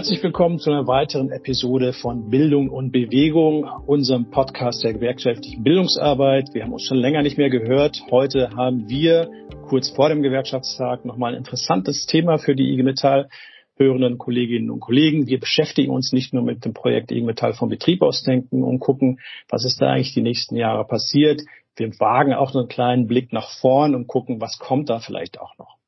Herzlich 0.00 0.22
willkommen 0.22 0.58
zu 0.58 0.70
einer 0.70 0.86
weiteren 0.86 1.30
Episode 1.30 1.92
von 1.92 2.30
Bildung 2.30 2.70
und 2.70 2.90
Bewegung, 2.90 3.64
unserem 3.86 4.30
Podcast 4.30 4.82
der 4.82 4.94
gewerkschaftlichen 4.94 5.62
Bildungsarbeit. 5.62 6.54
Wir 6.54 6.62
haben 6.62 6.72
uns 6.72 6.84
schon 6.84 6.96
länger 6.96 7.20
nicht 7.20 7.36
mehr 7.36 7.50
gehört. 7.50 8.02
Heute 8.10 8.48
haben 8.56 8.88
wir 8.88 9.30
kurz 9.68 9.90
vor 9.90 10.08
dem 10.08 10.22
Gewerkschaftstag 10.22 11.04
nochmal 11.04 11.34
ein 11.34 11.38
interessantes 11.40 12.06
Thema 12.06 12.38
für 12.38 12.56
die 12.56 12.72
IG 12.72 12.82
Metall 12.82 13.28
hörenden 13.76 14.16
Kolleginnen 14.16 14.70
und 14.70 14.80
Kollegen. 14.80 15.26
Wir 15.26 15.38
beschäftigen 15.38 15.92
uns 15.92 16.14
nicht 16.14 16.32
nur 16.32 16.44
mit 16.44 16.64
dem 16.64 16.72
Projekt 16.72 17.12
IG 17.12 17.26
Metall 17.26 17.52
vom 17.52 17.68
Betrieb 17.68 18.00
aus 18.00 18.22
denken 18.22 18.62
und 18.64 18.78
gucken, 18.78 19.20
was 19.50 19.66
ist 19.66 19.82
da 19.82 19.90
eigentlich 19.90 20.14
die 20.14 20.22
nächsten 20.22 20.56
Jahre 20.56 20.86
passiert. 20.86 21.42
Wir 21.76 21.90
wagen 22.00 22.32
auch 22.32 22.54
einen 22.54 22.68
kleinen 22.68 23.06
Blick 23.06 23.34
nach 23.34 23.50
vorn 23.50 23.94
und 23.94 24.06
gucken, 24.06 24.40
was 24.40 24.58
kommt 24.58 24.88
da 24.88 25.00
vielleicht 25.00 25.38
auch 25.38 25.58
noch. 25.58 25.79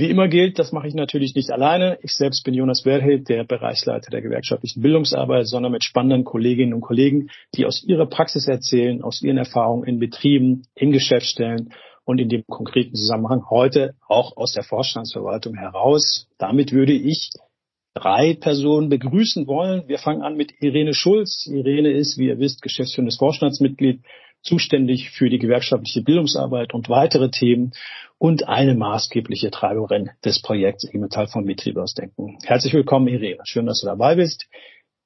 Wie 0.00 0.08
immer 0.08 0.28
gilt, 0.28 0.58
das 0.58 0.72
mache 0.72 0.88
ich 0.88 0.94
natürlich 0.94 1.34
nicht 1.34 1.50
alleine. 1.50 1.98
Ich 2.00 2.12
selbst 2.12 2.42
bin 2.42 2.54
Jonas 2.54 2.86
Werhild, 2.86 3.28
der 3.28 3.44
Bereichsleiter 3.44 4.10
der 4.10 4.22
gewerkschaftlichen 4.22 4.80
Bildungsarbeit, 4.80 5.46
sondern 5.46 5.72
mit 5.72 5.84
spannenden 5.84 6.24
Kolleginnen 6.24 6.72
und 6.72 6.80
Kollegen, 6.80 7.28
die 7.54 7.66
aus 7.66 7.84
ihrer 7.84 8.06
Praxis 8.06 8.48
erzählen, 8.48 9.02
aus 9.02 9.20
ihren 9.20 9.36
Erfahrungen 9.36 9.84
in 9.84 9.98
Betrieben, 9.98 10.62
in 10.74 10.90
Geschäftsstellen 10.90 11.74
und 12.06 12.18
in 12.18 12.30
dem 12.30 12.44
konkreten 12.46 12.94
Zusammenhang 12.94 13.50
heute 13.50 13.92
auch 14.08 14.38
aus 14.38 14.54
der 14.54 14.62
Vorstandsverwaltung 14.62 15.54
heraus. 15.54 16.28
Damit 16.38 16.72
würde 16.72 16.94
ich 16.94 17.28
drei 17.92 18.32
Personen 18.32 18.88
begrüßen 18.88 19.46
wollen. 19.46 19.86
Wir 19.86 19.98
fangen 19.98 20.22
an 20.22 20.34
mit 20.34 20.50
Irene 20.62 20.94
Schulz. 20.94 21.46
Irene 21.46 21.90
ist, 21.90 22.16
wie 22.16 22.28
ihr 22.28 22.38
wisst, 22.38 22.62
geschäftsführendes 22.62 23.18
Vorstandsmitglied, 23.18 24.00
zuständig 24.42 25.10
für 25.10 25.28
die 25.28 25.38
gewerkschaftliche 25.38 26.02
Bildungsarbeit 26.02 26.74
und 26.74 26.88
weitere 26.88 27.30
Themen 27.30 27.72
und 28.18 28.48
eine 28.48 28.74
maßgebliche 28.74 29.50
Treiberin 29.50 30.10
des 30.24 30.42
Projekts 30.42 30.88
E-Metall 30.92 31.26
von 31.28 31.46
Betrieb 31.46 31.76
aus 31.78 31.94
Denken. 31.94 32.38
Herzlich 32.44 32.74
willkommen, 32.74 33.08
Irene. 33.08 33.38
Schön, 33.44 33.66
dass 33.66 33.80
du 33.80 33.86
dabei 33.86 34.16
bist. 34.16 34.46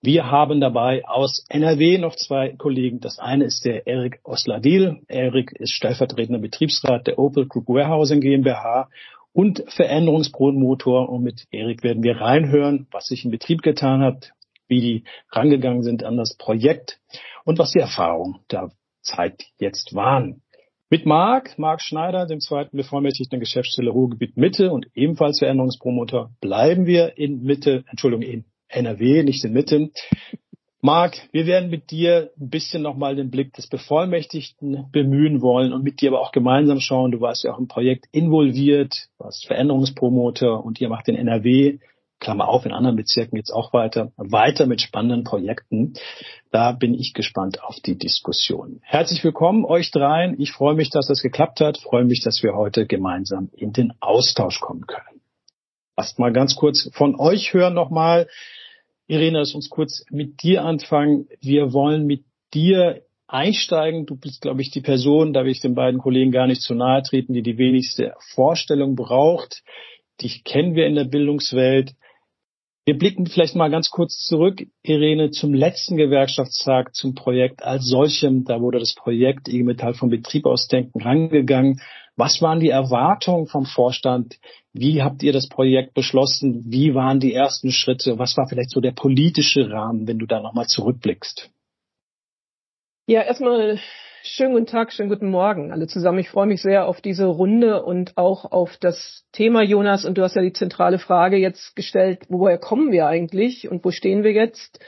Wir 0.03 0.31
haben 0.31 0.61
dabei 0.61 1.03
aus 1.06 1.47
NRW 1.48 1.97
noch 1.97 2.14
zwei 2.17 2.50
Kollegen. 2.59 3.00
Das 3.00 3.19
eine 3.19 3.44
ist 3.44 3.64
der 3.64 3.86
Erik 3.86 4.20
Osladil. 4.22 5.00
Erik 5.09 5.53
ist 5.53 5.72
stellvertretender 5.72 6.41
Betriebsrat 6.41 7.06
der 7.06 7.19
Opel 7.19 7.47
Group 7.47 7.69
Warehousing 7.69 8.20
GmbH 8.20 8.91
und 9.33 9.64
Veränderungspromotor. 9.69 11.09
Und 11.09 11.22
mit 11.22 11.47
Erik 11.50 11.83
werden 11.83 12.03
wir 12.03 12.20
reinhören, 12.20 12.87
was 12.91 13.06
sich 13.06 13.25
im 13.25 13.31
Betrieb 13.31 13.62
getan 13.62 14.03
hat, 14.03 14.33
wie 14.69 14.81
die 14.81 15.05
rangegangen 15.31 15.83
sind 15.83 16.05
an 16.05 16.19
das 16.19 16.37
Projekt 16.37 17.00
und 17.44 17.59
was 17.59 17.70
die 17.72 17.81
Erfahrungen 17.81 18.41
der 18.50 18.72
Zeit 19.05 19.44
jetzt 19.58 19.94
waren. 19.94 20.42
Mit 20.91 21.06
Marc, 21.06 21.58
Marc 21.58 21.80
Schneider, 21.80 22.27
dem 22.27 22.41
zweiten 22.41 22.77
bevollmächtigten 22.77 23.41
Geschäftsstelle 23.41 23.91
Ruhrgebiet 23.91 24.36
Mitte 24.36 24.70
und 24.70 24.86
ebenfalls 24.94 25.38
Veränderungspromoter, 25.38 26.30
bleiben 26.41 26.86
wir 26.86 27.16
in 27.16 27.42
Mitte, 27.42 27.84
Entschuldigung, 27.88 28.22
in 28.22 28.44
NRW, 28.69 29.22
nicht 29.22 29.44
in 29.44 29.52
Mitte. 29.52 29.91
Marc, 30.80 31.16
wir 31.32 31.47
werden 31.47 31.70
mit 31.70 31.91
dir 31.91 32.30
ein 32.38 32.50
bisschen 32.50 32.82
nochmal 32.82 33.16
den 33.16 33.30
Blick 33.30 33.55
des 33.55 33.69
Bevollmächtigten 33.69 34.91
bemühen 34.92 35.41
wollen 35.41 35.72
und 35.72 35.82
mit 35.82 36.02
dir 36.02 36.10
aber 36.10 36.20
auch 36.20 36.30
gemeinsam 36.30 36.78
schauen. 36.78 37.10
Du 37.10 37.22
warst 37.22 37.42
ja 37.42 37.55
auch 37.55 37.58
im 37.58 37.69
Projekt 37.69 38.05
involviert, 38.12 39.08
warst 39.16 39.47
Veränderungspromoter 39.47 40.62
und 40.62 40.80
ihr 40.82 40.91
macht 40.91 41.08
in 41.08 41.16
NRW 41.16 41.78
Klammer 42.20 42.48
auf, 42.48 42.65
in 42.65 42.73
anderen 42.73 42.97
Bezirken 42.97 43.37
jetzt 43.37 43.51
auch 43.51 43.73
weiter, 43.73 44.12
weiter 44.17 44.67
mit 44.67 44.81
spannenden 44.81 45.25
Projekten. 45.25 45.95
Da 46.51 46.73
bin 46.73 46.95
ich 46.95 47.12
gespannt 47.12 47.62
auf 47.62 47.81
die 47.81 47.98
Diskussion. 47.98 48.81
Herzlich 48.83 49.23
willkommen 49.23 49.65
euch 49.65 49.91
dreien. 49.91 50.41
Ich 50.41 50.53
freue 50.53 50.75
mich, 50.75 50.91
dass 50.91 51.06
das 51.06 51.23
geklappt 51.23 51.61
hat. 51.61 51.79
freue 51.79 52.05
mich, 52.05 52.23
dass 52.23 52.43
wir 52.43 52.55
heute 52.55 52.87
gemeinsam 52.87 53.51
in 53.53 53.73
den 53.73 53.93
Austausch 54.01 54.61
kommen 54.61 54.87
können. 54.87 55.21
Erst 55.97 56.19
mal 56.19 56.33
ganz 56.33 56.56
kurz 56.56 56.91
von 56.93 57.19
euch 57.19 57.53
hören 57.53 57.75
nochmal. 57.75 58.27
Irene, 59.06 59.39
lass 59.39 59.55
uns 59.55 59.69
kurz 59.69 60.05
mit 60.11 60.43
dir 60.43 60.65
anfangen. 60.65 61.28
Wir 61.41 61.72
wollen 61.72 62.06
mit 62.06 62.25
dir 62.55 63.03
einsteigen. 63.27 64.06
Du 64.06 64.17
bist, 64.17 64.41
glaube 64.41 64.62
ich, 64.62 64.71
die 64.71 64.81
Person, 64.81 65.33
da 65.33 65.44
will 65.44 65.50
ich 65.50 65.61
den 65.61 65.75
beiden 65.75 66.00
Kollegen 66.00 66.31
gar 66.31 66.47
nicht 66.47 66.62
zu 66.62 66.75
nahe 66.75 67.03
treten, 67.03 67.34
die 67.34 67.43
die 67.43 67.59
wenigste 67.59 68.15
Vorstellung 68.34 68.97
braucht. 68.97 69.62
Dich 70.22 70.44
kennen 70.44 70.75
wir 70.75 70.87
in 70.87 70.94
der 70.94 71.05
Bildungswelt. 71.05 71.94
Wir 72.87 72.99
blicken 72.99 73.27
vielleicht 73.27 73.55
mal 73.55 73.71
ganz 73.71 73.89
kurz 73.89 74.19
zurück, 74.19 74.62
Irene, 74.83 75.31
zum 75.31 75.55
letzten 75.55 75.97
Gewerkschaftstag, 75.97 76.95
zum 76.95 77.15
Projekt 77.15 77.62
als 77.62 77.87
solchem. 77.87 78.45
Da 78.45 78.61
wurde 78.61 78.78
das 78.78 78.95
Projekt 78.95 79.49
IG 79.49 79.62
Metall 79.62 79.95
vom 79.95 80.11
Betrieb 80.11 80.45
aus 80.45 80.69
Denken 80.69 81.00
rangegangen. 81.00 81.81
Was 82.17 82.43
waren 82.43 82.61
die 82.61 82.69
Erwartungen 82.69 83.47
vom 83.47 83.65
Vorstand? 83.65 84.39
Wie 84.75 85.03
habt 85.03 85.23
ihr 85.23 85.33
das 85.33 85.49
Projekt 85.49 85.94
beschlossen? 85.94 86.62
Wie 86.67 86.94
waren 86.94 87.21
die 87.21 87.33
ersten 87.33 87.73
Schritte? 87.73 88.19
Was 88.19 88.37
war 88.37 88.47
vielleicht 88.49 88.71
so 88.71 88.83
der 88.83 88.93
politische 88.93 89.71
Rahmen, 89.71 90.06
wenn 90.06 90.19
du 90.19 90.27
da 90.27 90.41
nochmal 90.41 90.67
zurückblickst? 90.67 91.50
Ja, 93.06 93.23
erstmal 93.23 93.81
Schönen 94.27 94.55
guten 94.55 94.65
Tag, 94.65 94.91
schönen 94.91 95.11
guten 95.11 95.29
Morgen 95.29 95.71
alle 95.71 95.87
zusammen. 95.87 96.19
Ich 96.19 96.31
freue 96.31 96.47
mich 96.47 96.62
sehr 96.62 96.87
auf 96.87 97.03
diese 97.03 97.27
Runde 97.27 97.83
und 97.83 98.17
auch 98.17 98.51
auf 98.51 98.79
das 98.79 99.27
Thema, 99.33 99.62
Jonas. 99.62 100.07
Und 100.07 100.17
du 100.17 100.23
hast 100.23 100.35
ja 100.35 100.41
die 100.41 100.55
zentrale 100.55 100.99
Frage 100.99 101.37
jetzt 101.37 101.77
gestellt, 101.77 102.23
woher 102.31 102.57
kommen 102.57 102.91
wir 102.91 103.07
eigentlich 103.07 103.71
und 103.71 103.85
wo 103.85 103.91
stehen 103.91 104.25
wir 104.25 104.33
jetzt? 104.33 104.81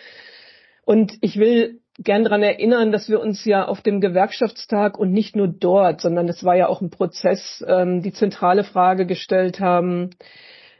Und 0.87 1.19
ich 1.21 1.39
will 1.39 1.83
gern 1.99 2.25
daran 2.25 2.43
erinnern, 2.43 2.93
dass 2.93 3.11
wir 3.11 3.21
uns 3.21 3.45
ja 3.45 3.69
auf 3.69 3.83
dem 3.83 4.01
Gewerkschaftstag 4.01 4.99
und 4.99 5.13
nicht 5.13 5.37
nur 5.37 5.49
dort, 5.49 6.01
sondern 6.01 6.31
es 6.31 6.43
war 6.43 6.57
ja 6.57 6.69
auch 6.69 6.81
ein 6.81 6.89
Prozess, 6.89 7.63
ähm, 7.69 8.01
die 8.01 8.15
zentrale 8.15 8.65
Frage 8.65 9.05
gestellt 9.05 9.61
haben, 9.61 10.13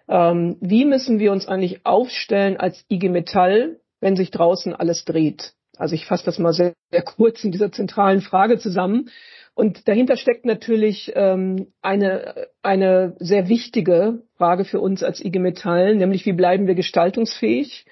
ähm, 0.09 0.57
wie 0.63 0.87
müssen 0.87 1.19
wir 1.19 1.31
uns 1.31 1.47
eigentlich 1.47 1.85
aufstellen 1.85 2.57
als 2.57 2.87
IG 2.89 3.11
Metall, 3.11 3.81
wenn 4.01 4.17
sich 4.17 4.31
draußen 4.31 4.75
alles 4.75 5.05
dreht? 5.05 5.56
Also 5.79 5.95
ich 5.95 6.07
fasse 6.07 6.25
das 6.25 6.39
mal 6.39 6.53
sehr, 6.53 6.75
sehr 6.91 7.03
kurz 7.03 7.45
in 7.45 7.53
dieser 7.53 7.73
zentralen 7.73 8.21
Frage 8.21 8.59
zusammen. 8.59 9.11
Und 9.55 9.89
dahinter 9.89 10.17
steckt 10.17 10.45
natürlich 10.45 11.13
ähm, 11.15 11.69
eine, 11.81 12.49
eine 12.63 13.17
sehr 13.19 13.49
wichtige 13.49 14.23
Frage 14.37 14.65
für 14.65 14.81
uns 14.81 15.03
als 15.03 15.25
IG 15.25 15.39
Metall, 15.39 15.95
nämlich 15.95 16.27
wie 16.27 16.35
bleiben 16.35 16.67
wir 16.67 16.75
gestaltungsfähig 16.75 17.87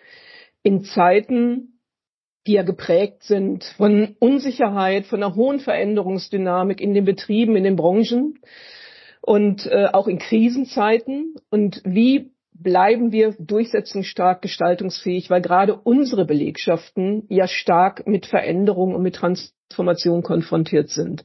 in 0.63 0.85
Zeiten, 0.85 1.79
die 2.47 2.53
ja 2.53 2.63
geprägt 2.63 3.23
sind 3.23 3.65
von 3.77 4.17
Unsicherheit, 4.19 5.07
von 5.07 5.23
einer 5.23 5.35
hohen 5.35 5.59
Veränderungsdynamik 5.59 6.81
in 6.81 6.93
den 6.93 7.07
Betrieben, 7.07 7.57
in 7.57 7.65
den 7.65 7.77
Branchen 7.77 8.39
und 9.23 9.67
äh, 9.67 9.87
auch 9.87 10.07
in 10.07 10.19
Krisenzeiten. 10.19 11.35
Und 11.49 11.81
wie 11.85 12.34
bleiben 12.55 13.13
wir 13.13 13.35
durchsetzungsstark 13.39 14.41
gestaltungsfähig, 14.41 15.29
weil 15.29 15.43
gerade 15.43 15.75
unsere 15.75 16.25
Belegschaften 16.25 17.27
ja 17.29 17.49
stark 17.49 18.07
mit 18.07 18.27
Veränderung 18.27 18.95
und 18.95 19.03
mit 19.03 19.17
Transformation 19.17 20.23
konfrontiert 20.23 20.89
sind. 20.89 21.25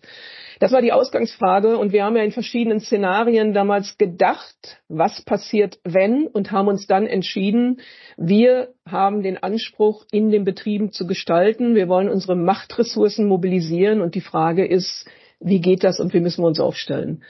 Das 0.59 0.73
war 0.73 0.81
die 0.81 0.91
Ausgangsfrage 0.91 1.77
und 1.77 1.93
wir 1.93 2.03
haben 2.03 2.17
ja 2.17 2.23
in 2.23 2.31
verschiedenen 2.31 2.81
Szenarien 2.81 3.53
damals 3.53 3.97
gedacht, 3.97 4.81
was 4.89 5.21
passiert, 5.21 5.79
wenn 5.85 6.27
und 6.27 6.51
haben 6.51 6.67
uns 6.67 6.85
dann 6.85 7.07
entschieden, 7.07 7.79
wir 8.17 8.73
haben 8.85 9.23
den 9.23 9.41
Anspruch, 9.41 10.05
in 10.11 10.31
den 10.31 10.43
Betrieben 10.43 10.91
zu 10.91 11.07
gestalten. 11.07 11.75
Wir 11.75 11.87
wollen 11.87 12.09
unsere 12.09 12.35
Machtressourcen 12.35 13.25
mobilisieren 13.25 14.01
und 14.01 14.15
die 14.15 14.21
Frage 14.21 14.65
ist, 14.65 15.07
wie 15.39 15.61
geht 15.61 15.85
das 15.85 16.01
und 16.01 16.13
wie 16.13 16.19
müssen 16.19 16.43
wir 16.43 16.47
uns 16.47 16.59
aufstellen? 16.59 17.23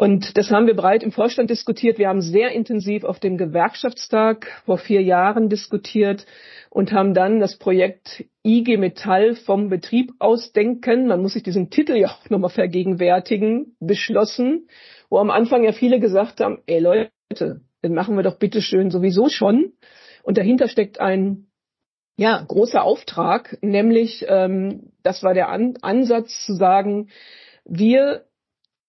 Und 0.00 0.38
das 0.38 0.50
haben 0.50 0.66
wir 0.66 0.74
breit 0.74 1.02
im 1.02 1.12
Vorstand 1.12 1.50
diskutiert. 1.50 1.98
Wir 1.98 2.08
haben 2.08 2.22
sehr 2.22 2.52
intensiv 2.52 3.04
auf 3.04 3.20
dem 3.20 3.36
Gewerkschaftstag 3.36 4.46
vor 4.64 4.78
vier 4.78 5.02
Jahren 5.02 5.50
diskutiert 5.50 6.24
und 6.70 6.90
haben 6.90 7.12
dann 7.12 7.38
das 7.38 7.58
Projekt 7.58 8.24
IG 8.42 8.78
Metall 8.78 9.34
vom 9.34 9.68
Betrieb 9.68 10.14
ausdenken, 10.18 11.06
man 11.06 11.20
muss 11.20 11.34
sich 11.34 11.42
diesen 11.42 11.68
Titel 11.68 11.96
ja 11.96 12.08
auch 12.08 12.30
nochmal 12.30 12.48
vergegenwärtigen, 12.48 13.76
beschlossen, 13.78 14.68
wo 15.10 15.18
am 15.18 15.30
Anfang 15.30 15.64
ja 15.64 15.72
viele 15.72 16.00
gesagt 16.00 16.40
haben, 16.40 16.62
ey 16.64 16.80
Leute, 16.80 17.10
dann 17.82 17.92
machen 17.92 18.16
wir 18.16 18.22
doch 18.22 18.38
bitteschön 18.38 18.90
sowieso 18.90 19.28
schon. 19.28 19.74
Und 20.22 20.38
dahinter 20.38 20.68
steckt 20.68 20.98
ein 20.98 21.48
ja, 22.16 22.42
großer 22.48 22.82
Auftrag, 22.82 23.58
nämlich 23.60 24.24
ähm, 24.26 24.92
das 25.02 25.22
war 25.22 25.34
der 25.34 25.50
An 25.50 25.74
Ansatz 25.82 26.46
zu 26.46 26.54
sagen, 26.54 27.10
wir 27.66 28.24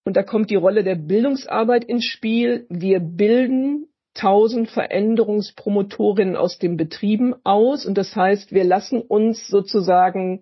und 0.03 0.17
da 0.17 0.23
kommt 0.23 0.49
die 0.49 0.55
Rolle 0.55 0.83
der 0.83 0.95
Bildungsarbeit 0.95 1.83
ins 1.83 2.05
Spiel. 2.05 2.65
Wir 2.69 2.99
bilden 2.99 3.87
tausend 4.13 4.69
Veränderungspromotorinnen 4.69 6.35
aus 6.35 6.57
den 6.57 6.75
Betrieben 6.75 7.35
aus. 7.43 7.85
Und 7.85 7.97
das 7.97 8.15
heißt, 8.15 8.51
wir 8.51 8.63
lassen 8.63 9.01
uns 9.01 9.47
sozusagen 9.47 10.41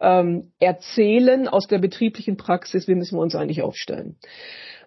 ähm, 0.00 0.52
erzählen 0.60 1.48
aus 1.48 1.66
der 1.66 1.78
betrieblichen 1.78 2.36
Praxis, 2.36 2.86
wie 2.86 2.94
müssen 2.94 3.16
wir 3.16 3.22
uns 3.22 3.34
eigentlich 3.34 3.62
aufstellen. 3.62 4.16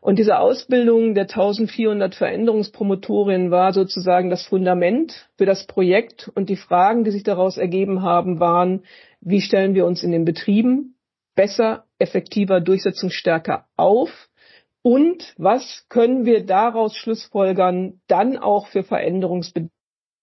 Und 0.01 0.17
diese 0.17 0.39
Ausbildung 0.39 1.13
der 1.13 1.25
1400 1.25 2.15
Veränderungspromotorinnen 2.15 3.51
war 3.51 3.73
sozusagen 3.73 4.29
das 4.29 4.45
Fundament 4.45 5.29
für 5.37 5.45
das 5.45 5.65
Projekt. 5.67 6.31
Und 6.33 6.49
die 6.49 6.55
Fragen, 6.55 7.03
die 7.03 7.11
sich 7.11 7.23
daraus 7.23 7.57
ergeben 7.57 8.01
haben, 8.01 8.39
waren, 8.39 8.83
wie 9.19 9.41
stellen 9.41 9.75
wir 9.75 9.85
uns 9.85 10.03
in 10.03 10.11
den 10.11 10.25
Betrieben 10.25 10.95
besser, 11.35 11.85
effektiver, 11.99 12.61
durchsetzungsstärker 12.61 13.65
auf? 13.75 14.29
Und 14.83 15.35
was 15.37 15.85
können 15.89 16.25
wir 16.25 16.45
daraus 16.45 16.95
schlussfolgern, 16.95 18.01
dann 18.07 18.37
auch 18.37 18.67
für 18.67 18.83
Veränderungsbedarf 18.83 19.71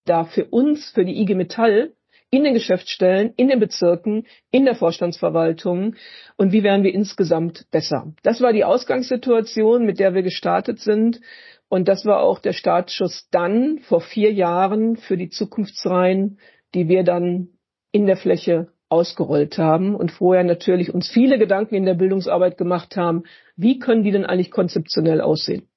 da 0.09 0.25
für 0.25 0.47
uns, 0.47 0.91
für 0.91 1.05
die 1.05 1.21
IG 1.21 1.35
Metall, 1.35 1.93
in 2.31 2.45
den 2.45 2.55
Geschäftsstellen, 2.55 3.33
in 3.37 3.49
den 3.49 3.59
Bezirken, 3.59 4.27
in 4.51 4.65
der 4.65 4.75
Vorstandsverwaltung 4.75 5.95
und 6.37 6.53
wie 6.53 6.63
werden 6.63 6.83
wir 6.83 6.93
insgesamt 6.93 7.71
besser. 7.71 8.13
Das 8.23 8.43
war 8.43 8.53
die 8.53 8.65
Ausgangssituation, 8.65 9.87
mit 9.87 9.99
der 9.99 10.15
wir 10.15 10.23
gestartet 10.23 10.79
sind 10.81 11.21
und 11.69 11.89
das 11.89 12.05
war 12.05 12.21
auch 12.21 12.39
der 12.41 12.53
Startschuss 12.53 13.29
dann 13.31 13.79
vor 13.79 14.01
vier 14.01 14.33
Jahren 14.33 14.97
für 14.97 15.17
die 15.17 15.31
Zukunftsreihen, 15.31 16.39
die 16.75 16.89
wir 16.89 17.03
dann 17.03 17.49
in 17.93 18.07
der 18.07 18.17
Fläche 18.17 18.69
ausgerollt 18.89 19.59
haben 19.59 19.95
und 19.95 20.11
vorher 20.11 20.45
natürlich 20.45 20.93
uns 20.93 21.09
viele 21.09 21.39
Gedanken 21.39 21.75
in 21.75 21.85
der 21.85 21.95
Bildungsarbeit 21.95 22.57
gemacht 22.57 22.97
haben, 22.97 23.25
wie 23.57 23.79
können 23.79 24.03
die 24.03 24.13
denn 24.13 24.25
eigentlich 24.25 24.51
konzeptionell 24.51 25.21
aussehen? 25.21 25.69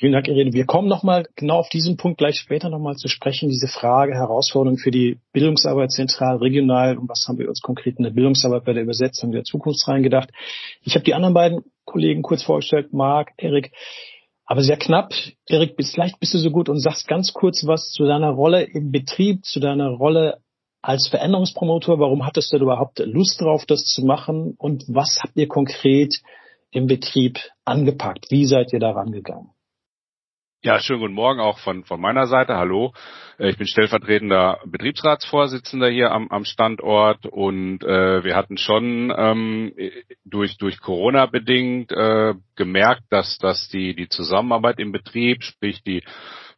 Vielen 0.00 0.14
Dank, 0.14 0.28
Irene. 0.28 0.54
Wir 0.54 0.64
kommen 0.64 0.88
nochmal 0.88 1.26
genau 1.36 1.58
auf 1.58 1.68
diesen 1.68 1.98
Punkt 1.98 2.16
gleich 2.16 2.36
später 2.36 2.70
nochmal 2.70 2.94
zu 2.94 3.06
sprechen. 3.06 3.50
Diese 3.50 3.68
Frage, 3.68 4.14
Herausforderung 4.14 4.78
für 4.78 4.90
die 4.90 5.18
Bildungsarbeit 5.34 5.90
zentral, 5.90 6.38
regional 6.38 6.96
und 6.96 7.06
was 7.10 7.26
haben 7.28 7.38
wir 7.38 7.50
uns 7.50 7.60
konkret 7.60 7.98
in 7.98 8.04
der 8.04 8.10
Bildungsarbeit 8.10 8.64
bei 8.64 8.72
der 8.72 8.84
Übersetzung 8.84 9.30
der 9.30 9.44
Zukunft 9.44 9.86
reingedacht. 9.86 10.30
Ich 10.80 10.94
habe 10.94 11.04
die 11.04 11.12
anderen 11.12 11.34
beiden 11.34 11.64
Kollegen 11.84 12.22
kurz 12.22 12.42
vorgestellt, 12.42 12.94
Marc, 12.94 13.32
Erik, 13.36 13.72
aber 14.46 14.62
sehr 14.62 14.78
knapp. 14.78 15.12
Erik, 15.46 15.74
vielleicht 15.76 16.18
bist 16.18 16.32
du 16.32 16.38
so 16.38 16.50
gut 16.50 16.70
und 16.70 16.80
sagst 16.80 17.06
ganz 17.06 17.34
kurz 17.34 17.66
was 17.66 17.90
zu 17.90 18.06
deiner 18.06 18.30
Rolle 18.30 18.62
im 18.62 18.92
Betrieb, 18.92 19.44
zu 19.44 19.60
deiner 19.60 19.90
Rolle 19.90 20.38
als 20.82 21.08
Veränderungspromotor. 21.08 21.98
Warum 21.98 22.26
hattest 22.26 22.52
du 22.52 22.58
überhaupt 22.58 22.98
Lust 23.00 23.40
drauf, 23.40 23.64
das 23.66 23.84
zu 23.84 24.04
machen? 24.04 24.54
Und 24.58 24.84
was 24.88 25.18
habt 25.22 25.36
ihr 25.36 25.48
konkret 25.48 26.14
im 26.70 26.86
Betrieb 26.86 27.38
angepackt? 27.64 28.30
Wie 28.30 28.46
seid 28.46 28.72
ihr 28.72 28.80
da 28.80 28.92
rangegangen? 28.92 29.50
Ja, 30.62 30.78
schönen 30.78 31.00
guten 31.00 31.14
Morgen 31.14 31.40
auch 31.40 31.58
von, 31.58 31.84
von 31.84 31.98
meiner 31.98 32.26
Seite. 32.26 32.58
Hallo. 32.58 32.92
Äh, 33.38 33.48
ich 33.48 33.56
bin 33.56 33.66
stellvertretender 33.66 34.58
Betriebsratsvorsitzender 34.66 35.88
hier 35.88 36.10
am, 36.12 36.28
am 36.28 36.44
Standort 36.44 37.24
und 37.24 37.82
äh, 37.82 38.22
wir 38.22 38.36
hatten 38.36 38.58
schon 38.58 39.10
ähm, 39.16 39.72
durch, 40.26 40.58
durch 40.58 40.78
Corona 40.80 41.24
bedingt 41.24 41.92
äh, 41.92 42.34
gemerkt, 42.56 43.04
dass, 43.08 43.38
dass 43.38 43.68
die, 43.68 43.94
die 43.94 44.10
Zusammenarbeit 44.10 44.78
im 44.80 44.92
Betrieb, 44.92 45.44
sprich 45.44 45.82
die 45.82 46.02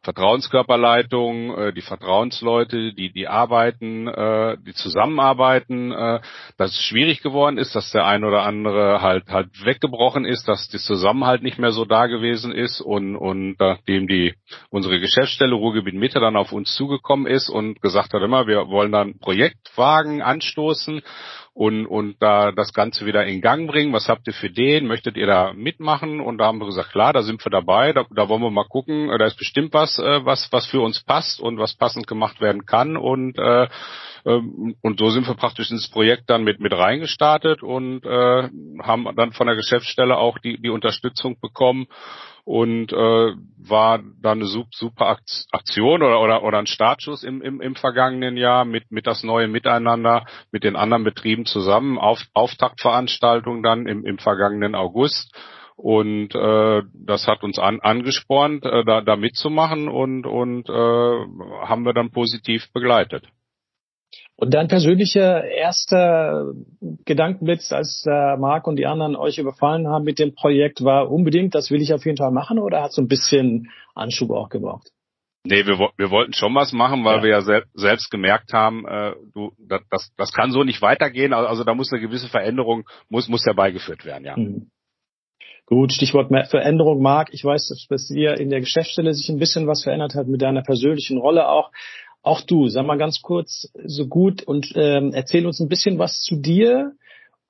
Vertrauenskörperleitung, 0.03 1.57
äh, 1.57 1.73
die 1.73 1.81
Vertrauensleute, 1.81 2.93
die 2.93 3.11
die 3.11 3.27
arbeiten, 3.27 4.07
äh, 4.07 4.57
die 4.65 4.73
zusammenarbeiten, 4.73 5.91
äh, 5.91 6.19
dass 6.57 6.71
es 6.71 6.83
schwierig 6.83 7.21
geworden 7.21 7.57
ist, 7.57 7.73
dass 7.75 7.91
der 7.91 8.05
ein 8.05 8.25
oder 8.25 8.43
andere 8.43 9.01
halt 9.01 9.29
halt 9.29 9.65
weggebrochen 9.65 10.25
ist, 10.25 10.47
dass 10.47 10.67
der 10.67 10.81
Zusammenhalt 10.81 11.41
nicht 11.41 11.57
mehr 11.57 11.71
so 11.71 11.85
da 11.85 12.07
gewesen 12.07 12.51
ist 12.51 12.81
und 12.81 13.15
und 13.15 13.55
nachdem 13.59 14.07
die 14.07 14.33
unsere 14.69 14.99
Geschäftsstelle 14.99 15.55
Ruhrgebiet 15.55 15.95
Mitte 15.95 16.19
dann 16.19 16.35
auf 16.35 16.51
uns 16.51 16.75
zugekommen 16.75 17.25
ist 17.25 17.47
und 17.47 17.81
gesagt 17.81 18.13
hat 18.13 18.21
immer, 18.21 18.45
wir 18.45 18.67
wollen 18.67 18.91
dann 18.91 19.19
Projektwagen 19.19 20.21
anstoßen 20.21 21.01
und, 21.53 21.85
und 21.85 22.15
da 22.19 22.51
das 22.51 22.73
Ganze 22.73 23.05
wieder 23.05 23.25
in 23.25 23.41
Gang 23.41 23.67
bringen. 23.67 23.93
Was 23.93 24.09
habt 24.09 24.27
ihr 24.27 24.33
für 24.33 24.49
den? 24.49 24.87
Möchtet 24.87 25.17
ihr 25.17 25.27
da 25.27 25.53
mitmachen? 25.53 26.19
Und 26.19 26.39
da 26.39 26.45
haben 26.45 26.59
wir 26.59 26.65
gesagt, 26.65 26.91
klar, 26.91 27.13
da 27.13 27.21
sind 27.21 27.43
wir 27.45 27.51
dabei, 27.51 27.93
da, 27.93 28.05
da 28.09 28.27
wollen 28.27 28.41
wir 28.41 28.49
mal 28.49 28.67
gucken, 28.67 29.07
da 29.07 29.25
ist 29.25 29.37
bestimmt 29.37 29.73
was, 29.73 29.99
äh, 29.99 30.25
was, 30.25 30.51
was 30.51 30.65
für 30.65 30.81
uns 30.81 31.03
passt 31.03 31.39
und 31.39 31.59
was 31.59 31.75
passend 31.75 32.07
gemacht 32.07 32.41
werden 32.41 32.65
kann. 32.65 32.97
Und 32.97 33.37
äh, 33.37 33.67
ähm, 34.25 34.75
und 34.81 34.99
so 34.99 35.09
sind 35.09 35.27
wir 35.27 35.35
praktisch 35.35 35.69
ins 35.69 35.89
Projekt 35.89 36.29
dann 36.29 36.43
mit, 36.43 36.59
mit 36.59 36.73
reingestartet 36.73 37.61
und 37.61 38.05
äh, 38.05 38.49
haben 38.81 39.07
dann 39.15 39.33
von 39.33 39.47
der 39.47 39.55
Geschäftsstelle 39.55 40.17
auch 40.17 40.37
die, 40.39 40.61
die 40.61 40.69
Unterstützung 40.69 41.39
bekommen 41.39 41.87
und 42.45 42.91
äh, 42.91 43.33
war 43.57 43.99
dann 44.21 44.39
eine 44.39 44.45
super 44.45 45.17
Aktion 45.51 46.03
oder, 46.03 46.19
oder, 46.19 46.43
oder 46.43 46.59
ein 46.59 46.67
Startschuss 46.67 47.23
im, 47.23 47.41
im, 47.41 47.61
im 47.61 47.75
vergangenen 47.75 48.35
Jahr 48.35 48.65
mit, 48.65 48.91
mit 48.91 49.07
das 49.07 49.23
neue 49.23 49.47
Miteinander 49.47 50.25
mit 50.51 50.63
den 50.63 50.75
anderen 50.75 51.05
Betrieben 51.05 51.45
zusammen, 51.45 51.97
auf, 51.97 52.19
Auftaktveranstaltung 52.33 53.63
dann 53.63 53.87
im, 53.87 54.05
im 54.05 54.17
vergangenen 54.17 54.75
August. 54.75 55.33
Und 55.75 56.35
äh, 56.35 56.83
das 56.93 57.27
hat 57.27 57.43
uns 57.43 57.57
an, 57.59 57.79
angespornt, 57.79 58.65
äh, 58.65 58.83
da, 58.83 59.01
da 59.01 59.15
mitzumachen 59.15 59.87
und, 59.87 60.25
und 60.25 60.69
äh, 60.69 60.73
haben 60.73 61.83
wir 61.83 61.93
dann 61.93 62.11
positiv 62.11 62.71
begleitet. 62.73 63.25
Und 64.35 64.53
dein 64.53 64.67
persönlicher 64.67 65.43
erster 65.45 66.53
Gedankenblitz, 67.05 67.71
als 67.71 68.03
äh, 68.07 68.35
Marc 68.37 68.67
und 68.67 68.77
die 68.77 68.87
anderen 68.87 69.15
euch 69.15 69.37
überfallen 69.37 69.87
haben 69.87 70.03
mit 70.03 70.17
dem 70.17 70.33
Projekt, 70.33 70.83
war 70.83 71.11
unbedingt, 71.11 71.53
das 71.53 71.69
will 71.69 71.81
ich 71.81 71.93
auf 71.93 72.05
jeden 72.05 72.17
Fall 72.17 72.31
machen 72.31 72.57
oder 72.57 72.81
hat 72.81 72.93
so 72.93 73.01
ein 73.01 73.07
bisschen 73.07 73.69
Anschub 73.93 74.31
auch 74.31 74.49
gebraucht? 74.49 74.89
Nee, 75.45 75.65
wir, 75.65 75.77
wir 75.97 76.09
wollten 76.09 76.33
schon 76.33 76.55
was 76.55 76.71
machen, 76.71 77.03
weil 77.03 77.17
ja. 77.17 77.23
wir 77.23 77.29
ja 77.29 77.41
sel 77.41 77.63
selbst 77.73 78.09
gemerkt 78.09 78.53
haben, 78.53 78.87
äh, 78.87 79.13
du, 79.33 79.51
das, 79.59 79.81
das, 79.89 80.11
das 80.15 80.31
kann 80.31 80.51
so 80.51 80.63
nicht 80.63 80.81
weitergehen. 80.81 81.33
Also, 81.33 81.47
also 81.47 81.63
da 81.65 81.75
muss 81.75 81.91
eine 81.91 82.01
gewisse 82.01 82.29
Veränderung, 82.29 82.85
muss, 83.09 83.27
muss 83.27 83.45
herbeigeführt 83.45 84.05
werden, 84.05 84.25
ja. 84.25 84.37
Mhm. 84.37 84.71
Gut, 85.65 85.93
Stichwort 85.93 86.27
Veränderung, 86.49 87.01
Marc. 87.01 87.33
Ich 87.33 87.43
weiß, 87.43 87.69
dass 87.69 87.87
bei 87.89 87.95
dir 88.13 88.37
in 88.37 88.49
der 88.49 88.59
Geschäftsstelle 88.59 89.13
sich 89.13 89.29
ein 89.29 89.39
bisschen 89.39 89.65
was 89.65 89.83
verändert 89.83 90.13
hat 90.13 90.27
mit 90.27 90.41
deiner 90.41 90.61
persönlichen 90.61 91.17
Rolle 91.17 91.47
auch. 91.47 91.71
Auch 92.23 92.41
du, 92.41 92.69
sag 92.69 92.85
mal 92.85 92.97
ganz 92.97 93.21
kurz 93.21 93.69
so 93.85 94.07
gut 94.07 94.43
und 94.43 94.71
ähm, 94.75 95.11
erzähl 95.13 95.45
uns 95.45 95.59
ein 95.59 95.67
bisschen 95.67 95.99
was 95.99 96.21
zu 96.21 96.37
dir 96.37 96.93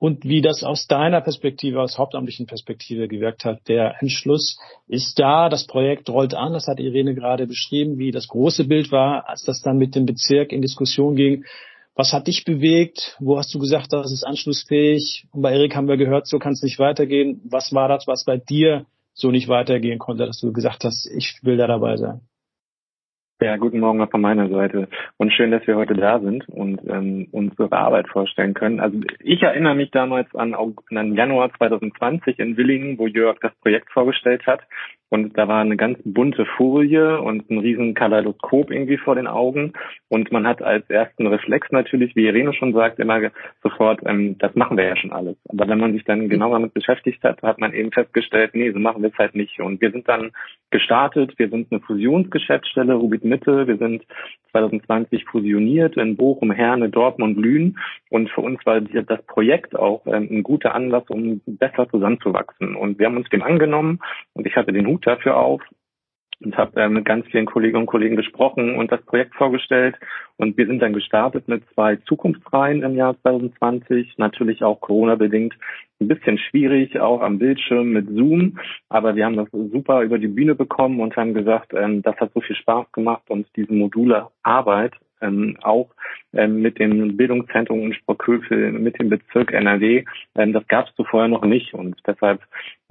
und 0.00 0.24
wie 0.24 0.42
das 0.42 0.64
aus 0.64 0.88
deiner 0.88 1.20
Perspektive, 1.20 1.80
aus 1.80 1.96
hauptamtlichen 1.96 2.46
Perspektive 2.46 3.06
gewirkt 3.06 3.44
hat. 3.44 3.68
Der 3.68 3.94
Entschluss 4.00 4.58
ist 4.88 5.18
da, 5.20 5.48
das 5.48 5.66
Projekt 5.66 6.10
rollt 6.10 6.34
an, 6.34 6.52
das 6.52 6.66
hat 6.66 6.80
Irene 6.80 7.14
gerade 7.14 7.46
beschrieben, 7.46 7.98
wie 7.98 8.10
das 8.10 8.26
große 8.26 8.64
Bild 8.64 8.90
war, 8.90 9.28
als 9.28 9.44
das 9.44 9.62
dann 9.62 9.78
mit 9.78 9.94
dem 9.94 10.06
Bezirk 10.06 10.52
in 10.52 10.60
Diskussion 10.60 11.14
ging. 11.14 11.44
Was 11.94 12.12
hat 12.12 12.26
dich 12.26 12.44
bewegt? 12.44 13.16
Wo 13.20 13.38
hast 13.38 13.54
du 13.54 13.60
gesagt, 13.60 13.92
das 13.92 14.12
ist 14.12 14.24
anschlussfähig? 14.24 15.28
Und 15.30 15.42
bei 15.42 15.52
Erik 15.52 15.76
haben 15.76 15.86
wir 15.86 15.96
gehört, 15.96 16.26
so 16.26 16.40
kann 16.40 16.54
es 16.54 16.62
nicht 16.62 16.80
weitergehen. 16.80 17.40
Was 17.44 17.72
war 17.72 17.88
das, 17.88 18.08
was 18.08 18.24
bei 18.24 18.36
dir 18.36 18.86
so 19.12 19.30
nicht 19.30 19.46
weitergehen 19.46 20.00
konnte, 20.00 20.26
dass 20.26 20.40
du 20.40 20.52
gesagt 20.52 20.82
hast, 20.82 21.06
ich 21.06 21.38
will 21.42 21.56
da 21.56 21.68
dabei 21.68 21.96
sein? 21.96 22.22
Ja, 23.40 23.56
guten 23.56 23.80
Morgen 23.80 24.00
auch 24.00 24.10
von 24.10 24.20
meiner 24.20 24.48
Seite 24.48 24.88
und 25.16 25.32
schön, 25.32 25.50
dass 25.50 25.66
wir 25.66 25.74
heute 25.74 25.94
da 25.94 26.20
sind 26.20 26.48
und 26.48 26.80
ähm, 26.88 27.26
unsere 27.32 27.72
Arbeit 27.72 28.08
vorstellen 28.08 28.54
können. 28.54 28.78
Also 28.78 29.00
ich 29.18 29.42
erinnere 29.42 29.74
mich 29.74 29.90
damals 29.90 30.32
an, 30.36 30.54
an 30.54 31.14
Januar 31.14 31.52
2020 31.58 32.38
in 32.38 32.56
Willingen, 32.56 32.96
wo 32.96 33.08
Jörg 33.08 33.38
das 33.40 33.52
Projekt 33.56 33.90
vorgestellt 33.90 34.46
hat 34.46 34.60
und 35.14 35.38
da 35.38 35.46
war 35.46 35.60
eine 35.60 35.76
ganz 35.76 35.96
bunte 36.04 36.44
Folie 36.44 37.20
und 37.20 37.48
ein 37.48 37.58
riesen 37.58 37.94
Kaleidoskop 37.94 38.72
irgendwie 38.72 38.96
vor 38.96 39.14
den 39.14 39.28
Augen. 39.28 39.72
Und 40.08 40.32
man 40.32 40.44
hat 40.44 40.60
als 40.60 40.90
ersten 40.90 41.28
Reflex 41.28 41.70
natürlich, 41.70 42.16
wie 42.16 42.26
Irene 42.26 42.52
schon 42.52 42.72
sagt, 42.72 42.98
immer 42.98 43.20
sofort, 43.62 44.00
ähm, 44.06 44.36
das 44.38 44.56
machen 44.56 44.76
wir 44.76 44.86
ja 44.86 44.96
schon 44.96 45.12
alles. 45.12 45.36
Aber 45.48 45.68
wenn 45.68 45.78
man 45.78 45.92
sich 45.92 46.02
dann 46.02 46.28
genau 46.28 46.50
damit 46.52 46.74
beschäftigt 46.74 47.22
hat, 47.22 47.40
hat 47.42 47.60
man 47.60 47.72
eben 47.72 47.92
festgestellt, 47.92 48.56
nee, 48.56 48.72
so 48.72 48.80
machen 48.80 49.02
wir 49.02 49.10
es 49.10 49.18
halt 49.18 49.36
nicht. 49.36 49.60
Und 49.60 49.80
wir 49.80 49.92
sind 49.92 50.08
dann 50.08 50.32
gestartet. 50.70 51.38
Wir 51.38 51.48
sind 51.48 51.68
eine 51.70 51.80
Fusionsgeschäftsstelle, 51.82 52.94
Rubit 52.94 53.22
Mitte. 53.22 53.68
Wir 53.68 53.76
sind 53.76 54.04
2020 54.50 55.24
fusioniert 55.26 55.96
in 55.96 56.16
Bochum, 56.16 56.50
Herne, 56.50 56.88
Dortmund, 56.88 57.38
Lünen. 57.38 57.78
Und 58.10 58.30
für 58.30 58.40
uns 58.40 58.66
war 58.66 58.80
das 58.80 59.22
Projekt 59.26 59.76
auch 59.76 60.04
ähm, 60.06 60.28
ein 60.28 60.42
guter 60.42 60.74
Anlass, 60.74 61.04
um 61.08 61.40
besser 61.46 61.88
zusammenzuwachsen. 61.88 62.74
Und 62.74 62.98
wir 62.98 63.06
haben 63.06 63.16
uns 63.16 63.28
dem 63.28 63.42
angenommen 63.42 64.00
und 64.32 64.46
ich 64.46 64.56
hatte 64.56 64.72
den 64.72 64.86
Hut 64.88 65.03
dafür 65.04 65.36
auf 65.36 65.62
und 66.44 66.56
habe 66.56 66.80
äh, 66.80 66.88
mit 66.88 67.04
ganz 67.04 67.26
vielen 67.26 67.46
Kolleginnen 67.46 67.82
und 67.82 67.86
Kollegen 67.86 68.16
gesprochen 68.16 68.76
und 68.76 68.90
das 68.92 69.02
Projekt 69.02 69.34
vorgestellt. 69.34 69.96
Und 70.36 70.56
wir 70.56 70.66
sind 70.66 70.80
dann 70.80 70.92
gestartet 70.92 71.48
mit 71.48 71.62
zwei 71.74 71.96
Zukunftsreihen 71.96 72.82
im 72.82 72.96
Jahr 72.96 73.18
2020. 73.22 74.18
Natürlich 74.18 74.62
auch 74.62 74.80
Corona-bedingt 74.80 75.54
ein 76.00 76.08
bisschen 76.08 76.38
schwierig, 76.38 76.98
auch 76.98 77.20
am 77.20 77.38
Bildschirm 77.38 77.90
mit 77.90 78.08
Zoom. 78.08 78.58
Aber 78.88 79.14
wir 79.16 79.24
haben 79.24 79.36
das 79.36 79.48
super 79.52 80.02
über 80.02 80.18
die 80.18 80.28
Bühne 80.28 80.54
bekommen 80.54 81.00
und 81.00 81.16
haben 81.16 81.34
gesagt, 81.34 81.72
ähm, 81.74 82.02
das 82.02 82.16
hat 82.16 82.32
so 82.34 82.40
viel 82.40 82.56
Spaß 82.56 82.92
gemacht 82.92 83.22
und 83.28 83.46
diese 83.56 83.72
module 83.72 84.28
Arbeit 84.42 84.92
ähm, 85.20 85.56
auch 85.62 85.90
ähm, 86.32 86.60
mit 86.60 86.78
dem 86.78 87.16
Bildungszentrum 87.16 87.80
in 87.80 87.94
Sprockhövel, 87.94 88.72
mit 88.72 88.98
dem 88.98 89.08
Bezirk 89.08 89.52
NRW. 89.52 90.04
Ähm, 90.36 90.52
das 90.52 90.66
gab 90.68 90.88
es 90.88 90.94
zuvor 90.96 91.28
noch 91.28 91.44
nicht 91.44 91.74
und 91.74 91.96
deshalb 92.06 92.40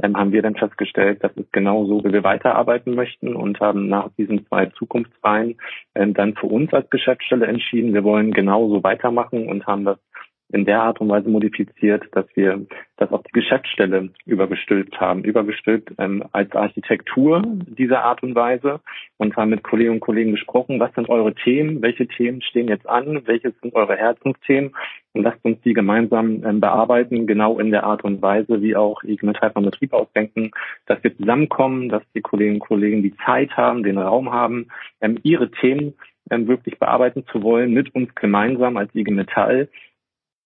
ähm, 0.02 0.18
haben 0.18 0.32
wir 0.32 0.42
dann 0.42 0.56
festgestellt, 0.56 1.24
das 1.24 1.36
ist 1.36 1.52
genau 1.54 1.86
so, 1.86 2.04
wie 2.04 2.14
wir 2.14 2.24
weiterarbeiten 2.24 2.96
möchten 2.96 3.36
und 3.36 3.60
haben 3.60 3.88
nach 3.88 4.10
diesen 4.18 4.46
zwei 4.48 4.68
Zukunftsreihen 4.68 5.58
ähm, 5.96 6.14
dann 6.14 6.36
für 6.36 6.48
uns 6.48 6.74
als 6.74 6.90
Geschäftsstelle 6.90 7.48
entschieden, 7.48 7.94
wir 7.94 8.04
wollen 8.04 8.32
genauso 8.32 8.84
weitermachen 8.84 9.48
und 9.48 9.68
haben 9.68 9.86
das 9.86 10.00
in 10.50 10.66
der 10.66 10.84
Art 10.84 11.02
und 11.02 11.10
Weise 11.10 11.30
modifiziert, 11.30 12.04
dass 12.12 12.26
wir 12.36 12.66
das 12.98 13.12
auf 13.12 13.24
die 13.24 13.32
Geschäftsstelle 13.32 14.10
übergestülpt 14.26 15.00
haben, 15.00 15.24
übergestülpt 15.24 15.94
ähm, 15.98 16.24
als 16.32 16.52
Architektur 16.56 17.42
dieser 17.46 18.04
Art 18.04 18.22
und 18.22 18.36
Weise. 18.36 18.80
Und 19.18 19.36
haben 19.36 19.50
mit 19.50 19.64
Kolleginnen 19.64 19.96
und 19.96 20.02
Kollegen 20.02 20.32
gesprochen, 20.32 20.80
was 20.80 20.94
sind 20.94 21.10
eure 21.10 21.34
Themen, 21.34 21.82
welche 21.82 22.08
Themen 22.08 22.42
stehen 22.42 22.68
jetzt 22.68 22.88
an, 22.88 23.26
welche 23.26 23.52
sind 23.62 23.74
eure 23.74 23.96
Herzensthemen? 23.96 24.76
Und 25.14 25.24
lasst 25.24 25.44
uns 25.44 25.60
die 25.62 25.74
gemeinsam 25.74 26.44
ähm, 26.44 26.60
bearbeiten, 26.60 27.26
genau 27.26 27.60
in 27.60 27.72
der 27.72 27.84
Art 27.84 28.04
und 28.04 28.22
Weise, 28.22 28.62
wie 28.62 28.76
auch 28.76 29.04
IG 29.04 29.26
Metall 29.26 29.52
vom 29.52 29.66
Betrieb 29.66 29.94
ausdenken, 29.94 30.52
dass 30.86 31.04
wir 31.04 31.16
zusammenkommen, 31.18 31.90
dass 31.90 32.04
die 32.16 32.22
Kolleginnen 32.22 32.62
und 32.62 32.68
Kollegen 32.68 33.02
die 33.02 33.16
Zeit 33.26 33.56
haben, 33.58 33.84
den 33.84 33.98
Raum 33.98 34.32
haben, 34.32 34.68
ähm, 35.02 35.20
ihre 35.24 35.50
Themen 35.50 35.94
ähm, 36.30 36.48
wirklich 36.48 36.80
bearbeiten 36.80 37.26
zu 37.32 37.44
wollen, 37.44 37.74
mit 37.74 37.94
uns 37.96 38.14
gemeinsam 38.16 38.78
als 38.78 38.94
IG 38.94 39.12
Metall 39.12 39.70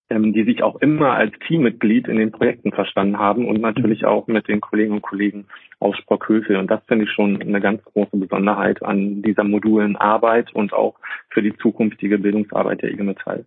ähm, 0.09 0.33
die 0.33 0.43
sich 0.43 0.63
auch 0.63 0.77
immer 0.77 1.13
als 1.13 1.33
Teammitglied 1.47 2.07
in 2.07 2.17
den 2.17 2.31
Projekten 2.31 2.71
verstanden 2.71 3.19
haben 3.19 3.47
und 3.47 3.61
natürlich 3.61 4.05
auch 4.05 4.27
mit 4.27 4.47
den 4.47 4.61
Kolleginnen 4.61 4.97
und 4.97 5.01
Kollegen 5.01 5.45
aus 5.79 5.97
Sprockhövel. 5.97 6.57
Und 6.57 6.71
das 6.71 6.83
finde 6.87 7.05
ich 7.05 7.11
schon 7.11 7.41
eine 7.41 7.61
ganz 7.61 7.83
große 7.83 8.17
Besonderheit 8.17 8.83
an 8.83 9.21
dieser 9.21 9.43
modulen 9.43 9.95
Arbeit 9.95 10.53
und 10.53 10.73
auch 10.73 10.95
für 11.29 11.41
die 11.41 11.55
zukünftige 11.57 12.19
Bildungsarbeit 12.19 12.81
der 12.81 12.91
IG 12.91 13.03
Metall. 13.03 13.45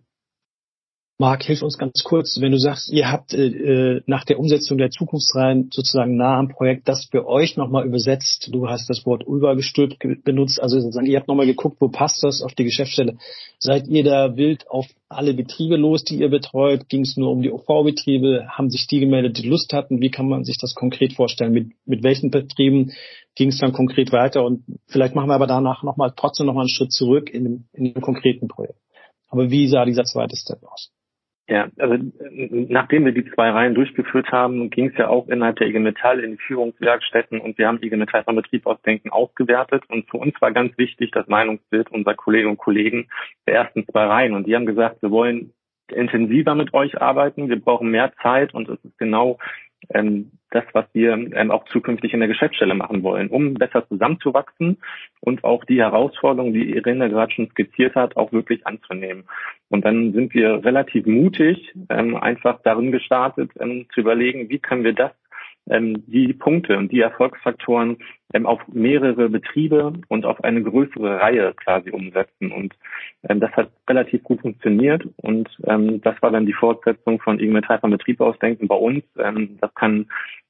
Marc, 1.21 1.43
hilf 1.43 1.61
uns 1.61 1.77
ganz 1.77 2.03
kurz, 2.03 2.41
wenn 2.41 2.51
du 2.51 2.57
sagst, 2.57 2.91
ihr 2.91 3.11
habt 3.11 3.35
äh, 3.35 3.45
äh, 3.45 4.01
nach 4.07 4.25
der 4.25 4.39
Umsetzung 4.39 4.79
der 4.79 4.89
Zukunftsreihen 4.89 5.69
sozusagen 5.71 6.15
nah 6.15 6.39
am 6.39 6.47
Projekt 6.47 6.87
das 6.87 7.05
für 7.11 7.27
euch 7.27 7.57
nochmal 7.57 7.85
übersetzt. 7.85 8.49
Du 8.51 8.67
hast 8.67 8.89
das 8.89 9.05
Wort 9.05 9.21
übergestülpt 9.27 9.99
benutzt, 10.23 10.59
also 10.59 10.79
sozusagen, 10.79 11.05
ihr 11.05 11.19
habt 11.19 11.27
nochmal 11.27 11.45
geguckt, 11.45 11.77
wo 11.79 11.89
passt 11.89 12.23
das 12.23 12.41
auf 12.41 12.55
die 12.55 12.63
Geschäftsstelle. 12.63 13.19
Seid 13.59 13.87
ihr 13.87 14.03
da 14.03 14.35
wild 14.35 14.67
auf 14.67 14.87
alle 15.09 15.35
Betriebe 15.35 15.75
los, 15.75 16.03
die 16.03 16.17
ihr 16.21 16.29
betreut? 16.29 16.89
Ging 16.89 17.01
es 17.01 17.15
nur 17.17 17.29
um 17.29 17.43
die 17.43 17.51
OV-Betriebe? 17.51 18.47
Haben 18.49 18.71
sich 18.71 18.87
die 18.87 18.99
gemeldet, 18.99 19.37
die 19.37 19.47
Lust 19.47 19.73
hatten? 19.73 20.01
Wie 20.01 20.09
kann 20.09 20.27
man 20.27 20.43
sich 20.43 20.57
das 20.59 20.73
konkret 20.73 21.13
vorstellen? 21.13 21.53
Mit, 21.53 21.73
mit 21.85 22.01
welchen 22.01 22.31
Betrieben 22.31 22.93
ging 23.35 23.49
es 23.49 23.59
dann 23.59 23.73
konkret 23.73 24.11
weiter? 24.11 24.43
Und 24.43 24.63
vielleicht 24.87 25.13
machen 25.13 25.29
wir 25.29 25.35
aber 25.35 25.45
danach 25.45 25.83
nochmal 25.83 26.13
trotzdem 26.17 26.47
nochmal 26.47 26.63
einen 26.63 26.69
Schritt 26.69 26.91
zurück 26.91 27.29
in 27.29 27.43
dem, 27.43 27.65
in 27.73 27.93
dem 27.93 28.01
konkreten 28.01 28.47
Projekt. 28.47 28.79
Aber 29.27 29.51
wie 29.51 29.67
sah 29.67 29.85
dieser 29.85 30.03
zweite 30.03 30.35
Step 30.35 30.63
aus? 30.63 30.91
Ja, 31.51 31.67
also 31.79 31.97
nachdem 32.69 33.03
wir 33.03 33.11
die 33.11 33.29
zwei 33.29 33.49
Reihen 33.49 33.75
durchgeführt 33.75 34.31
haben, 34.31 34.69
ging 34.69 34.87
es 34.87 34.97
ja 34.97 35.09
auch 35.09 35.27
innerhalb 35.27 35.57
der 35.57 35.67
IG 35.67 35.79
Metall 35.79 36.21
in 36.21 36.31
die 36.31 36.37
Führungswerkstätten 36.37 37.41
und 37.41 37.57
wir 37.57 37.67
haben 37.67 37.83
IG 37.83 37.93
Metall 37.97 38.23
vom 38.23 38.37
Betrieb 38.37 38.65
aus 38.65 38.81
Denken 38.83 39.09
ausgewertet 39.09 39.83
und 39.89 40.09
für 40.09 40.15
uns 40.15 40.33
war 40.39 40.53
ganz 40.53 40.77
wichtig 40.77 41.11
das 41.11 41.27
Meinungsbild 41.27 41.91
unserer 41.91 42.13
Kolleginnen 42.13 42.51
und 42.51 42.57
Kollegen 42.57 43.09
der 43.45 43.55
ersten 43.55 43.85
zwei 43.85 44.05
Reihen. 44.05 44.33
Und 44.33 44.47
die 44.47 44.55
haben 44.55 44.65
gesagt, 44.65 45.01
wir 45.01 45.11
wollen 45.11 45.51
intensiver 45.89 46.55
mit 46.55 46.73
euch 46.73 47.01
arbeiten, 47.01 47.49
wir 47.49 47.59
brauchen 47.59 47.91
mehr 47.91 48.13
Zeit 48.21 48.53
und 48.53 48.69
es 48.69 48.79
ist 48.85 48.97
genau 48.97 49.37
ähm, 49.89 50.31
das, 50.51 50.63
was 50.73 50.85
wir 50.93 51.13
ähm, 51.13 51.51
auch 51.51 51.65
zukünftig 51.65 52.13
in 52.13 52.19
der 52.19 52.27
Geschäftsstelle 52.27 52.75
machen 52.75 53.03
wollen, 53.03 53.29
um 53.29 53.53
besser 53.53 53.87
zusammenzuwachsen 53.87 54.77
und 55.21 55.43
auch 55.43 55.63
die 55.65 55.79
Herausforderungen, 55.79 56.53
die 56.53 56.71
Irene 56.71 57.09
gerade 57.09 57.31
schon 57.31 57.49
skizziert 57.49 57.95
hat, 57.95 58.17
auch 58.17 58.31
wirklich 58.31 58.67
anzunehmen. 58.67 59.23
Und 59.69 59.85
dann 59.85 60.11
sind 60.13 60.33
wir 60.33 60.63
relativ 60.63 61.05
mutig 61.05 61.73
ähm, 61.89 62.15
einfach 62.15 62.61
darin 62.63 62.91
gestartet, 62.91 63.51
ähm, 63.59 63.87
zu 63.93 64.01
überlegen, 64.01 64.49
wie 64.49 64.59
können 64.59 64.83
wir 64.83 64.93
das 64.93 65.11
ähm, 65.69 66.03
die 66.07 66.33
Punkte 66.33 66.77
und 66.77 66.91
die 66.91 67.01
Erfolgsfaktoren 67.01 67.97
ähm, 68.33 68.45
auf 68.45 68.59
mehrere 68.67 69.29
Betriebe 69.29 69.93
und 70.07 70.25
auf 70.25 70.43
eine 70.43 70.61
größere 70.63 71.19
Reihe 71.19 71.53
quasi 71.53 71.91
umsetzen. 71.91 72.51
Und 72.51 72.73
ähm, 73.27 73.39
das 73.39 73.51
hat 73.51 73.71
relativ 73.89 74.23
gut 74.23 74.41
funktioniert 74.41 75.03
und 75.17 75.49
ähm, 75.65 76.01
das 76.01 76.21
war 76.21 76.31
dann 76.31 76.45
die 76.45 76.53
Fortsetzung 76.53 77.19
von 77.19 77.39
IG 77.39 77.51
Metall 77.51 77.79
vom 77.79 77.91
Betrieb 77.91 78.21
ausdenken 78.21 78.67
bei 78.67 78.75
uns. 78.75 79.03
Ähm, 79.17 79.57
das 79.61 79.73
kann 79.75 80.07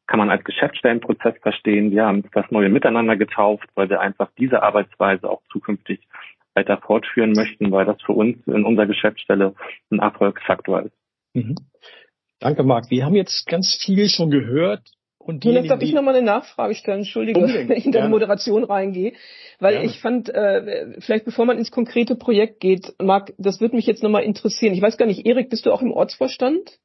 kann 0.08 0.18
man 0.20 0.30
als 0.30 0.44
Geschäftsstellenprozess 0.44 1.36
verstehen. 1.42 1.92
Wir 1.92 2.06
haben 2.06 2.24
das 2.34 2.52
neue 2.52 2.68
Miteinander 2.68 3.16
getauft, 3.16 3.70
weil 3.76 3.90
wir 3.90 4.02
einfach 4.02 4.30
diese 4.38 4.62
Arbeitsweise 4.62 5.30
auch 5.30 5.42
zukünftig 5.54 6.02
weiter 6.54 6.78
fortführen 6.78 7.32
möchten, 7.32 7.72
weil 7.72 7.86
das 7.86 8.02
für 8.02 8.12
uns 8.12 8.36
in 8.46 8.66
unserer 8.66 8.88
Geschäftsstelle 8.88 9.54
ein 9.90 10.00
Erfolgsfaktor 10.00 10.82
ist. 10.82 10.96
Mhm. 11.34 11.56
Danke, 12.40 12.64
Marc. 12.64 12.90
Wir 12.90 13.06
haben 13.06 13.16
jetzt 13.16 13.48
ganz 13.48 13.80
viel 13.86 14.10
schon 14.10 14.32
gehört 14.32 14.82
und 15.24 15.46
Jetzt 15.46 15.70
darf 15.70 15.82
ich 15.82 15.94
nochmal 15.94 16.16
eine 16.16 16.26
Nachfrage 16.26 16.76
stellen, 16.76 17.00
entschuldige, 17.00 17.42
wenn 17.68 17.78
ich 17.78 17.86
in 17.86 17.92
deine 17.92 18.10
Moderation 18.10 18.64
reingehe, 18.64 19.14
weil 19.60 19.74
Gerne. 19.74 19.86
ich 19.86 20.00
fand, 20.00 20.30
äh, 20.30 21.00
vielleicht 21.00 21.26
bevor 21.26 21.46
man 21.46 21.58
ins 21.58 21.72
konkrete 21.72 22.16
Projekt 22.16 22.60
geht, 22.60 22.94
Marc, 23.00 23.34
das 23.38 23.62
würde 23.62 23.76
mich 23.76 23.86
jetzt 23.86 24.04
nochmal 24.04 24.24
interessieren. 24.24 24.74
Ich 24.74 24.82
weiß 24.82 24.98
gar 24.98 25.06
nicht, 25.06 25.26
Erik, 25.26 25.50
bist 25.50 25.66
du 25.66 25.72
auch 25.72 25.82
im 25.82 25.92
Ortsvorstand? 25.92 26.80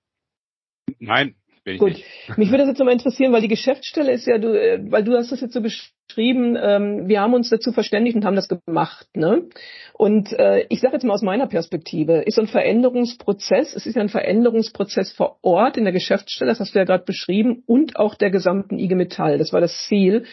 Nein, 0.99 1.35
bin 1.67 1.79
Gut. 1.79 2.01
Mich 2.37 2.51
würde 2.51 2.63
das 2.63 2.69
jetzt 2.69 2.79
nochmal 2.79 2.95
interessieren, 2.95 3.33
weil 3.33 3.43
die 3.43 3.49
Geschäftsstelle 3.49 4.13
ist 4.13 4.27
ja, 4.27 4.39
du, 4.39 4.55
äh, 4.55 4.81
weil 4.91 5.05
du 5.05 5.15
hast 5.17 5.33
das 5.33 5.41
jetzt 5.41 5.53
so 5.53 5.61
beschrieben, 5.61 6.57
ähm, 6.59 7.09
wir 7.09 7.21
haben 7.21 7.35
uns 7.35 7.51
dazu 7.51 7.73
verständigt 7.73 8.17
und 8.17 8.25
haben 8.25 8.37
das 8.37 8.49
gemacht. 8.49 9.07
Ne? 9.15 9.49
Und 9.93 10.33
äh, 10.33 10.65
ich 10.69 10.81
sage 10.81 10.95
jetzt 10.95 11.03
mal 11.05 11.13
aus 11.13 11.23
meiner 11.23 11.49
Perspektive, 11.49 12.23
ist 12.23 12.37
so 12.37 12.43
ein 12.43 12.47
Veränderungsprozess, 12.47 13.75
es 13.75 13.85
ist 13.85 13.97
ja 13.97 14.03
ein 14.03 14.09
Veränderungsprozess 14.09 15.13
vor 15.13 15.39
Ort 15.43 15.77
in 15.77 15.85
der 15.85 15.93
Geschäftsstelle, 15.93 16.51
das 16.51 16.61
hast 16.61 16.75
du 16.75 16.79
ja 16.79 16.85
gerade 16.85 17.05
beschrieben, 17.05 17.65
und 17.67 17.97
auch 17.97 18.15
der 18.15 18.31
gesamten 18.31 18.79
IG 18.79 18.95
Metall, 18.95 19.37
das 19.37 19.53
war 19.53 19.61
das 19.61 19.87
Ziel. 19.87 20.25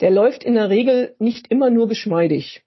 Der 0.00 0.10
läuft 0.10 0.44
in 0.44 0.54
der 0.54 0.70
Regel 0.70 1.14
nicht 1.18 1.48
immer 1.50 1.70
nur 1.70 1.88
geschmeidig. 1.88 2.62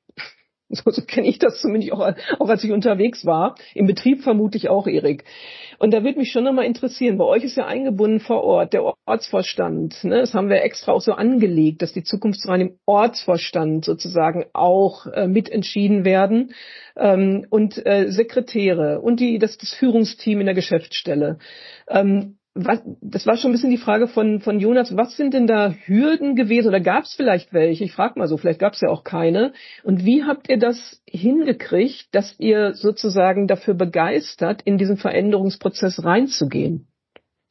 So, 0.83 0.89
so 0.89 1.01
kenne 1.01 1.27
ich 1.27 1.37
das 1.37 1.61
zumindest 1.61 1.93
auch, 1.93 2.13
auch 2.39 2.49
als 2.49 2.63
ich 2.63 2.71
unterwegs 2.71 3.25
war. 3.25 3.55
Im 3.73 3.87
Betrieb 3.87 4.21
vermutlich 4.21 4.69
auch, 4.69 4.87
Erik. 4.87 5.25
Und 5.79 5.91
da 5.91 6.03
würde 6.03 6.19
mich 6.19 6.31
schon 6.31 6.43
nochmal 6.43 6.65
interessieren, 6.65 7.17
bei 7.17 7.25
euch 7.25 7.43
ist 7.43 7.57
ja 7.57 7.65
eingebunden 7.65 8.19
vor 8.19 8.43
Ort 8.43 8.73
der 8.73 8.83
Ortsvorstand. 9.05 10.03
Ne? 10.03 10.21
Das 10.21 10.33
haben 10.33 10.49
wir 10.49 10.63
extra 10.63 10.93
auch 10.93 11.01
so 11.01 11.13
angelegt, 11.13 11.81
dass 11.81 11.93
die 11.93 12.03
Zukunftsreihen 12.03 12.61
im 12.61 12.77
Ortsvorstand 12.85 13.85
sozusagen 13.85 14.45
auch 14.53 15.07
äh, 15.07 15.27
mitentschieden 15.27 16.05
werden. 16.05 16.53
Ähm, 16.95 17.45
und 17.49 17.85
äh, 17.85 18.11
Sekretäre 18.11 19.01
und 19.01 19.19
die, 19.19 19.39
das, 19.39 19.57
das 19.57 19.73
Führungsteam 19.73 20.39
in 20.39 20.45
der 20.45 20.55
Geschäftsstelle. 20.55 21.39
Ähm, 21.87 22.37
was, 22.53 22.81
das 23.01 23.25
war 23.25 23.37
schon 23.37 23.51
ein 23.51 23.53
bisschen 23.53 23.69
die 23.69 23.77
Frage 23.77 24.07
von, 24.07 24.41
von 24.41 24.59
Jonas, 24.59 24.95
was 24.97 25.15
sind 25.15 25.33
denn 25.33 25.47
da 25.47 25.73
Hürden 25.85 26.35
gewesen 26.35 26.67
oder 26.67 26.81
gab 26.81 27.05
es 27.05 27.13
vielleicht 27.13 27.53
welche? 27.53 27.85
Ich 27.85 27.93
frage 27.93 28.19
mal 28.19 28.27
so, 28.27 28.37
vielleicht 28.37 28.59
gab 28.59 28.73
es 28.73 28.81
ja 28.81 28.89
auch 28.89 29.03
keine. 29.03 29.53
Und 29.83 30.03
wie 30.03 30.25
habt 30.25 30.49
ihr 30.49 30.57
das 30.57 31.01
hingekriegt, 31.05 32.07
dass 32.11 32.37
ihr 32.39 32.73
sozusagen 32.73 33.47
dafür 33.47 33.73
begeistert, 33.73 34.61
in 34.63 34.77
diesen 34.77 34.97
Veränderungsprozess 34.97 36.03
reinzugehen? 36.03 36.87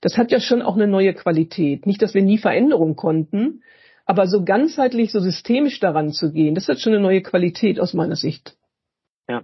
Das 0.02 0.19
hat 0.19 0.30
ja 0.33 0.40
schon 0.40 0.61
auch 0.61 0.76
eine 0.76 0.87
neue 0.87 1.14
Qualität. 1.14 1.87
Nicht, 1.87 2.02
dass 2.02 2.14
wir 2.14 2.23
nie 2.23 2.38
Veränderung 2.38 2.95
konnten, 2.95 3.62
aber 4.04 4.26
so 4.26 4.45
ganzheitlich, 4.45 5.12
so 5.12 5.21
systemisch 5.21 5.80
daran 5.80 6.12
zu 6.12 6.33
gehen, 6.33 6.54
das 6.54 6.69
hat 6.69 6.80
schon 6.80 6.92
eine 6.92 7.02
neue 7.02 7.23
Qualität 7.23 7.80
aus 7.80 7.95
meiner 7.95 8.16
Sicht. 8.16 8.57
Ja, 9.28 9.42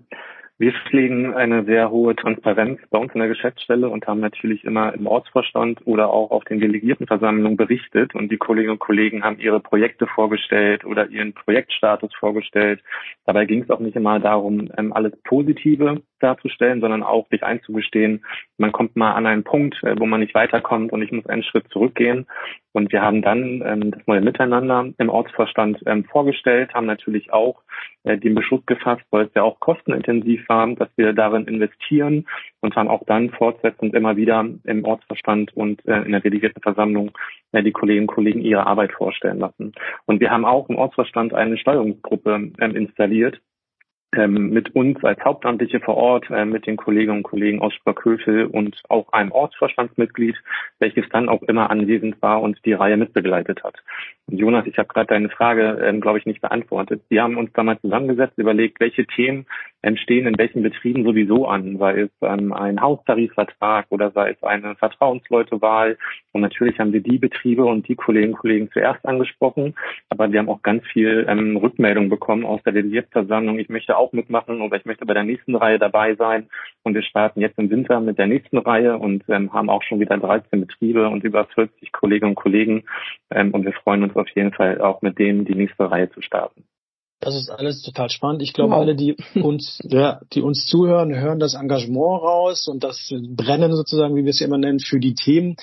wir 0.58 0.72
pflegen 0.88 1.34
eine 1.34 1.64
sehr 1.64 1.90
hohe 1.90 2.16
Transparenz 2.16 2.80
bei 2.90 2.98
uns 2.98 3.12
in 3.12 3.20
der 3.20 3.28
Geschäftsstelle 3.28 3.90
und 3.90 4.06
haben 4.06 4.20
natürlich 4.20 4.64
immer 4.64 4.94
im 4.94 5.06
Ortsvorstand 5.06 5.80
oder 5.84 6.08
auch 6.08 6.30
auf 6.30 6.44
den 6.44 6.60
Delegiertenversammlungen 6.60 7.58
berichtet 7.58 8.14
und 8.14 8.32
die 8.32 8.38
Kolleginnen 8.38 8.72
und 8.72 8.78
Kollegen 8.78 9.22
haben 9.22 9.38
ihre 9.38 9.60
Projekte 9.60 10.06
vorgestellt 10.06 10.86
oder 10.86 11.08
ihren 11.08 11.34
Projektstatus 11.34 12.14
vorgestellt. 12.18 12.80
Dabei 13.26 13.44
ging 13.44 13.62
es 13.64 13.70
auch 13.70 13.80
nicht 13.80 13.96
immer 13.96 14.18
darum, 14.18 14.70
ähm, 14.78 14.94
alles 14.94 15.12
Positive 15.24 16.00
darzustellen, 16.20 16.80
sondern 16.80 17.02
auch 17.02 17.28
sich 17.28 17.42
einzugestehen, 17.42 18.24
man 18.58 18.72
kommt 18.72 18.96
mal 18.96 19.12
an 19.12 19.26
einen 19.26 19.44
Punkt, 19.44 19.82
äh, 19.82 19.94
wo 19.98 20.06
man 20.06 20.20
nicht 20.20 20.34
weiterkommt 20.34 20.92
und 20.92 21.02
ich 21.02 21.12
muss 21.12 21.26
einen 21.26 21.42
Schritt 21.42 21.68
zurückgehen. 21.68 22.26
Und 22.72 22.92
wir 22.92 23.02
haben 23.02 23.22
dann 23.22 23.62
ähm, 23.64 23.90
das 23.90 24.06
neue 24.06 24.20
Miteinander 24.20 24.86
im 24.98 25.08
Ortsvorstand 25.08 25.82
ähm, 25.86 26.04
vorgestellt, 26.04 26.74
haben 26.74 26.86
natürlich 26.86 27.32
auch 27.32 27.62
äh, 28.04 28.18
den 28.18 28.34
Beschluss 28.34 28.64
gefasst, 28.66 29.04
weil 29.10 29.26
es 29.26 29.34
ja 29.34 29.42
auch 29.42 29.60
kostenintensiv 29.60 30.45
war, 30.48 30.66
dass 30.74 30.88
wir 30.96 31.12
darin 31.12 31.46
investieren 31.46 32.26
und 32.60 32.76
haben 32.76 32.88
auch 32.88 33.04
dann 33.06 33.30
fortsetzend 33.30 33.94
immer 33.94 34.16
wieder 34.16 34.44
im 34.64 34.84
Ortsverstand 34.84 35.56
und 35.56 35.84
äh, 35.86 36.02
in 36.02 36.12
der 36.12 36.20
delegierten 36.20 36.62
Versammlung 36.62 37.12
äh, 37.52 37.62
die 37.62 37.72
Kolleginnen 37.72 38.08
und 38.08 38.14
Kollegen 38.14 38.40
ihre 38.40 38.66
Arbeit 38.66 38.92
vorstellen 38.92 39.38
lassen. 39.38 39.72
Und 40.06 40.20
wir 40.20 40.30
haben 40.30 40.44
auch 40.44 40.68
im 40.68 40.76
Ortsverstand 40.76 41.34
eine 41.34 41.58
Steuerungsgruppe 41.58 42.52
ähm, 42.58 42.76
installiert, 42.76 43.40
ähm, 44.16 44.50
mit 44.50 44.74
uns 44.74 45.02
als 45.04 45.20
Hauptamtliche 45.24 45.80
vor 45.80 45.96
Ort, 45.96 46.30
äh, 46.30 46.44
mit 46.44 46.66
den 46.66 46.76
Kolleginnen 46.76 47.18
und 47.18 47.22
Kollegen 47.22 47.60
aus 47.60 47.74
Sprockhövel 47.74 48.46
und 48.46 48.80
auch 48.88 49.12
einem 49.12 49.32
Ortsvorstandsmitglied, 49.32 50.36
welches 50.78 51.08
dann 51.10 51.28
auch 51.28 51.42
immer 51.42 51.70
anwesend 51.70 52.20
war 52.22 52.40
und 52.40 52.58
die 52.64 52.72
Reihe 52.72 52.96
mitbegleitet 52.96 53.62
hat. 53.64 53.82
Und 54.26 54.38
Jonas, 54.38 54.66
ich 54.66 54.78
habe 54.78 54.88
gerade 54.88 55.08
deine 55.08 55.28
Frage, 55.28 55.80
ähm, 55.82 56.00
glaube 56.00 56.18
ich, 56.18 56.26
nicht 56.26 56.40
beantwortet. 56.40 57.02
Wir 57.08 57.22
haben 57.22 57.36
uns 57.36 57.52
damals 57.52 57.80
zusammengesetzt, 57.82 58.38
überlegt, 58.38 58.80
welche 58.80 59.06
Themen 59.06 59.46
entstehen 59.82 60.26
in 60.26 60.38
welchen 60.38 60.62
Betrieben 60.62 61.04
sowieso 61.04 61.46
an, 61.46 61.78
sei 61.78 62.02
es 62.02 62.10
ähm, 62.22 62.52
ein 62.52 62.80
Haustarifvertrag 62.80 63.86
oder 63.90 64.10
sei 64.10 64.30
es 64.30 64.42
eine 64.42 64.74
Vertrauensleutewahl. 64.76 65.96
Und 66.32 66.40
natürlich 66.40 66.78
haben 66.78 66.92
wir 66.92 67.00
die 67.00 67.18
Betriebe 67.18 67.64
und 67.64 67.86
die 67.88 67.94
Kolleginnen 67.94 68.34
und 68.34 68.40
Kollegen 68.40 68.70
zuerst 68.72 69.04
angesprochen, 69.06 69.74
aber 70.08 70.30
wir 70.32 70.38
haben 70.38 70.48
auch 70.48 70.62
ganz 70.62 70.84
viel 70.86 71.26
ähm, 71.28 71.56
Rückmeldung 71.56 72.08
bekommen 72.08 72.44
aus 72.44 72.62
der 72.64 72.72
Delegiertversammlung. 72.72 73.58
Ich 73.58 73.68
möchte 73.68 73.96
auch 73.96 74.12
mitmachen 74.12 74.60
oder 74.60 74.76
ich 74.76 74.84
möchte 74.84 75.06
bei 75.06 75.14
der 75.14 75.24
nächsten 75.24 75.54
Reihe 75.54 75.78
dabei 75.78 76.14
sein. 76.14 76.48
Und 76.82 76.94
wir 76.94 77.02
starten 77.02 77.40
jetzt 77.40 77.58
im 77.58 77.70
Winter 77.70 78.00
mit 78.00 78.18
der 78.18 78.26
nächsten 78.26 78.58
Reihe 78.58 78.98
und 78.98 79.24
ähm, 79.28 79.52
haben 79.52 79.70
auch 79.70 79.82
schon 79.82 80.00
wieder 80.00 80.16
13 80.16 80.60
Betriebe 80.60 81.08
und 81.08 81.24
über 81.24 81.44
40 81.44 81.92
Kolleginnen 81.92 82.30
und 82.30 82.36
Kollegen. 82.36 82.84
Ähm, 83.30 83.52
und 83.52 83.64
wir 83.64 83.72
freuen 83.72 84.02
uns 84.02 84.16
auf 84.16 84.28
jeden 84.30 84.52
Fall 84.52 84.80
auch 84.80 85.02
mit 85.02 85.18
denen 85.18 85.44
die 85.44 85.54
nächste 85.54 85.90
Reihe 85.90 86.10
zu 86.10 86.22
starten. 86.22 86.64
Das 87.20 87.34
ist 87.34 87.48
alles 87.50 87.82
total 87.82 88.10
spannend. 88.10 88.42
Ich 88.42 88.52
glaube, 88.52 88.72
wow. 88.72 88.80
alle, 88.80 88.94
die 88.94 89.16
uns, 89.34 89.78
ja, 89.84 90.20
die 90.32 90.42
uns 90.42 90.66
zuhören, 90.66 91.14
hören 91.14 91.38
das 91.38 91.54
Engagement 91.54 92.22
raus 92.22 92.68
und 92.68 92.84
das 92.84 93.12
Brennen 93.28 93.74
sozusagen, 93.74 94.16
wie 94.16 94.24
wir 94.24 94.30
es 94.30 94.40
immer 94.40 94.58
nennen, 94.58 94.80
für 94.80 95.00
die 95.00 95.14
Themen. 95.14 95.56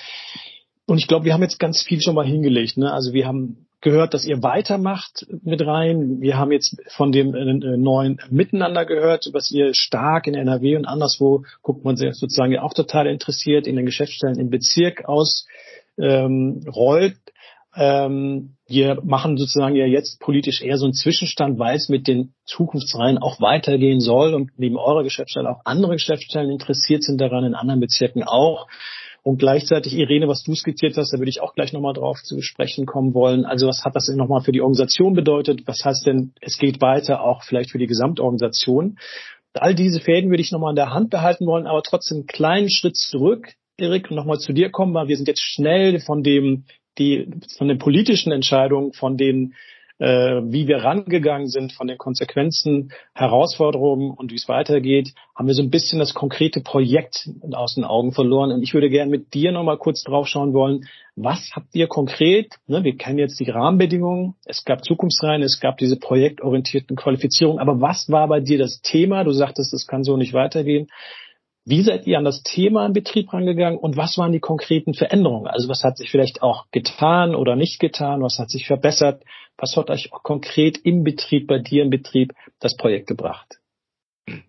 Und 0.86 0.98
ich 0.98 1.08
glaube, 1.08 1.26
wir 1.26 1.34
haben 1.34 1.44
jetzt 1.44 1.60
ganz 1.60 1.82
viel 1.82 2.02
schon 2.02 2.16
mal 2.16 2.26
hingelegt. 2.26 2.78
Ne? 2.78 2.92
Also 2.92 3.14
wir 3.14 3.26
haben 3.26 3.68
gehört, 3.84 4.14
dass 4.14 4.26
ihr 4.26 4.42
weitermacht 4.42 5.28
mit 5.44 5.62
rein. 5.66 6.22
Wir 6.22 6.38
haben 6.38 6.52
jetzt 6.52 6.78
von 6.96 7.12
dem 7.12 7.36
äh, 7.36 7.78
neuen 7.78 8.20
Miteinander 8.30 8.86
gehört, 8.86 9.30
was 9.34 9.52
ihr 9.52 9.74
stark 9.74 10.26
in 10.26 10.36
NRW 10.36 10.78
und 10.78 10.86
anderswo 10.86 11.44
guckt 11.62 11.84
man 11.84 11.98
sich 11.98 12.14
sozusagen 12.16 12.54
ja 12.54 12.64
auch 12.64 12.74
total 12.74 13.08
interessiert 13.08 13.68
in 13.68 13.76
den 13.76 13.86
Geschäftsstellen 13.86 14.40
im 14.40 14.50
Bezirk 14.50 15.06
aus 15.06 15.46
ähm, 15.98 16.66
rollt. 16.74 17.18
Ähm, 17.76 18.56
wir 18.68 19.02
machen 19.04 19.38
sozusagen 19.38 19.76
ja 19.76 19.86
jetzt 19.86 20.20
politisch 20.20 20.62
eher 20.62 20.78
so 20.78 20.86
einen 20.86 20.94
Zwischenstand, 20.94 21.60
weil 21.60 21.76
es 21.76 21.90
mit 21.90 22.08
den 22.08 22.34
Zukunftsreihen 22.46 23.18
auch 23.18 23.42
weitergehen 23.42 24.00
soll 24.00 24.34
und 24.34 24.52
neben 24.58 24.78
eurer 24.78 25.04
Geschäftsstelle 25.04 25.50
auch 25.50 25.62
andere 25.66 25.94
Geschäftsstellen 25.94 26.52
interessiert 26.52 27.04
sind 27.04 27.20
daran, 27.20 27.46
in 27.46 27.56
anderen 27.56 27.80
Bezirken 27.80 28.24
auch. 28.24 28.68
Und 29.24 29.38
gleichzeitig, 29.38 29.94
Irene, 29.94 30.28
was 30.28 30.44
du 30.44 30.54
skizziert 30.54 30.98
hast, 30.98 31.14
da 31.14 31.18
würde 31.18 31.30
ich 31.30 31.42
auch 31.42 31.56
gleich 31.56 31.72
nochmal 31.72 31.94
drauf 31.94 32.22
zu 32.22 32.42
sprechen 32.42 32.86
kommen 32.86 33.14
wollen. 33.14 33.46
Also 33.46 33.68
was 33.68 33.86
hat 33.86 33.96
das 33.96 34.08
denn 34.08 34.18
nochmal 34.18 34.42
für 34.42 34.52
die 34.52 34.60
Organisation 34.60 35.14
bedeutet? 35.14 35.66
Was 35.66 35.84
heißt 35.84 36.06
denn, 36.06 36.34
es 36.42 36.58
geht 36.58 36.82
weiter 36.82 37.24
auch 37.24 37.44
vielleicht 37.44 37.72
für 37.72 37.78
die 37.78 37.88
Gesamtorganisation? 37.88 38.98
All 39.54 39.76
diese 39.76 40.02
Fäden 40.02 40.30
würde 40.30 40.42
ich 40.42 40.52
nochmal 40.52 40.72
in 40.72 40.76
der 40.76 40.94
Hand 40.94 41.10
behalten 41.10 41.46
wollen, 41.46 41.68
aber 41.68 41.84
trotzdem 41.84 42.18
einen 42.18 42.28
kleinen 42.28 42.70
Schritt 42.70 42.98
zurück, 42.98 43.54
Erik, 43.78 44.10
und 44.10 44.18
nochmal 44.18 44.40
zu 44.40 44.52
dir 44.52 44.70
kommen, 44.72 44.94
weil 44.94 45.08
wir 45.08 45.16
sind 45.16 45.28
jetzt 45.28 45.42
schnell 45.42 46.00
von 46.00 46.22
dem, 46.22 46.66
die, 46.98 47.28
von 47.58 47.68
den 47.68 47.78
politischen 47.78 48.32
Entscheidungen, 48.32 48.94
von 48.94 49.18
den 49.18 49.54
äh, 50.00 50.42
wie 50.46 50.68
wir 50.68 50.78
rangegangen 50.78 51.48
sind 51.48 51.72
von 51.72 51.88
den 51.88 51.98
Konsequenzen, 51.98 52.92
Herausforderungen 53.14 54.12
und 54.12 54.32
wie 54.32 54.36
es 54.36 54.50
weitergeht, 54.50 55.14
haben 55.36 55.48
wir 55.48 55.54
so 55.54 55.62
ein 55.62 55.70
bisschen 55.70 56.00
das 56.00 56.14
konkrete 56.14 56.62
Projekt 56.62 57.30
aus 57.52 57.76
den 57.76 57.84
Augen 57.84 58.12
verloren. 58.12 58.52
Und 58.52 58.64
ich 58.64 58.74
würde 58.74 58.90
gerne 58.90 59.12
mit 59.12 59.34
dir 59.34 59.52
nochmal 59.52 59.78
kurz 59.78 60.04
drauf 60.04 60.28
schauen 60.28 60.54
wollen, 60.54 60.88
was 61.16 61.52
habt 61.56 61.76
ihr 61.76 61.88
konkret, 61.88 62.56
ne, 62.66 62.84
wir 62.84 62.98
kennen 62.98 63.20
jetzt 63.20 63.40
die 63.40 63.50
Rahmenbedingungen, 63.50 64.34
es 64.46 64.66
gab 64.66 64.84
Zukunftsreihen, 64.84 65.44
es 65.44 65.60
gab 65.60 65.78
diese 65.78 65.98
projektorientierten 65.98 66.96
Qualifizierungen, 66.96 67.60
aber 67.60 67.80
was 67.80 68.10
war 68.10 68.28
bei 68.28 68.40
dir 68.40 68.58
das 68.58 68.82
Thema? 68.82 69.24
Du 69.24 69.32
sagtest, 69.32 69.74
es 69.74 69.86
kann 69.86 70.04
so 70.04 70.18
nicht 70.18 70.34
weitergehen. 70.34 70.88
Wie 71.66 71.82
seid 71.82 72.08
ihr 72.08 72.18
an 72.18 72.26
das 72.26 72.44
Thema 72.44 72.86
im 72.86 72.94
Betrieb 72.94 73.32
rangegangen 73.32 73.80
und 73.80 73.96
was 73.96 74.18
waren 74.18 74.34
die 74.34 74.42
konkreten 74.42 74.94
Veränderungen? 74.94 75.48
Also 75.48 75.70
was 75.70 75.84
hat 75.84 75.98
sich 75.98 76.12
vielleicht 76.12 76.42
auch 76.42 76.66
getan 76.72 77.36
oder 77.36 77.56
nicht 77.56 77.80
getan? 77.80 78.22
Was 78.22 78.38
hat 78.38 78.50
sich 78.50 78.68
verbessert? 78.68 79.24
Was 79.58 79.78
hat 79.78 79.90
euch 79.90 80.10
konkret 80.12 80.78
im 80.78 81.04
Betrieb, 81.04 81.48
bei 81.48 81.60
dir 81.60 81.84
im 81.84 81.90
Betrieb, 81.90 82.34
das 82.60 82.76
Projekt 82.76 83.08
gebracht? 83.08 83.60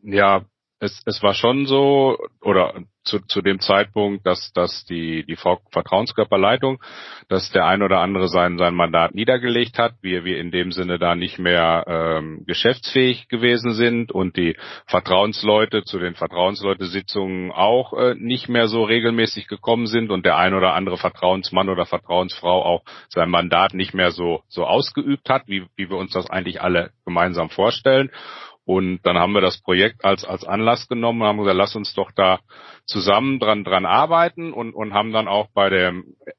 Ja, 0.02 0.44
es, 0.84 1.02
es 1.06 1.22
war 1.22 1.34
schon 1.34 1.66
so, 1.66 2.18
oder 2.42 2.74
zu, 3.04 3.20
zu 3.20 3.42
dem 3.42 3.60
Zeitpunkt, 3.60 4.26
dass, 4.26 4.52
dass 4.52 4.84
die, 4.86 5.24
die 5.26 5.36
Vertrauenskörperleitung, 5.36 6.82
dass 7.28 7.50
der 7.50 7.66
ein 7.66 7.82
oder 7.82 8.00
andere 8.00 8.28
sein, 8.28 8.56
sein 8.58 8.74
Mandat 8.74 9.14
niedergelegt 9.14 9.78
hat, 9.78 9.94
wir, 10.00 10.24
wir 10.24 10.38
in 10.38 10.50
dem 10.50 10.72
Sinne 10.72 10.98
da 10.98 11.14
nicht 11.14 11.38
mehr 11.38 11.84
ähm, 11.86 12.44
geschäftsfähig 12.46 13.28
gewesen 13.28 13.74
sind 13.74 14.12
und 14.12 14.36
die 14.36 14.56
Vertrauensleute 14.86 15.84
zu 15.84 15.98
den 15.98 16.14
Vertrauensleute-Sitzungen 16.14 17.52
auch 17.52 17.92
äh, 17.92 18.14
nicht 18.14 18.48
mehr 18.48 18.68
so 18.68 18.84
regelmäßig 18.84 19.48
gekommen 19.48 19.86
sind 19.86 20.10
und 20.10 20.24
der 20.24 20.36
ein 20.36 20.54
oder 20.54 20.74
andere 20.74 20.96
Vertrauensmann 20.96 21.68
oder 21.68 21.86
Vertrauensfrau 21.86 22.64
auch 22.64 22.84
sein 23.08 23.28
Mandat 23.28 23.74
nicht 23.74 23.94
mehr 23.94 24.12
so, 24.12 24.42
so 24.48 24.64
ausgeübt 24.64 25.28
hat, 25.28 25.42
wie, 25.46 25.66
wie 25.76 25.90
wir 25.90 25.96
uns 25.96 26.12
das 26.12 26.30
eigentlich 26.30 26.62
alle 26.62 26.90
gemeinsam 27.04 27.50
vorstellen. 27.50 28.10
Und 28.66 29.00
dann 29.02 29.18
haben 29.18 29.32
wir 29.32 29.42
das 29.42 29.60
Projekt 29.60 30.04
als, 30.04 30.24
als 30.24 30.44
Anlass 30.44 30.88
genommen 30.88 31.20
und 31.20 31.28
haben 31.28 31.38
gesagt, 31.38 31.56
lass 31.56 31.76
uns 31.76 31.94
doch 31.94 32.10
da 32.12 32.40
zusammen 32.86 33.38
dran, 33.38 33.64
dran 33.64 33.84
arbeiten 33.84 34.52
und, 34.52 34.74
und 34.74 34.94
haben 34.94 35.12
dann 35.12 35.28
auch 35.28 35.48
bei 35.52 35.68
der 35.68 35.92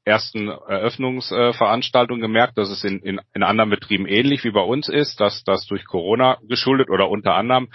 ersten 0.04 0.48
Eröffnungsveranstaltung 0.48 2.20
gemerkt, 2.20 2.58
dass 2.58 2.70
es 2.70 2.82
in, 2.82 3.00
in, 3.00 3.20
in 3.34 3.42
anderen 3.42 3.70
Betrieben 3.70 4.06
ähnlich 4.06 4.42
wie 4.44 4.50
bei 4.50 4.60
uns 4.60 4.88
ist, 4.88 5.20
dass 5.20 5.44
das 5.44 5.66
durch 5.66 5.84
Corona 5.84 6.38
geschuldet 6.48 6.90
oder 6.90 7.08
unter 7.08 7.34
anderem 7.34 7.68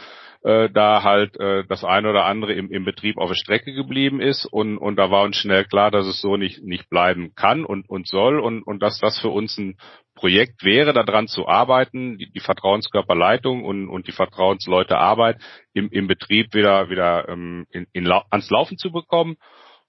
äh, 0.44 0.70
da 0.70 1.04
halt 1.04 1.40
äh, 1.40 1.64
das 1.68 1.84
eine 1.84 2.10
oder 2.10 2.26
andere 2.26 2.54
im, 2.54 2.72
im 2.72 2.84
Betrieb 2.84 3.18
auf 3.18 3.30
der 3.30 3.36
Strecke 3.36 3.74
geblieben 3.74 4.20
ist. 4.20 4.46
Und, 4.46 4.78
und 4.78 4.96
da 4.96 5.12
war 5.12 5.24
uns 5.24 5.38
schnell 5.38 5.66
klar, 5.66 5.92
dass 5.92 6.08
es 6.08 6.20
so 6.22 6.38
nicht, 6.38 6.64
nicht 6.64 6.90
bleiben 6.90 7.34
kann 7.36 7.64
und, 7.64 7.88
und 7.90 8.08
soll. 8.08 8.40
Und, 8.40 8.64
und 8.64 8.82
dass 8.82 9.00
das 9.00 9.20
für 9.20 9.30
uns 9.30 9.58
ein 9.58 9.78
Projekt 10.22 10.64
wäre, 10.64 10.94
daran 10.94 11.28
zu 11.28 11.48
arbeiten, 11.48 12.20
die, 12.20 12.32
die 12.32 12.40
Vertrauenskörperleitung 12.40 13.66
und, 13.66 13.90
und 13.90 14.08
die 14.08 14.12
Vertrauensleute 14.12 15.00
Arbeit 15.00 15.42
im, 15.74 15.90
im 15.90 16.06
Betrieb 16.06 16.54
wieder, 16.54 16.92
wieder 16.92 17.28
ähm, 17.28 17.66
in, 17.72 17.88
in, 17.92 18.12
ans 18.30 18.52
Laufen 18.52 18.78
zu 18.78 18.92
bekommen 18.92 19.38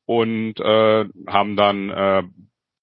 und 0.06 0.58
äh, 0.58 1.04
haben 1.26 1.56
dann 1.56 1.90
äh, 1.90 2.22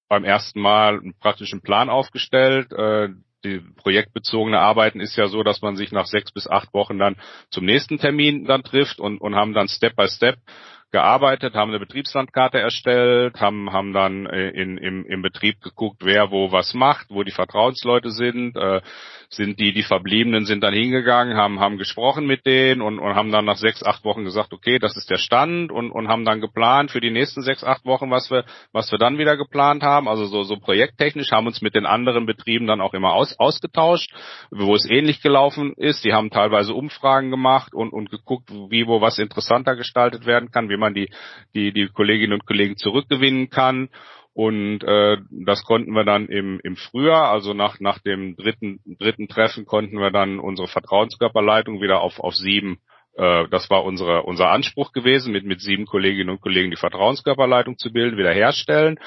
beim 0.08 0.22
ersten 0.22 0.60
Mal 0.60 1.00
einen 1.00 1.18
praktischen 1.18 1.60
Plan 1.60 1.90
aufgestellt. 1.90 2.72
Äh, 2.72 3.08
die 3.44 3.58
projektbezogene 3.58 4.60
Arbeiten 4.60 5.00
ist 5.00 5.16
ja 5.16 5.26
so, 5.26 5.42
dass 5.42 5.60
man 5.60 5.74
sich 5.74 5.90
nach 5.90 6.06
sechs 6.06 6.30
bis 6.30 6.46
acht 6.46 6.72
Wochen 6.72 6.98
dann 6.98 7.16
zum 7.50 7.64
nächsten 7.64 7.98
Termin 7.98 8.44
dann 8.44 8.62
trifft 8.62 9.00
und, 9.00 9.20
und 9.20 9.34
haben 9.34 9.54
dann 9.54 9.66
Step 9.66 9.96
by 9.96 10.06
Step 10.06 10.38
gearbeitet, 10.92 11.54
haben 11.54 11.70
eine 11.70 11.78
Betriebslandkarte 11.78 12.58
erstellt, 12.58 13.40
haben, 13.40 13.72
haben 13.72 13.92
dann 13.92 14.26
äh, 14.26 14.50
in, 14.50 14.76
im, 14.78 15.04
im 15.06 15.22
Betrieb 15.22 15.60
geguckt, 15.60 15.98
wer 16.04 16.30
wo 16.30 16.52
was 16.52 16.74
macht, 16.74 17.06
wo 17.10 17.22
die 17.22 17.30
Vertrauensleute 17.30 18.10
sind, 18.10 18.56
äh, 18.56 18.80
sind 19.28 19.60
die, 19.60 19.72
die 19.72 19.84
Verbliebenen 19.84 20.44
sind 20.44 20.62
dann 20.62 20.74
hingegangen, 20.74 21.36
haben, 21.36 21.60
haben 21.60 21.78
gesprochen 21.78 22.26
mit 22.26 22.44
denen 22.46 22.82
und, 22.82 22.98
und 22.98 23.14
haben 23.14 23.30
dann 23.30 23.44
nach 23.44 23.58
sechs, 23.58 23.82
acht 23.84 24.04
Wochen 24.04 24.24
gesagt, 24.24 24.52
okay, 24.52 24.80
das 24.80 24.96
ist 24.96 25.08
der 25.08 25.18
Stand 25.18 25.70
und, 25.70 25.92
und 25.92 26.08
haben 26.08 26.24
dann 26.24 26.40
geplant 26.40 26.90
für 26.90 27.00
die 27.00 27.12
nächsten 27.12 27.42
sechs, 27.42 27.62
acht 27.62 27.84
Wochen, 27.84 28.10
was 28.10 28.28
wir, 28.30 28.44
was 28.72 28.90
wir 28.90 28.98
dann 28.98 29.18
wieder 29.18 29.36
geplant 29.36 29.84
haben. 29.84 30.08
Also 30.08 30.26
so, 30.26 30.42
so 30.42 30.56
projekttechnisch 30.56 31.30
haben 31.30 31.46
uns 31.46 31.62
mit 31.62 31.76
den 31.76 31.86
anderen 31.86 32.26
Betrieben 32.26 32.66
dann 32.66 32.80
auch 32.80 32.92
immer 32.92 33.12
aus, 33.12 33.38
ausgetauscht, 33.38 34.12
wo 34.50 34.74
es 34.74 34.88
ähnlich 34.90 35.22
gelaufen 35.22 35.74
ist. 35.74 36.04
Die 36.04 36.12
haben 36.12 36.30
teilweise 36.30 36.74
Umfragen 36.74 37.30
gemacht 37.30 37.72
und, 37.72 37.92
und 37.92 38.10
geguckt, 38.10 38.50
wie 38.50 38.88
wo 38.88 39.00
was 39.00 39.18
interessanter 39.18 39.76
gestaltet 39.76 40.26
werden 40.26 40.50
kann, 40.50 40.68
wie 40.68 40.76
man 40.80 40.94
die, 40.94 41.10
die, 41.54 41.72
die 41.72 41.88
Kolleginnen 41.88 42.32
und 42.32 42.46
Kollegen 42.46 42.76
zurückgewinnen 42.76 43.50
kann. 43.50 43.88
Und 44.32 44.82
äh, 44.84 45.18
das 45.30 45.64
konnten 45.64 45.92
wir 45.92 46.04
dann 46.04 46.28
im, 46.28 46.60
im 46.62 46.76
Frühjahr, 46.76 47.30
also 47.30 47.52
nach, 47.52 47.80
nach 47.80 47.98
dem 47.98 48.36
dritten, 48.36 48.80
dritten 48.98 49.28
Treffen, 49.28 49.66
konnten 49.66 49.98
wir 49.98 50.10
dann 50.10 50.38
unsere 50.38 50.68
Vertrauenskörperleitung 50.68 51.80
wieder 51.82 52.00
auf, 52.00 52.20
auf 52.20 52.34
sieben 52.34 52.78
äh, 53.16 53.48
das 53.50 53.68
war 53.70 53.84
unsere, 53.84 54.22
unser 54.22 54.50
Anspruch 54.50 54.92
gewesen, 54.92 55.32
mit, 55.32 55.44
mit 55.44 55.60
sieben 55.60 55.86
Kolleginnen 55.86 56.30
und 56.30 56.40
Kollegen 56.40 56.70
die 56.70 56.76
Vertrauenskörperleitung 56.76 57.76
zu 57.76 57.92
bilden, 57.92 58.16
wiederherstellen 58.16 58.98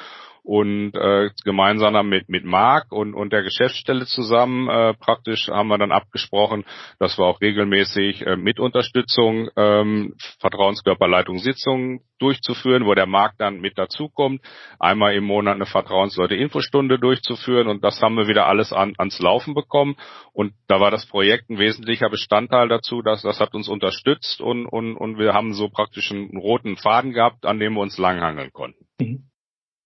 und 0.43 0.93
äh, 0.95 1.29
gemeinsam 1.45 2.09
mit 2.09 2.27
mit 2.27 2.43
Marc 2.43 2.91
und 2.91 3.13
und 3.13 3.31
der 3.31 3.43
Geschäftsstelle 3.43 4.05
zusammen 4.05 4.69
äh, 4.69 4.93
praktisch 4.93 5.47
haben 5.47 5.69
wir 5.69 5.77
dann 5.77 5.93
abgesprochen, 5.93 6.65
dass 6.99 7.17
wir 7.17 7.25
auch 7.25 7.39
regelmäßig 7.39 8.25
äh, 8.25 8.35
mit 8.35 8.59
Unterstützung 8.59 9.49
ähm, 9.55 10.15
Vertrauenskörperleitungssitzungen 10.39 12.01
durchzuführen, 12.19 12.85
wo 12.85 12.93
der 12.93 13.05
Markt 13.05 13.39
dann 13.39 13.61
mit 13.61 13.77
dazukommt, 13.77 14.41
einmal 14.79 15.13
im 15.15 15.23
Monat 15.23 15.55
eine 15.55 15.65
Vertrauensleute-Infostunde 15.65 16.99
durchzuführen 16.99 17.67
und 17.67 17.83
das 17.83 18.01
haben 18.01 18.15
wir 18.15 18.27
wieder 18.27 18.45
alles 18.45 18.73
an, 18.73 18.93
ans 18.97 19.19
Laufen 19.19 19.53
bekommen 19.53 19.95
und 20.33 20.53
da 20.67 20.81
war 20.81 20.91
das 20.91 21.05
Projekt 21.05 21.49
ein 21.49 21.57
wesentlicher 21.57 22.09
Bestandteil 22.09 22.67
dazu, 22.67 23.01
dass 23.01 23.21
das 23.21 23.39
hat 23.39 23.53
uns 23.53 23.69
unterstützt 23.69 24.41
und 24.41 24.65
und 24.65 24.97
und 24.97 25.17
wir 25.17 25.33
haben 25.33 25.53
so 25.53 25.69
praktisch 25.69 26.11
einen 26.11 26.37
roten 26.37 26.75
Faden 26.75 27.13
gehabt, 27.13 27.45
an 27.45 27.59
dem 27.59 27.75
wir 27.75 27.81
uns 27.81 27.97
langhangeln 27.97 28.51
konnten. 28.51 28.85
Mhm. 28.99 29.32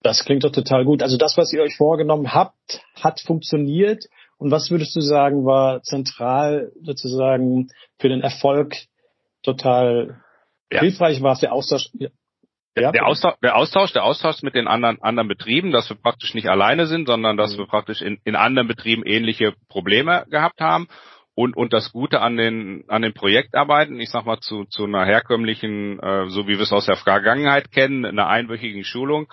Das 0.03 0.23
klingt 0.23 0.43
doch 0.43 0.51
total 0.51 0.85
gut. 0.85 1.01
Also 1.01 1.17
das, 1.17 1.37
was 1.37 1.51
ihr 1.53 1.61
euch 1.61 1.75
vorgenommen 1.75 2.33
habt, 2.33 2.81
hat 3.01 3.19
funktioniert. 3.19 4.05
Und 4.37 4.51
was 4.51 4.69
würdest 4.69 4.95
du 4.95 5.01
sagen, 5.01 5.45
war 5.45 5.81
zentral 5.81 6.71
sozusagen 6.81 7.69
für 7.99 8.09
den 8.09 8.21
Erfolg 8.21 8.75
total 9.43 10.21
ja. 10.71 10.81
hilfreich? 10.81 11.21
War 11.21 11.33
es 11.33 11.39
der 11.39 11.53
Austausch? 11.53 11.89
Ja. 11.93 12.09
Ja. 12.79 12.91
Der, 12.91 13.07
Austausch, 13.07 13.33
der 13.41 13.55
Austausch, 13.55 13.91
der 13.93 14.03
Austausch 14.03 14.43
mit 14.43 14.53
den 14.53 14.67
anderen, 14.67 15.01
anderen 15.01 15.27
Betrieben, 15.27 15.71
dass 15.71 15.89
wir 15.89 15.97
praktisch 15.97 16.35
nicht 16.35 16.47
alleine 16.47 16.85
sind, 16.85 17.07
sondern 17.07 17.35
dass 17.35 17.53
mhm. 17.53 17.61
wir 17.61 17.65
praktisch 17.65 18.03
in, 18.03 18.19
in 18.23 18.35
anderen 18.35 18.67
Betrieben 18.67 19.01
ähnliche 19.03 19.55
Probleme 19.67 20.27
gehabt 20.29 20.61
haben 20.61 20.87
Und, 21.33 21.55
und 21.55 21.71
das 21.71 21.91
Gute 21.91 22.21
an 22.21 22.35
den, 22.35 22.83
an 22.87 23.03
den 23.03 23.13
Projektarbeiten, 23.13 23.99
ich 23.99 24.09
sag 24.09 24.25
mal 24.25 24.39
zu, 24.39 24.65
zu 24.65 24.85
einer 24.85 25.05
herkömmlichen, 25.05 25.99
äh, 25.99 26.29
so 26.29 26.47
wie 26.47 26.57
wir 26.57 26.61
es 26.61 26.71
aus 26.71 26.87
der 26.87 26.95
Vergangenheit 26.95 27.71
kennen, 27.71 28.05
einer 28.05 28.27
einwöchigen 28.27 28.83
Schulung, 28.83 29.27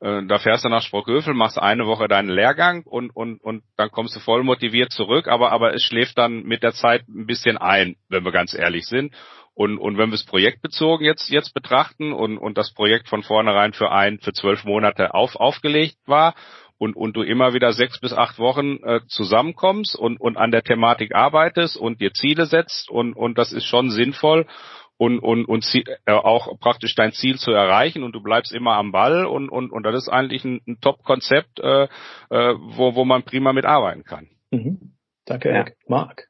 äh, 0.00 0.22
da 0.26 0.38
fährst 0.38 0.64
du 0.64 0.68
nach 0.68 0.82
Sprockhövel, 0.82 1.34
machst 1.34 1.58
eine 1.58 1.86
Woche 1.86 2.08
deinen 2.08 2.28
Lehrgang 2.28 2.82
und, 2.84 3.10
und, 3.10 3.42
und 3.42 3.62
dann 3.76 3.90
kommst 3.90 4.16
du 4.16 4.20
voll 4.20 4.42
motiviert 4.42 4.92
zurück, 4.92 5.28
aber, 5.28 5.52
aber 5.52 5.74
es 5.74 5.82
schläft 5.82 6.18
dann 6.18 6.42
mit 6.42 6.62
der 6.62 6.72
Zeit 6.72 7.08
ein 7.08 7.26
bisschen 7.26 7.56
ein, 7.56 7.96
wenn 8.08 8.24
wir 8.24 8.32
ganz 8.32 8.54
ehrlich 8.54 8.86
sind. 8.86 9.14
Und, 9.54 9.78
und 9.78 9.96
wenn 9.96 10.10
wir 10.10 10.16
es 10.16 10.26
projektbezogen 10.26 11.06
jetzt, 11.06 11.30
jetzt 11.30 11.54
betrachten 11.54 12.12
und, 12.12 12.36
und 12.36 12.58
das 12.58 12.74
Projekt 12.74 13.08
von 13.08 13.22
vornherein 13.22 13.72
für 13.72 13.90
ein, 13.90 14.18
für 14.18 14.34
zwölf 14.34 14.64
Monate 14.64 15.14
auf, 15.14 15.34
aufgelegt 15.34 15.96
war 16.04 16.34
und, 16.76 16.94
und 16.94 17.16
du 17.16 17.22
immer 17.22 17.54
wieder 17.54 17.72
sechs 17.72 17.98
bis 17.98 18.12
acht 18.12 18.38
Wochen 18.38 18.82
äh, 18.82 19.00
zusammenkommst 19.08 19.96
und, 19.96 20.20
und 20.20 20.36
an 20.36 20.50
der 20.50 20.62
Thematik 20.62 21.14
arbeitest 21.14 21.78
und 21.78 22.02
dir 22.02 22.12
Ziele 22.12 22.44
setzt 22.44 22.90
und, 22.90 23.14
und 23.14 23.38
das 23.38 23.52
ist 23.52 23.64
schon 23.64 23.90
sinnvoll 23.90 24.46
und, 24.98 25.18
und, 25.18 25.44
und 25.44 25.64
äh, 25.74 26.12
auch 26.12 26.58
praktisch 26.60 26.94
dein 26.94 27.12
Ziel 27.12 27.38
zu 27.38 27.52
erreichen 27.52 28.02
und 28.02 28.12
du 28.12 28.22
bleibst 28.22 28.52
immer 28.52 28.76
am 28.76 28.92
Ball 28.92 29.26
und, 29.26 29.48
und, 29.48 29.70
und 29.70 29.82
das 29.82 29.94
ist 29.94 30.08
eigentlich 30.08 30.44
ein, 30.44 30.60
ein 30.66 30.80
Top-Konzept, 30.80 31.60
äh, 31.60 31.84
äh, 31.84 31.88
wo, 32.58 32.94
wo 32.94 33.04
man 33.04 33.22
prima 33.22 33.52
mitarbeiten 33.52 34.04
kann. 34.04 34.28
Mhm. 34.50 34.95
Danke, 35.26 35.52
ja. 35.52 35.64
Marc. 35.88 36.28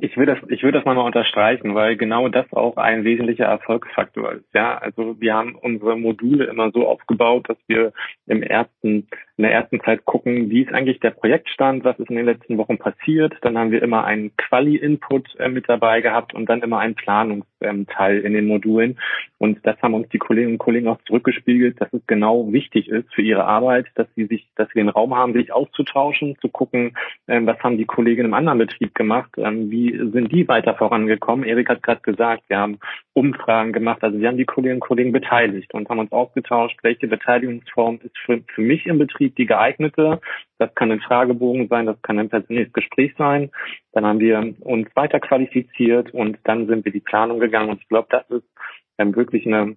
Ich 0.00 0.16
würde 0.16 0.34
das, 0.34 0.50
ich 0.50 0.62
würde 0.64 0.78
das 0.78 0.84
mal 0.84 0.98
unterstreichen, 0.98 1.76
weil 1.76 1.96
genau 1.96 2.28
das 2.28 2.52
auch 2.52 2.76
ein 2.76 3.04
wesentlicher 3.04 3.44
Erfolgsfaktor 3.44 4.32
ist. 4.32 4.44
Ja, 4.52 4.78
also 4.78 5.20
wir 5.20 5.34
haben 5.34 5.54
unsere 5.54 5.96
Module 5.96 6.46
immer 6.46 6.72
so 6.72 6.88
aufgebaut, 6.88 7.48
dass 7.48 7.58
wir 7.68 7.92
im 8.26 8.42
ersten, 8.42 9.06
in 9.36 9.44
der 9.44 9.52
ersten 9.52 9.80
Zeit 9.80 10.04
gucken, 10.04 10.50
wie 10.50 10.62
ist 10.62 10.72
eigentlich 10.72 10.98
der 10.98 11.10
Projektstand, 11.10 11.84
was 11.84 11.98
ist 12.00 12.10
in 12.10 12.16
den 12.16 12.26
letzten 12.26 12.58
Wochen 12.58 12.78
passiert. 12.78 13.32
Dann 13.42 13.56
haben 13.56 13.70
wir 13.70 13.80
immer 13.80 14.04
einen 14.04 14.36
Quali-Input 14.36 15.38
äh, 15.38 15.48
mit 15.48 15.68
dabei 15.68 16.00
gehabt 16.00 16.34
und 16.34 16.46
dann 16.46 16.62
immer 16.62 16.80
einen 16.80 16.96
Planungsteil 16.96 18.18
in 18.18 18.32
den 18.32 18.46
Modulen. 18.46 18.98
Und 19.38 19.64
das 19.64 19.80
haben 19.82 19.94
uns 19.94 20.08
die 20.08 20.18
Kolleginnen 20.18 20.54
und 20.54 20.58
Kollegen 20.58 20.88
auch 20.88 21.00
zurückgespiegelt, 21.06 21.80
dass 21.80 21.92
es 21.92 22.04
genau 22.08 22.52
wichtig 22.52 22.88
ist 22.88 23.12
für 23.14 23.22
ihre 23.22 23.44
Arbeit, 23.44 23.86
dass 23.94 24.08
sie 24.16 24.26
sich, 24.26 24.48
dass 24.56 24.68
sie 24.68 24.80
den 24.80 24.88
Raum 24.88 25.14
haben, 25.14 25.32
sich 25.32 25.52
auszutauschen, 25.52 26.36
zu 26.40 26.48
gucken, 26.48 26.96
äh, 27.28 27.40
was 27.44 27.58
haben 27.60 27.78
die 27.78 27.84
Kolleginnen 27.84 28.31
im 28.32 28.38
anderen 28.38 28.58
Betrieb 28.58 28.94
gemacht, 28.94 29.30
ähm, 29.36 29.70
wie 29.70 29.90
sind 30.10 30.32
die 30.32 30.48
weiter 30.48 30.74
vorangekommen. 30.74 31.44
Erik 31.44 31.68
hat 31.68 31.82
gerade 31.82 32.00
gesagt, 32.00 32.44
wir 32.48 32.58
haben 32.58 32.78
Umfragen 33.12 33.72
gemacht, 33.72 34.02
also 34.02 34.18
wir 34.18 34.28
haben 34.28 34.38
die 34.38 34.46
Kolleginnen 34.46 34.76
und 34.76 34.88
Kollegen 34.88 35.12
beteiligt 35.12 35.74
und 35.74 35.88
haben 35.90 35.98
uns 35.98 36.12
ausgetauscht, 36.12 36.78
welche 36.82 37.08
Beteiligungsform 37.08 38.00
ist 38.02 38.16
für, 38.24 38.42
für 38.54 38.62
mich 38.62 38.86
im 38.86 38.98
Betrieb 38.98 39.36
die 39.36 39.44
geeignete. 39.44 40.20
Das 40.58 40.74
kann 40.74 40.90
ein 40.90 41.00
Fragebogen 41.00 41.68
sein, 41.68 41.84
das 41.84 42.00
kann 42.00 42.18
ein 42.18 42.30
persönliches 42.30 42.72
Gespräch 42.72 43.12
sein. 43.18 43.50
Dann 43.92 44.06
haben 44.06 44.20
wir 44.20 44.54
uns 44.60 44.88
weiter 44.94 45.20
qualifiziert 45.20 46.14
und 46.14 46.38
dann 46.44 46.66
sind 46.68 46.86
wir 46.86 46.92
die 46.92 47.00
Planung 47.00 47.38
gegangen 47.38 47.68
und 47.68 47.82
ich 47.82 47.88
glaube, 47.88 48.08
das 48.10 48.28
ist 48.30 48.48
ähm, 48.96 49.14
wirklich 49.14 49.46
eine 49.46 49.76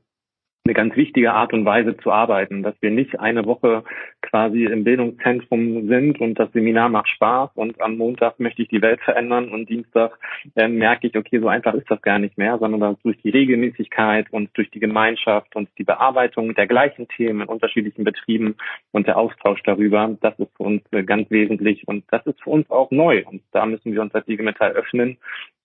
eine 0.65 0.73
ganz 0.73 0.95
wichtige 0.95 1.31
Art 1.31 1.53
und 1.53 1.63
Weise 1.63 1.95
zu 1.97 2.11
arbeiten, 2.11 2.63
dass 2.63 2.73
wir 2.81 2.89
nicht 2.89 3.19
eine 3.19 3.45
Woche 3.45 3.83
quasi 4.23 4.63
im 4.63 4.83
Bildungszentrum 4.83 5.87
sind 5.87 6.19
und 6.19 6.39
das 6.39 6.51
Seminar 6.53 6.89
macht 6.89 7.07
Spaß 7.09 7.51
und 7.53 7.79
am 7.81 7.97
Montag 7.97 8.39
möchte 8.39 8.63
ich 8.63 8.69
die 8.69 8.81
Welt 8.81 8.99
verändern 9.01 9.49
und 9.49 9.69
Dienstag 9.69 10.17
äh, 10.55 10.67
merke 10.67 11.05
ich, 11.05 11.15
okay, 11.15 11.39
so 11.39 11.49
einfach 11.49 11.75
ist 11.75 11.89
das 11.91 12.01
gar 12.01 12.17
nicht 12.17 12.39
mehr, 12.39 12.57
sondern 12.57 12.79
dass 12.79 13.01
durch 13.03 13.21
die 13.21 13.29
Regelmäßigkeit 13.29 14.33
und 14.33 14.49
durch 14.57 14.71
die 14.71 14.79
Gemeinschaft 14.79 15.55
und 15.55 15.69
die 15.77 15.83
Bearbeitung 15.83 16.55
der 16.55 16.65
gleichen 16.65 17.07
Themen 17.09 17.41
in 17.41 17.47
unterschiedlichen 17.47 18.03
Betrieben 18.03 18.55
und 18.91 19.05
der 19.05 19.17
Austausch 19.17 19.61
darüber, 19.63 20.17
das 20.19 20.39
ist 20.39 20.49
für 20.57 20.63
uns 20.63 20.81
äh, 20.91 21.03
ganz 21.03 21.29
wesentlich 21.29 21.87
und 21.87 22.05
das 22.09 22.25
ist 22.25 22.41
für 22.41 22.49
uns 22.49 22.67
auch 22.71 22.89
neu 22.89 23.23
und 23.27 23.43
da 23.51 23.67
müssen 23.67 23.93
wir 23.93 24.01
uns 24.01 24.15
als 24.15 24.27
IG 24.27 24.41
Metall 24.41 24.71
öffnen 24.71 25.17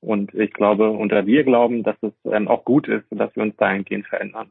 und 0.03 0.35
ich 0.35 0.53
glaube, 0.53 0.91
unter 0.91 1.25
wir 1.25 1.43
glauben, 1.45 1.85
dass 1.85 1.97
es 2.03 2.13
ähm, 2.31 2.49
auch 2.49 2.67
gut 2.67 2.87
ist, 2.87 3.07
dass 3.11 3.35
wir 3.35 3.43
uns 3.43 3.57
dahingehend 3.57 4.07
verändern. 4.07 4.51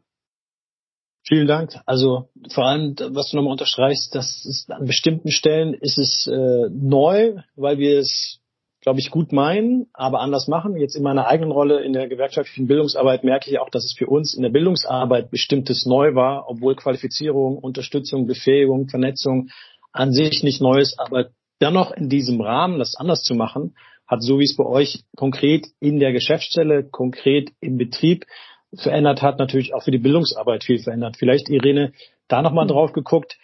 Vielen 1.29 1.45
Dank. 1.45 1.75
Also 1.85 2.29
vor 2.51 2.65
allem, 2.65 2.95
was 2.97 3.29
du 3.29 3.37
nochmal 3.37 3.51
unterstreichst, 3.51 4.15
dass 4.15 4.43
es 4.45 4.65
an 4.67 4.87
bestimmten 4.87 5.29
Stellen 5.29 5.75
ist 5.75 5.99
es 5.99 6.25
äh, 6.25 6.69
neu, 6.71 7.35
weil 7.55 7.77
wir 7.77 7.99
es, 7.99 8.39
glaube 8.81 8.99
ich, 8.99 9.11
gut 9.11 9.31
meinen, 9.31 9.85
aber 9.93 10.21
anders 10.21 10.47
machen. 10.47 10.75
Jetzt 10.75 10.95
in 10.95 11.03
meiner 11.03 11.27
eigenen 11.27 11.51
Rolle 11.51 11.83
in 11.83 11.93
der 11.93 12.07
gewerkschaftlichen 12.07 12.65
Bildungsarbeit 12.65 13.23
merke 13.23 13.51
ich 13.51 13.59
auch, 13.59 13.69
dass 13.69 13.85
es 13.85 13.93
für 13.95 14.07
uns 14.07 14.33
in 14.33 14.41
der 14.41 14.49
Bildungsarbeit 14.49 15.29
bestimmtes 15.29 15.85
neu 15.85 16.15
war, 16.15 16.49
obwohl 16.49 16.75
Qualifizierung, 16.75 17.59
Unterstützung, 17.59 18.25
Befähigung, 18.25 18.89
Vernetzung 18.89 19.49
an 19.91 20.11
sich 20.11 20.41
nicht 20.41 20.61
neu 20.61 20.79
ist, 20.79 20.99
aber 20.99 21.29
dennoch 21.61 21.91
in 21.91 22.09
diesem 22.09 22.41
Rahmen 22.41 22.79
das 22.79 22.95
anders 22.95 23.21
zu 23.21 23.35
machen, 23.35 23.75
hat 24.07 24.23
so 24.23 24.39
wie 24.39 24.45
es 24.45 24.55
bei 24.55 24.65
euch 24.65 25.03
konkret 25.15 25.67
in 25.79 25.99
der 25.99 26.11
Geschäftsstelle, 26.11 26.85
konkret 26.89 27.51
im 27.61 27.77
Betrieb 27.77 28.25
verändert 28.75 29.21
hat, 29.21 29.39
natürlich 29.39 29.73
auch 29.73 29.83
für 29.83 29.91
die 29.91 29.97
Bildungsarbeit 29.97 30.63
viel 30.63 30.79
verändert. 30.79 31.17
Vielleicht, 31.17 31.49
Irene, 31.49 31.93
da 32.27 32.41
nochmal 32.41 32.65
mhm. 32.65 32.69
drauf 32.69 32.93
geguckt. 32.93 33.37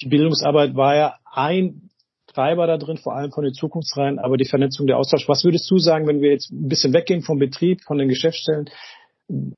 Die 0.00 0.08
Bildungsarbeit 0.08 0.76
war 0.76 0.96
ja 0.96 1.14
ein 1.24 1.90
Treiber 2.28 2.66
da 2.66 2.76
drin, 2.76 2.98
vor 2.98 3.16
allem 3.16 3.32
von 3.32 3.44
den 3.44 3.54
Zukunftsreihen, 3.54 4.18
aber 4.18 4.36
die 4.36 4.44
Vernetzung, 4.44 4.86
der 4.86 4.98
Austausch. 4.98 5.28
Was 5.28 5.44
würdest 5.44 5.68
du 5.70 5.78
sagen, 5.78 6.06
wenn 6.06 6.20
wir 6.20 6.30
jetzt 6.30 6.50
ein 6.50 6.68
bisschen 6.68 6.92
weggehen 6.92 7.22
vom 7.22 7.38
Betrieb, 7.38 7.82
von 7.82 7.98
den 7.98 8.08
Geschäftsstellen? 8.08 8.70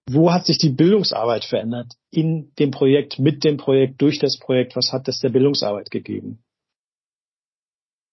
Wo 0.08 0.32
hat 0.32 0.46
sich 0.46 0.58
die 0.58 0.70
Bildungsarbeit 0.70 1.44
verändert 1.44 1.92
in 2.10 2.52
dem 2.58 2.70
Projekt, 2.70 3.18
mit 3.18 3.44
dem 3.44 3.56
Projekt, 3.56 4.00
durch 4.00 4.18
das 4.18 4.38
Projekt? 4.38 4.76
Was 4.76 4.92
hat 4.92 5.08
das 5.08 5.20
der 5.20 5.28
Bildungsarbeit 5.30 5.90
gegeben? 5.90 6.42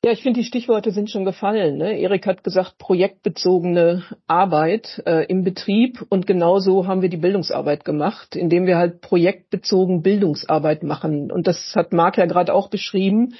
Ja, 0.07 0.13
ich 0.13 0.21
finde, 0.23 0.39
die 0.39 0.45
Stichworte 0.45 0.91
sind 0.91 1.11
schon 1.11 1.25
gefallen. 1.25 1.79
Ne? 1.79 1.99
Erik 1.99 2.27
hat 2.27 2.41
gesagt, 2.41 2.77
projektbezogene 2.77 4.03
Arbeit 4.25 5.03
äh, 5.05 5.25
im 5.25 5.43
Betrieb. 5.43 6.01
Und 6.07 6.25
genauso 6.25 6.87
haben 6.87 7.01
wir 7.01 7.09
die 7.09 7.17
Bildungsarbeit 7.17 7.83
gemacht, 7.83 8.37
indem 8.37 8.67
wir 8.67 8.77
halt 8.77 9.01
projektbezogen 9.01 10.03
Bildungsarbeit 10.03 10.81
machen. 10.81 11.29
Und 11.29 11.45
das 11.45 11.73
hat 11.75 11.91
Marc 11.91 12.17
ja 12.17 12.25
gerade 12.25 12.53
auch 12.53 12.69
beschrieben. 12.69 13.33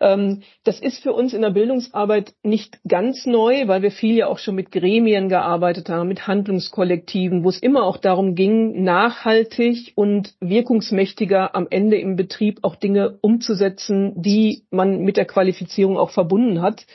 Ähm, 0.00 0.42
das 0.64 0.80
ist 0.80 1.02
für 1.02 1.12
uns 1.12 1.34
in 1.34 1.42
der 1.42 1.50
Bildungsarbeit 1.50 2.34
nicht 2.42 2.78
ganz 2.88 3.26
neu, 3.26 3.68
weil 3.68 3.82
wir 3.82 3.90
viel 3.90 4.16
ja 4.16 4.26
auch 4.26 4.38
schon 4.38 4.54
mit 4.54 4.72
Gremien 4.72 5.28
gearbeitet 5.28 5.88
haben, 5.88 6.08
mit 6.08 6.26
Handlungskollektiven, 6.26 7.44
wo 7.44 7.50
es 7.50 7.58
immer 7.58 7.84
auch 7.84 7.98
darum 7.98 8.34
ging, 8.34 8.82
nachhaltig 8.82 9.92
und 9.94 10.34
wirkungsmächtiger 10.40 11.54
am 11.54 11.66
Ende 11.70 11.98
im 11.98 12.16
Betrieb 12.16 12.60
auch 12.62 12.76
Dinge 12.76 13.18
umzusetzen, 13.20 14.14
die 14.16 14.64
man 14.70 15.00
mit 15.02 15.16
der 15.16 15.26
Qualifizierung 15.26 15.98
auch 15.98 16.10
verbunden 16.10 16.62
hat. 16.62 16.86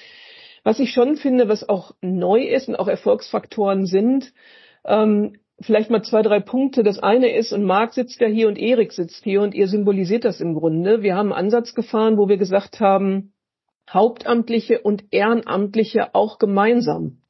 Was 0.63 0.79
ich 0.79 0.91
schon 0.91 1.15
finde, 1.15 1.47
was 1.47 1.67
auch 1.69 1.93
neu 2.01 2.41
ist 2.41 2.67
und 2.67 2.75
auch 2.75 2.87
Erfolgsfaktoren 2.87 3.85
sind, 3.85 4.33
ähm, 4.83 5.37
vielleicht 5.59 5.89
mal 5.89 6.03
zwei, 6.03 6.21
drei 6.21 6.39
Punkte. 6.39 6.83
Das 6.83 6.99
eine 6.99 7.35
ist, 7.35 7.53
und 7.53 7.63
Marc 7.63 7.93
sitzt 7.93 8.19
ja 8.19 8.27
hier 8.27 8.47
und 8.47 8.57
Erik 8.57 8.91
sitzt 8.91 9.23
hier 9.23 9.41
und 9.41 9.53
ihr 9.53 9.67
symbolisiert 9.67 10.25
das 10.25 10.41
im 10.41 10.53
Grunde. 10.53 11.01
Wir 11.01 11.15
haben 11.15 11.31
einen 11.31 11.45
Ansatz 11.45 11.73
gefahren, 11.73 12.17
wo 12.17 12.27
wir 12.27 12.37
gesagt 12.37 12.79
haben, 12.79 13.33
Hauptamtliche 13.89 14.79
und 14.81 15.03
Ehrenamtliche 15.11 16.15
auch 16.15 16.39
gemeinsam. 16.39 17.21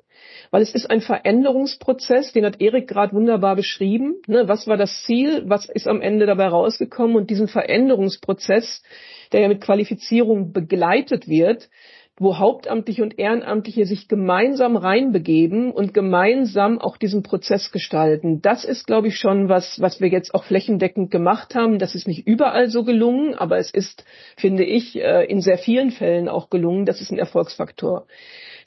Weil 0.51 0.61
es 0.61 0.73
ist 0.73 0.89
ein 0.89 1.01
Veränderungsprozess, 1.01 2.31
den 2.31 2.45
hat 2.45 2.61
Erik 2.61 2.87
gerade 2.87 3.13
wunderbar 3.13 3.55
beschrieben. 3.55 4.21
Ne, 4.27 4.47
was 4.47 4.67
war 4.67 4.77
das 4.77 5.03
Ziel? 5.03 5.43
Was 5.47 5.67
ist 5.67 5.87
am 5.87 6.01
Ende 6.01 6.25
dabei 6.25 6.47
rausgekommen? 6.47 7.15
Und 7.15 7.29
diesen 7.29 7.47
Veränderungsprozess, 7.47 8.83
der 9.31 9.41
ja 9.41 9.47
mit 9.47 9.61
Qualifizierung 9.61 10.53
begleitet 10.53 11.27
wird, 11.27 11.69
wo 12.17 12.37
Hauptamtliche 12.37 13.03
und 13.03 13.19
Ehrenamtliche 13.19 13.85
sich 13.85 14.07
gemeinsam 14.07 14.77
reinbegeben 14.77 15.71
und 15.71 15.93
gemeinsam 15.93 16.79
auch 16.79 16.95
diesen 16.95 17.23
Prozess 17.23 17.71
gestalten. 17.71 18.41
Das 18.41 18.63
ist, 18.63 18.87
glaube 18.87 19.09
ich, 19.09 19.17
schon 19.17 19.49
was, 19.49 19.81
was 19.81 19.99
wir 19.99 20.07
jetzt 20.07 20.33
auch 20.33 20.45
flächendeckend 20.45 21.11
gemacht 21.11 21.55
haben. 21.55 21.77
Das 21.77 21.93
ist 21.93 22.07
nicht 22.07 22.25
überall 22.25 22.69
so 22.69 22.85
gelungen, 22.85 23.35
aber 23.35 23.57
es 23.57 23.69
ist, 23.69 24.05
finde 24.37 24.63
ich, 24.63 24.95
äh, 24.95 25.25
in 25.25 25.41
sehr 25.41 25.57
vielen 25.57 25.91
Fällen 25.91 26.29
auch 26.29 26.49
gelungen. 26.49 26.85
Das 26.85 27.01
ist 27.01 27.11
ein 27.11 27.19
Erfolgsfaktor. 27.19 28.05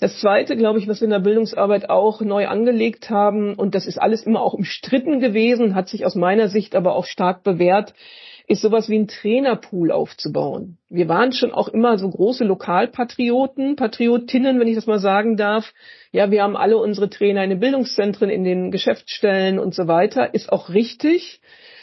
Das 0.00 0.20
Zweite, 0.20 0.56
glaube 0.56 0.78
ich, 0.78 0.86
was 0.86 1.00
wir 1.00 1.06
in 1.06 1.10
der 1.10 1.18
Bildungsarbeit 1.18 1.88
auch 1.90 2.20
neu 2.20 2.46
angelegt 2.46 3.08
haben, 3.08 3.54
und 3.54 3.74
das 3.74 3.86
ist 3.86 4.00
alles 4.00 4.22
immer 4.22 4.42
auch 4.42 4.52
umstritten 4.52 5.20
gewesen, 5.20 5.74
hat 5.74 5.88
sich 5.88 6.04
aus 6.04 6.14
meiner 6.14 6.48
Sicht 6.48 6.76
aber 6.76 6.94
auch 6.94 7.06
stark 7.06 7.42
bewährt, 7.42 7.94
ist 8.48 8.62
sowas 8.62 8.88
wie 8.88 8.98
ein 8.98 9.08
Trainerpool 9.08 9.92
aufzubauen. 9.92 10.78
Wir 10.88 11.06
waren 11.06 11.32
schon 11.32 11.52
auch 11.52 11.68
immer 11.68 11.98
so 11.98 12.08
große 12.08 12.44
Lokalpatrioten, 12.44 13.76
Patriotinnen, 13.76 14.58
wenn 14.58 14.68
ich 14.68 14.74
das 14.74 14.86
mal 14.86 14.98
sagen 14.98 15.36
darf. 15.36 15.74
Ja, 16.12 16.30
wir 16.30 16.42
haben 16.42 16.56
alle 16.56 16.78
unsere 16.78 17.10
Trainer 17.10 17.44
in 17.44 17.50
den 17.50 17.60
Bildungszentren, 17.60 18.30
in 18.30 18.44
den 18.44 18.70
Geschäftsstellen 18.70 19.58
und 19.58 19.74
so 19.74 19.86
weiter. 19.86 20.32
Ist 20.32 20.50
auch 20.50 20.70
richtig. 20.70 21.42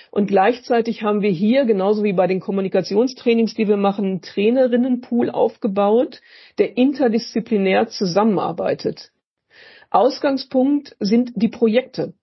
Und 0.09 0.25
gleichzeitig 0.25 1.03
haben 1.03 1.21
wir 1.21 1.29
hier, 1.29 1.65
genauso 1.65 2.03
wie 2.03 2.13
bei 2.13 2.25
den 2.25 2.39
Kommunikationstrainings, 2.39 3.53
die 3.53 3.67
wir 3.67 3.77
machen, 3.77 4.05
einen 4.05 4.21
Trainerinnenpool 4.21 5.29
aufgebaut, 5.29 6.21
der 6.57 6.77
interdisziplinär 6.77 7.89
zusammenarbeitet. 7.89 9.11
Ausgangspunkt 9.91 10.95
sind 10.99 11.31
die 11.35 11.49
Projekte. 11.49 12.13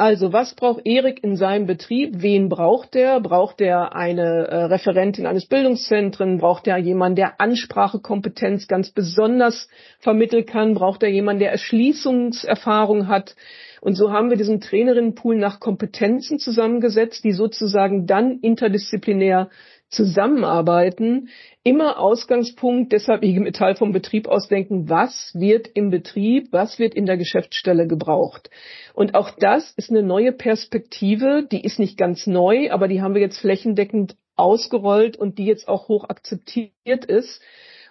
Also, 0.00 0.32
was 0.32 0.54
braucht 0.54 0.86
Erik 0.86 1.22
in 1.22 1.36
seinem 1.36 1.66
Betrieb? 1.66 2.22
Wen 2.22 2.48
braucht 2.48 2.96
er? 2.96 3.20
Braucht 3.20 3.60
er 3.60 3.94
eine 3.94 4.46
äh, 4.48 4.64
Referentin 4.64 5.26
eines 5.26 5.44
Bildungszentren? 5.44 6.38
Braucht 6.38 6.66
er 6.66 6.78
jemanden, 6.78 7.16
der 7.16 7.38
Ansprachekompetenz 7.38 8.66
ganz 8.66 8.92
besonders 8.92 9.68
vermitteln 9.98 10.46
kann? 10.46 10.72
Braucht 10.72 11.02
er 11.02 11.10
jemanden, 11.10 11.40
der 11.40 11.52
Erschließungserfahrung 11.52 13.08
hat? 13.08 13.36
Und 13.82 13.94
so 13.94 14.10
haben 14.10 14.30
wir 14.30 14.38
diesen 14.38 14.62
Trainerinnenpool 14.62 15.36
nach 15.36 15.60
Kompetenzen 15.60 16.38
zusammengesetzt, 16.38 17.22
die 17.22 17.32
sozusagen 17.32 18.06
dann 18.06 18.38
interdisziplinär 18.40 19.50
zusammenarbeiten. 19.90 21.28
Immer 21.62 21.98
Ausgangspunkt, 21.98 22.92
deshalb 22.92 23.22
IG 23.22 23.40
Metall 23.40 23.76
vom 23.76 23.92
Betrieb 23.92 24.28
ausdenken, 24.28 24.88
was 24.88 25.32
wird 25.34 25.68
im 25.74 25.90
Betrieb, 25.90 26.48
was 26.52 26.78
wird 26.78 26.94
in 26.94 27.06
der 27.06 27.16
Geschäftsstelle 27.16 27.86
gebraucht. 27.86 28.50
Und 28.94 29.14
auch 29.14 29.30
das 29.38 29.72
ist 29.72 29.90
eine 29.90 30.02
neue 30.02 30.32
Perspektive, 30.32 31.46
die 31.50 31.62
ist 31.62 31.78
nicht 31.78 31.98
ganz 31.98 32.26
neu, 32.26 32.70
aber 32.70 32.88
die 32.88 33.02
haben 33.02 33.14
wir 33.14 33.20
jetzt 33.20 33.38
flächendeckend 33.38 34.16
ausgerollt 34.36 35.16
und 35.16 35.38
die 35.38 35.44
jetzt 35.44 35.68
auch 35.68 35.88
hoch 35.88 36.08
akzeptiert 36.08 37.04
ist. 37.06 37.42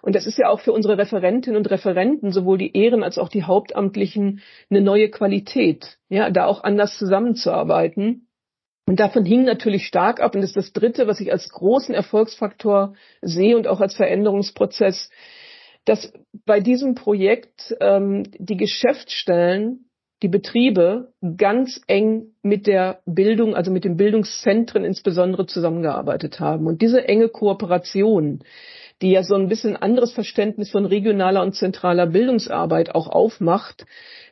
Und 0.01 0.15
das 0.15 0.25
ist 0.25 0.37
ja 0.37 0.49
auch 0.49 0.61
für 0.61 0.71
unsere 0.71 0.97
Referentinnen 0.97 1.57
und 1.57 1.69
Referenten, 1.69 2.31
sowohl 2.31 2.57
die 2.57 2.75
Ehren 2.75 3.03
als 3.03 3.17
auch 3.17 3.29
die 3.29 3.43
Hauptamtlichen, 3.43 4.41
eine 4.69 4.81
neue 4.81 5.09
Qualität, 5.09 5.97
ja, 6.07 6.29
da 6.29 6.45
auch 6.45 6.63
anders 6.63 6.97
zusammenzuarbeiten. 6.97 8.28
Und 8.89 8.99
davon 8.99 9.23
hing 9.23 9.43
natürlich 9.43 9.85
stark 9.85 10.19
ab, 10.19 10.33
und 10.33 10.41
das 10.41 10.49
ist 10.49 10.57
das 10.57 10.73
Dritte, 10.73 11.05
was 11.05 11.19
ich 11.19 11.31
als 11.31 11.47
großen 11.49 11.93
Erfolgsfaktor 11.93 12.95
sehe 13.21 13.55
und 13.55 13.67
auch 13.67 13.81
als 13.81 13.93
Veränderungsprozess, 13.93 15.11
dass 15.85 16.11
bei 16.47 16.59
diesem 16.59 16.95
Projekt 16.95 17.75
ähm, 17.81 18.23
die 18.39 18.57
Geschäftsstellen, 18.57 19.85
die 20.23 20.27
Betriebe 20.27 21.13
ganz 21.37 21.79
eng 21.85 22.33
mit 22.41 22.65
der 22.65 23.01
Bildung, 23.05 23.53
also 23.53 23.69
mit 23.69 23.83
den 23.83 23.95
Bildungszentren 23.95 24.83
insbesondere 24.83 25.45
zusammengearbeitet 25.45 26.39
haben. 26.39 26.65
Und 26.65 26.81
diese 26.81 27.07
enge 27.07 27.29
Kooperation, 27.29 28.39
die 29.03 29.11
ja 29.11 29.21
so 29.21 29.35
ein 29.35 29.49
bisschen 29.49 29.77
anderes 29.77 30.13
Verständnis 30.13 30.71
von 30.71 30.87
regionaler 30.87 31.43
und 31.43 31.53
zentraler 31.53 32.07
Bildungsarbeit 32.07 32.95
auch 32.95 33.07
aufmacht, 33.07 33.85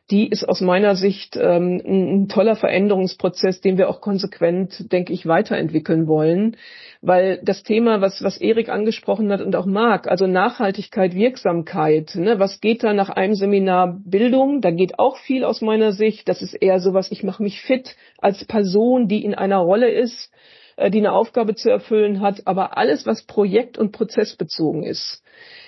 die 0.10 0.30
ist 0.30 0.48
aus 0.48 0.62
meiner 0.62 0.96
Sicht 0.96 1.36
ähm, 1.36 1.82
ein, 1.86 2.28
toller 2.30 2.56
Veränderungsprozess, 2.56 3.60
den 3.60 3.78
wir 3.78 3.90
auch 3.90 4.00
konsequent, 4.00 4.92
denke 4.92 5.12
ich, 5.12 5.26
weiterentwickeln 5.26 6.08
wollen. 6.08 6.56
Weil 7.02 7.42
das 7.44 7.64
Thema, 7.64 8.00
was, 8.00 8.24
was 8.24 8.38
Erik 8.38 8.70
angesprochen 8.70 9.32
hat 9.32 9.42
und 9.42 9.56
auch 9.56 9.66
Marc, 9.66 10.08
also 10.08 10.26
Nachhaltigkeit, 10.26 11.14
Wirksamkeit, 11.14 12.16
ne, 12.16 12.40
was 12.40 12.62
geht 12.62 12.84
da 12.84 12.94
nach 12.94 13.10
einem 13.10 13.36
Seminar 13.36 14.00
Bildung? 14.06 14.62
Da 14.62 14.72
geht 14.72 14.98
auch 14.98 15.18
viel 15.18 15.44
aus 15.44 15.62
meiner 15.62 15.92
Sicht. 15.92 16.30
Das 16.30 16.42
ist 16.42 16.54
eher 16.54 16.80
sowas, 16.80 17.12
ich 17.12 17.24
mache 17.24 17.44
mich 17.44 17.62
fit 17.62 17.96
als 18.18 18.46
Person, 18.46 19.10
die 19.10 19.26
in 19.26 19.36
einer 19.36 19.58
Rolle 19.58 19.90
ist, 19.90 20.32
äh, 20.78 20.90
die 20.90 21.00
eine 21.00 21.12
Aufgabe 21.12 21.56
zu 21.56 21.70
erfüllen 21.70 22.22
hat. 22.22 22.44
Aber 22.46 22.78
alles, 22.78 23.06
was 23.06 23.24
projekt- 23.24 23.78
und 23.78 23.92
prozessbezogen 23.92 24.84
ist, 24.84 25.22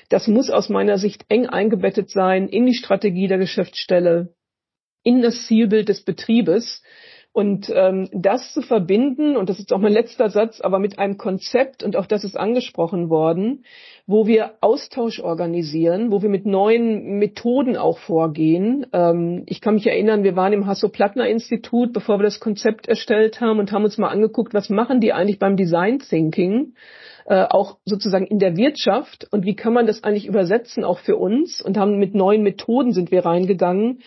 das 0.10 0.28
muss 0.28 0.50
aus 0.50 0.70
meiner 0.70 0.98
Sicht 0.98 1.26
eng 1.30 1.46
eingebettet 1.46 2.10
sein 2.10 2.48
in 2.48 2.66
die 2.66 2.74
Strategie 2.74 3.28
der 3.28 3.38
Geschäftsstelle, 3.38 4.34
in 5.04 5.22
das 5.22 5.48
Zielbild 5.48 5.90
des 5.90 6.02
Betriebes. 6.02 6.84
Und 7.32 7.72
ähm, 7.74 8.10
das 8.12 8.54
zu 8.54 8.64
verbinden, 8.64 9.38
und 9.38 9.50
das 9.50 9.60
ist 9.60 9.72
auch 9.72 9.78
mein 9.78 9.94
letzter 9.94 10.32
Satz, 10.32 10.62
aber 10.62 10.80
mit 10.80 10.98
einem 10.98 11.18
Konzept, 11.18 11.84
und 11.84 11.96
auch 11.96 12.08
das 12.08 12.24
ist 12.24 12.36
angesprochen 12.36 13.12
worden, 13.12 13.66
wo 14.08 14.26
wir 14.26 14.56
Austausch 14.62 15.20
organisieren, 15.20 16.12
wo 16.12 16.24
wir 16.24 16.30
mit 16.30 16.48
neuen 16.48 17.20
Methoden 17.20 17.78
auch 17.78 18.00
vorgehen. 18.00 18.88
Ähm, 18.94 19.44
ich 19.46 19.62
kann 19.62 19.76
mich 19.76 19.86
erinnern, 19.86 20.24
wir 20.24 20.36
waren 20.36 20.54
im 20.54 20.66
Hasso-Plattner-Institut, 20.66 21.94
bevor 21.94 22.18
wir 22.18 22.24
das 22.24 22.40
Konzept 22.40 22.88
erstellt 22.88 23.40
haben 23.42 23.60
und 23.60 23.72
haben 23.72 23.84
uns 23.84 24.00
mal 24.00 24.10
angeguckt, 24.10 24.56
was 24.56 24.72
machen 24.72 25.00
die 25.00 25.14
eigentlich 25.14 25.38
beim 25.38 25.56
Design 25.56 26.00
Thinking 26.00 26.74
äh, 27.30 27.46
auch 27.48 27.78
sozusagen 27.86 28.26
in 28.26 28.40
der 28.40 28.58
Wirtschaft 28.58 29.28
und 29.32 29.46
wie 29.46 29.56
kann 29.56 29.72
man 29.72 29.86
das 29.86 30.04
eigentlich 30.04 30.26
übersetzen 30.26 30.84
auch 30.84 30.98
für 30.98 31.16
uns 31.16 31.62
und 31.62 31.78
haben 31.78 32.00
mit 32.00 32.16
neuen 32.16 32.42
Methoden 32.42 32.92
sind 32.92 33.12
wir 33.12 33.24
reingegangen 33.24 34.00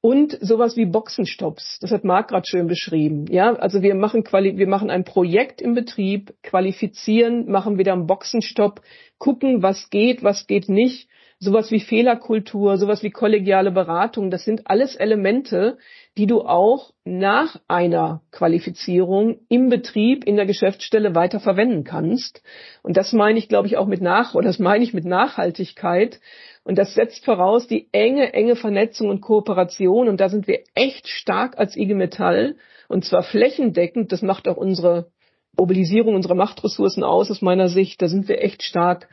und 0.00 0.36
sowas 0.40 0.76
wie 0.76 0.84
Boxenstops. 0.84 1.78
Das 1.80 1.92
hat 1.92 2.02
Marc 2.02 2.28
gerade 2.28 2.46
schön 2.46 2.66
beschrieben. 2.66 3.26
Ja, 3.28 3.54
also 3.54 3.82
wir 3.82 3.94
machen 3.94 4.24
quali 4.24 4.58
wir 4.58 4.66
machen 4.66 4.90
ein 4.90 5.04
Projekt 5.04 5.62
im 5.62 5.74
Betrieb, 5.74 6.34
qualifizieren, 6.42 7.48
machen 7.48 7.78
wieder 7.78 7.92
einen 7.92 8.08
Boxenstopp, 8.08 8.82
gucken, 9.18 9.62
was 9.62 9.88
geht, 9.88 10.24
was 10.24 10.48
geht 10.48 10.68
nicht. 10.68 11.08
Sowas 11.38 11.70
wie 11.70 11.80
Fehlerkultur, 11.80 12.78
sowas 12.78 13.02
wie 13.02 13.10
kollegiale 13.10 13.70
Beratung, 13.70 14.30
das 14.30 14.44
sind 14.44 14.70
alles 14.70 14.96
Elemente, 14.96 15.76
die 16.16 16.26
du 16.26 16.40
auch 16.40 16.94
nach 17.04 17.60
einer 17.68 18.22
Qualifizierung 18.32 19.40
im 19.50 19.68
Betrieb, 19.68 20.24
in 20.24 20.36
der 20.36 20.46
Geschäftsstelle 20.46 21.14
weiter 21.14 21.38
verwenden 21.38 21.84
kannst. 21.84 22.42
Und 22.82 22.96
das 22.96 23.12
meine 23.12 23.38
ich, 23.38 23.48
glaube 23.48 23.68
ich, 23.68 23.76
auch 23.76 23.86
mit 23.86 24.00
nach, 24.00 24.34
oder 24.34 24.46
das 24.46 24.58
meine 24.58 24.82
ich 24.82 24.94
mit 24.94 25.04
Nachhaltigkeit. 25.04 26.20
Und 26.64 26.78
das 26.78 26.94
setzt 26.94 27.26
voraus 27.26 27.66
die 27.66 27.88
enge, 27.92 28.32
enge 28.32 28.56
Vernetzung 28.56 29.10
und 29.10 29.20
Kooperation. 29.20 30.08
Und 30.08 30.20
da 30.20 30.30
sind 30.30 30.46
wir 30.46 30.60
echt 30.74 31.06
stark 31.06 31.58
als 31.58 31.76
IG 31.76 31.92
Metall. 31.94 32.56
Und 32.88 33.04
zwar 33.04 33.22
flächendeckend. 33.22 34.10
Das 34.10 34.22
macht 34.22 34.48
auch 34.48 34.56
unsere 34.56 35.10
Mobilisierung 35.58 36.14
unserer 36.14 36.34
Machtressourcen 36.34 37.04
aus, 37.04 37.30
aus 37.30 37.42
meiner 37.42 37.68
Sicht. 37.68 38.00
Da 38.02 38.08
sind 38.08 38.28
wir 38.28 38.42
echt 38.42 38.62
stark 38.62 39.08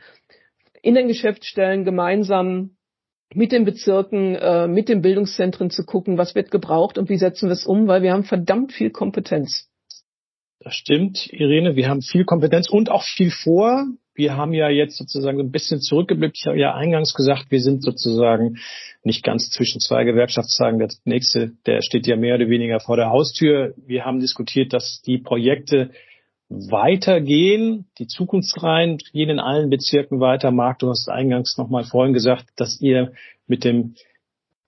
in 0.84 0.94
den 0.94 1.08
Geschäftsstellen 1.08 1.84
gemeinsam 1.84 2.76
mit 3.32 3.52
den 3.52 3.64
Bezirken, 3.64 4.34
äh, 4.36 4.68
mit 4.68 4.88
den 4.88 5.00
Bildungszentren 5.00 5.70
zu 5.70 5.84
gucken, 5.84 6.18
was 6.18 6.34
wird 6.34 6.50
gebraucht 6.50 6.98
und 6.98 7.08
wie 7.08 7.16
setzen 7.16 7.48
wir 7.48 7.54
es 7.54 7.64
um, 7.64 7.88
weil 7.88 8.02
wir 8.02 8.12
haben 8.12 8.24
verdammt 8.24 8.72
viel 8.72 8.90
Kompetenz. 8.90 9.68
Das 10.60 10.74
stimmt, 10.74 11.26
Irene. 11.32 11.74
Wir 11.74 11.88
haben 11.88 12.02
viel 12.02 12.24
Kompetenz 12.24 12.68
und 12.68 12.90
auch 12.90 13.02
viel 13.02 13.30
vor. 13.30 13.86
Wir 14.14 14.36
haben 14.36 14.52
ja 14.52 14.68
jetzt 14.68 14.96
sozusagen 14.96 15.40
ein 15.40 15.50
bisschen 15.50 15.80
zurückgeblickt. 15.80 16.36
Ich 16.38 16.46
habe 16.46 16.58
ja 16.58 16.74
eingangs 16.74 17.14
gesagt, 17.14 17.46
wir 17.50 17.60
sind 17.60 17.82
sozusagen 17.82 18.58
nicht 19.02 19.24
ganz 19.24 19.50
zwischen 19.50 19.80
zwei 19.80 20.04
Gewerkschaftstagen. 20.04 20.78
Der 20.78 20.88
nächste, 21.04 21.52
der 21.66 21.82
steht 21.82 22.06
ja 22.06 22.16
mehr 22.16 22.36
oder 22.36 22.48
weniger 22.48 22.78
vor 22.78 22.96
der 22.96 23.10
Haustür. 23.10 23.74
Wir 23.84 24.04
haben 24.04 24.20
diskutiert, 24.20 24.72
dass 24.72 25.02
die 25.02 25.18
Projekte 25.18 25.90
weitergehen, 26.48 27.86
die 27.98 28.06
Zukunftsreihen 28.06 28.98
gehen 28.98 29.30
in 29.30 29.40
allen 29.40 29.70
Bezirken 29.70 30.20
weiter. 30.20 30.50
Marc, 30.50 30.80
du 30.80 30.88
hast 30.88 31.08
eingangs 31.08 31.56
nochmal 31.58 31.84
vorhin 31.84 32.14
gesagt, 32.14 32.46
dass 32.56 32.80
ihr 32.80 33.12
mit 33.46 33.64
dem 33.64 33.94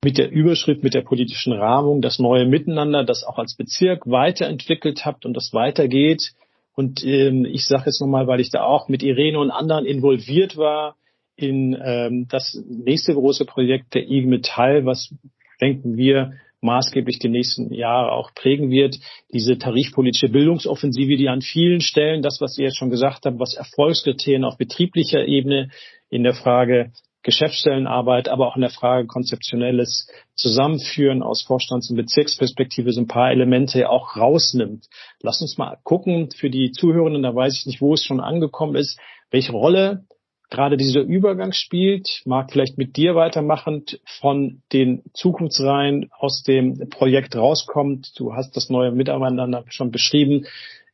mit 0.04 0.18
der 0.18 0.30
Überschrift, 0.30 0.84
mit 0.84 0.94
der 0.94 1.00
politischen 1.00 1.52
Rahmung 1.52 2.00
das 2.00 2.20
neue 2.20 2.46
Miteinander, 2.46 3.02
das 3.02 3.24
auch 3.24 3.38
als 3.38 3.56
Bezirk 3.56 4.06
weiterentwickelt 4.06 5.04
habt 5.04 5.26
und 5.26 5.34
das 5.34 5.52
weitergeht. 5.52 6.32
Und 6.76 7.04
ähm, 7.04 7.44
ich 7.44 7.66
sage 7.66 7.84
jetzt 7.86 8.00
nochmal, 8.00 8.28
weil 8.28 8.38
ich 8.38 8.50
da 8.50 8.62
auch 8.62 8.88
mit 8.88 9.02
Irene 9.02 9.40
und 9.40 9.50
anderen 9.50 9.84
involviert 9.84 10.56
war 10.56 10.94
in 11.34 11.76
ähm, 11.82 12.28
das 12.28 12.62
nächste 12.68 13.14
große 13.14 13.46
Projekt 13.46 13.94
der 13.94 14.08
IG 14.08 14.26
Metall, 14.26 14.86
was 14.86 15.12
denken 15.60 15.96
wir 15.96 16.34
maßgeblich 16.66 17.18
die 17.18 17.30
nächsten 17.30 17.72
Jahre 17.72 18.12
auch 18.12 18.34
prägen 18.34 18.70
wird. 18.70 18.98
Diese 19.32 19.56
tarifpolitische 19.56 20.28
Bildungsoffensive, 20.28 21.16
die 21.16 21.28
an 21.28 21.40
vielen 21.40 21.80
Stellen, 21.80 22.20
das, 22.20 22.40
was 22.40 22.58
ihr 22.58 22.66
jetzt 22.66 22.76
schon 22.76 22.90
gesagt 22.90 23.24
habt, 23.24 23.38
was 23.38 23.54
Erfolgskriterien 23.54 24.44
auf 24.44 24.58
betrieblicher 24.58 25.24
Ebene 25.24 25.70
in 26.10 26.22
der 26.22 26.34
Frage 26.34 26.92
Geschäftsstellenarbeit, 27.26 28.28
aber 28.28 28.46
auch 28.46 28.54
in 28.54 28.60
der 28.60 28.70
Frage 28.70 29.08
konzeptionelles 29.08 30.08
Zusammenführen 30.36 31.24
aus 31.24 31.42
Vorstands- 31.42 31.90
und 31.90 31.96
Bezirksperspektive 31.96 32.92
so 32.92 33.00
ein 33.00 33.08
paar 33.08 33.32
Elemente 33.32 33.90
auch 33.90 34.16
rausnimmt. 34.16 34.86
Lass 35.22 35.40
uns 35.40 35.58
mal 35.58 35.76
gucken 35.82 36.30
für 36.30 36.50
die 36.50 36.70
Zuhörenden, 36.70 37.24
da 37.24 37.34
weiß 37.34 37.58
ich 37.58 37.66
nicht, 37.66 37.80
wo 37.80 37.94
es 37.94 38.04
schon 38.04 38.20
angekommen 38.20 38.76
ist, 38.76 39.00
welche 39.32 39.50
Rolle 39.50 40.04
gerade 40.50 40.76
dieser 40.76 41.00
Übergang 41.00 41.52
spielt. 41.52 42.22
Mag 42.24 42.52
vielleicht 42.52 42.78
mit 42.78 42.96
dir 42.96 43.14
weitermachend 43.14 44.00
von 44.20 44.62
den 44.72 45.02
Zukunftsreihen 45.12 46.10
aus 46.18 46.42
dem 46.42 46.88
Projekt 46.90 47.36
rauskommt. 47.36 48.12
Du 48.18 48.34
hast 48.34 48.56
das 48.56 48.70
neue 48.70 48.92
Miteinander 48.92 49.64
schon 49.68 49.90
beschrieben 49.90 50.46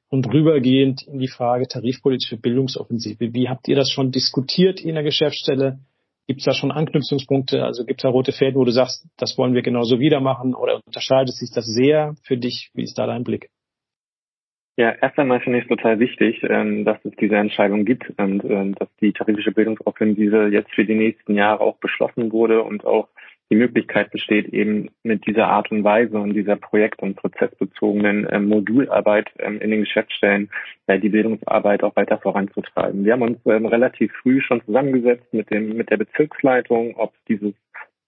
und 0.09 0.27
rübergehend 0.33 1.03
in 1.03 1.19
die 1.19 1.29
Frage 1.29 1.67
tarifpolitische 1.67 2.37
Bildungsoffensive. 2.37 3.33
Wie 3.33 3.49
habt 3.49 3.69
ihr 3.69 3.77
das 3.77 3.91
schon 3.91 4.11
diskutiert 4.11 4.81
in 4.81 4.95
der 4.95 5.05
Geschäftsstelle? 5.05 5.79
Gibt 6.27 6.41
es 6.41 6.45
da 6.45 6.53
schon 6.53 6.71
Anknüpfungspunkte? 6.71 7.65
Also 7.65 7.85
gibt 7.85 8.01
es 8.01 8.03
da 8.03 8.09
rote 8.09 8.33
Fäden, 8.33 8.57
wo 8.57 8.65
du 8.65 8.73
sagst, 8.73 9.07
das 9.17 9.37
wollen 9.38 9.55
wir 9.55 9.62
genauso 9.62 9.99
wieder 9.99 10.21
machen 10.21 10.55
oder 10.55 10.81
unterscheidet 10.87 11.35
sich 11.35 11.51
das 11.53 11.67
sehr 11.67 12.15
für 12.23 12.37
dich? 12.37 12.71
Wie 12.75 12.83
ist 12.83 12.99
da 12.99 13.07
dein 13.07 13.25
Blick? 13.25 13.51
Ja, 14.77 14.95
erst 15.03 15.19
einmal 15.19 15.41
finde 15.41 15.59
ich 15.59 15.65
es 15.65 15.69
total 15.69 15.99
wichtig, 15.99 16.43
ähm, 16.49 16.87
dass 16.87 16.97
es 17.05 17.13
diese 17.21 17.37
Entscheidung 17.37 17.85
gibt 17.85 18.09
und 18.17 18.43
ähm, 18.45 18.75
dass 18.75 18.89
die 19.03 19.13
tarifische 19.13 19.53
Bildungsoffensive 19.53 20.49
jetzt 20.49 20.73
für 20.73 20.87
die 20.87 20.95
nächsten 20.95 21.35
Jahre 21.35 21.61
auch 21.61 21.77
beschlossen 21.77 22.33
wurde 22.33 22.63
und 22.63 22.87
auch 22.87 23.09
die 23.51 23.57
Möglichkeit 23.57 24.11
besteht, 24.11 24.49
eben 24.49 24.89
mit 25.03 25.27
dieser 25.27 25.49
Art 25.49 25.71
und 25.71 25.85
Weise 25.85 26.19
und 26.19 26.33
dieser 26.33 26.57
projekt- 26.57 27.03
und 27.03 27.17
prozessbezogenen 27.17 28.27
ähm, 28.31 28.49
Modularbeit 28.49 29.31
in 29.37 29.59
den 29.59 29.81
Geschäftsstellen 29.81 30.49
die 30.89 31.09
Bildungsarbeit 31.09 31.85
auch 31.85 31.97
weiter 31.97 32.19
voranzutreiben. 32.19 33.05
Wir 33.05 33.15
haben 33.15 33.23
uns 33.23 33.39
relativ 33.47 34.13
früh 34.23 34.43
schon 34.43 34.63
zusammengesetzt 34.65 35.33
mit 35.33 35.51
dem 35.51 35.77
mit 35.77 35.91
der 35.91 35.97
Bezirksleitung, 35.97 36.97
ob 36.97 37.15
dieses 37.29 37.55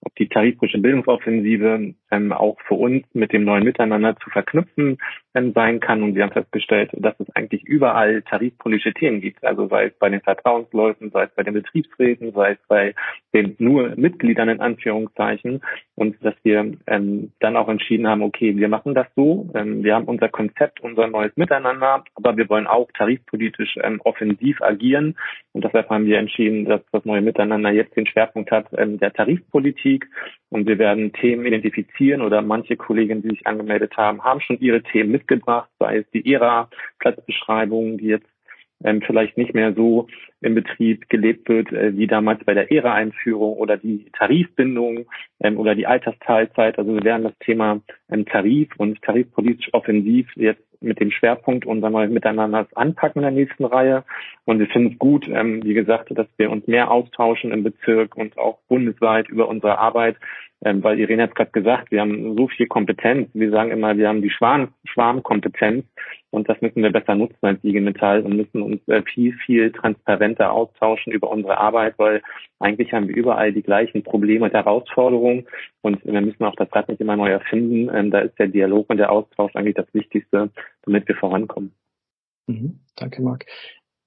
ob 0.05 0.15
die 0.15 0.29
tarifpolitische 0.29 0.81
Bildungsoffensive 0.81 1.93
ähm, 2.11 2.31
auch 2.31 2.57
für 2.67 2.75
uns 2.75 3.05
mit 3.13 3.33
dem 3.33 3.43
neuen 3.43 3.63
Miteinander 3.63 4.15
zu 4.17 4.29
verknüpfen 4.29 4.97
ähm, 5.33 5.51
sein 5.53 5.79
kann. 5.79 6.03
Und 6.03 6.15
wir 6.15 6.23
haben 6.23 6.31
festgestellt, 6.31 6.91
dass 6.93 7.19
es 7.19 7.29
eigentlich 7.35 7.63
überall 7.63 8.21
tarifpolitische 8.21 8.93
Themen 8.93 9.19
gibt. 9.19 9.43
Also 9.43 9.67
sei 9.67 9.85
es 9.87 9.93
bei 9.99 10.09
den 10.09 10.21
Vertrauensleuten, 10.21 11.11
sei 11.11 11.23
es 11.23 11.31
bei 11.35 11.43
den 11.43 11.55
Betriebsräten, 11.55 12.31
sei 12.33 12.51
es 12.51 12.59
bei 12.67 12.93
den 13.33 13.55
nur 13.57 13.93
Mitgliedern 13.95 14.49
in 14.49 14.61
Anführungszeichen. 14.61 15.61
Und 15.95 16.23
dass 16.23 16.35
wir 16.43 16.73
ähm, 16.87 17.31
dann 17.39 17.57
auch 17.57 17.67
entschieden 17.67 18.07
haben, 18.07 18.21
okay, 18.21 18.55
wir 18.55 18.69
machen 18.69 18.93
das 18.93 19.07
so. 19.15 19.49
Ähm, 19.55 19.83
wir 19.83 19.95
haben 19.95 20.05
unser 20.05 20.29
Konzept, 20.29 20.81
unser 20.81 21.07
neues 21.07 21.35
Miteinander, 21.35 22.03
aber 22.15 22.37
wir 22.37 22.47
wollen 22.49 22.67
auch 22.67 22.89
tarifpolitisch 22.93 23.75
ähm, 23.81 24.01
offensiv 24.03 24.61
agieren. 24.61 25.17
Und 25.53 25.63
deshalb 25.63 25.89
haben 25.89 26.05
wir 26.05 26.19
entschieden, 26.19 26.65
dass 26.65 26.81
das 26.91 27.05
neue 27.05 27.21
Miteinander 27.21 27.71
jetzt 27.71 27.95
den 27.95 28.05
Schwerpunkt 28.05 28.51
hat 28.51 28.67
ähm, 28.77 28.99
der 28.99 29.13
Tarifpolitik. 29.13 29.94
Und 30.49 30.67
wir 30.67 30.77
werden 30.77 31.13
Themen 31.13 31.45
identifizieren 31.45 32.21
oder 32.21 32.41
manche 32.41 32.75
Kolleginnen, 32.75 33.21
die 33.21 33.29
sich 33.29 33.47
angemeldet 33.47 33.95
haben, 33.97 34.23
haben 34.23 34.41
schon 34.41 34.59
ihre 34.59 34.81
Themen 34.83 35.11
mitgebracht, 35.11 35.69
sei 35.79 35.97
es 35.99 36.09
die 36.11 36.31
ERA-Platzbeschreibung, 36.31 37.97
die 37.97 38.07
jetzt 38.07 38.27
ähm, 38.83 39.01
vielleicht 39.01 39.37
nicht 39.37 39.53
mehr 39.53 39.73
so 39.73 40.07
im 40.41 40.55
Betrieb 40.55 41.09
gelebt 41.09 41.49
wird 41.49 41.71
äh, 41.71 41.97
wie 41.97 42.07
damals 42.07 42.43
bei 42.43 42.53
der 42.53 42.71
ERA-Einführung 42.71 43.57
oder 43.57 43.77
die 43.77 44.05
Tarifbindung 44.13 45.05
ähm, 45.39 45.57
oder 45.57 45.75
die 45.75 45.87
Altersteilzeit. 45.87 46.77
Also 46.77 46.93
wir 46.93 47.03
werden 47.03 47.23
das 47.23 47.37
Thema 47.39 47.81
ähm, 48.11 48.25
Tarif 48.25 48.69
und 48.77 49.01
tarifpolitisch 49.01 49.73
offensiv 49.73 50.29
jetzt 50.35 50.63
mit 50.81 50.99
dem 50.99 51.11
Schwerpunkt 51.11 51.65
unser 51.65 51.89
neues 51.89 52.11
Miteinander 52.11 52.67
anpacken 52.75 53.19
in 53.19 53.23
der 53.23 53.31
nächsten 53.31 53.65
Reihe. 53.65 54.03
Und 54.45 54.59
wir 54.59 54.67
finden 54.67 54.93
es 54.93 54.99
gut, 54.99 55.27
ähm, 55.27 55.63
wie 55.63 55.73
gesagt, 55.73 56.09
dass 56.11 56.27
wir 56.37 56.51
uns 56.51 56.67
mehr 56.67 56.91
austauschen 56.91 57.51
im 57.51 57.63
Bezirk 57.63 58.15
und 58.15 58.37
auch 58.37 58.59
bundesweit 58.67 59.29
über 59.29 59.47
unsere 59.47 59.77
Arbeit, 59.79 60.17
ähm, 60.63 60.83
weil 60.83 60.99
Irene 60.99 61.23
hat 61.23 61.31
es 61.31 61.35
gerade 61.35 61.51
gesagt, 61.51 61.91
wir 61.91 62.01
haben 62.01 62.35
so 62.35 62.47
viel 62.47 62.67
Kompetenz. 62.67 63.29
Wir 63.33 63.51
sagen 63.51 63.71
immer, 63.71 63.97
wir 63.97 64.07
haben 64.07 64.21
die 64.21 64.29
Schwarm 64.29 64.73
Schwarmkompetenz 64.85 65.85
und 66.31 66.49
das 66.49 66.61
müssen 66.61 66.81
wir 66.81 66.91
besser 66.91 67.15
nutzen 67.15 67.37
als 67.41 67.63
IG 67.63 67.81
Metall 67.81 68.21
und 68.21 68.35
müssen 68.35 68.61
uns 68.61 68.87
äh, 68.87 69.01
viel, 69.03 69.33
viel 69.33 69.71
transparenter 69.71 70.51
austauschen 70.51 71.13
über 71.13 71.29
unsere 71.29 71.57
Arbeit, 71.57 71.95
weil 71.97 72.21
eigentlich 72.59 72.93
haben 72.93 73.07
wir 73.07 73.15
überall 73.15 73.51
die 73.51 73.63
gleichen 73.63 74.03
Probleme 74.03 74.45
und 74.45 74.53
Herausforderungen 74.53 75.45
und 75.81 76.03
wir 76.05 76.21
müssen 76.21 76.43
auch 76.43 76.55
das 76.55 76.73
Rad 76.73 76.89
nicht 76.89 77.01
immer 77.01 77.15
neu 77.15 77.29
erfinden. 77.29 77.93
Ähm, 77.93 78.11
da 78.11 78.19
ist 78.19 78.37
der 78.39 78.47
Dialog 78.47 78.89
und 78.89 78.97
der 78.97 79.11
Austausch 79.11 79.55
eigentlich 79.55 79.75
das 79.75 79.93
Wichtigste, 79.93 80.49
damit 80.83 81.07
wir 81.07 81.15
vorankommen. 81.15 81.73
Mhm. 82.47 82.79
Danke, 82.95 83.21
Marc. 83.21 83.45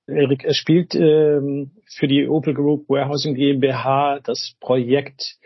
Erik, 0.07 0.45
er 0.45 0.55
spielt 0.55 0.95
ähm, 0.95 1.73
für 1.87 2.09
die 2.09 2.27
Opel 2.29 2.55
Group 2.55 2.89
Warehousing 2.89 3.35
GmbH 3.35 4.21
das 4.25 4.57
Projekt 4.59 5.39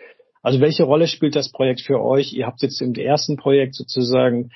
also 0.43 0.61
welche 0.61 0.83
Rolle 0.83 1.07
spielt 1.07 1.37
das 1.37 1.51
Projekt 1.51 1.81
für 1.81 2.03
euch? 2.03 2.33
Ihr 2.33 2.47
habt 2.47 2.63
jetzt 2.63 2.83
im 2.83 2.95
ersten 2.95 3.37
Projekt 3.37 3.75
sozusagen 3.75 4.51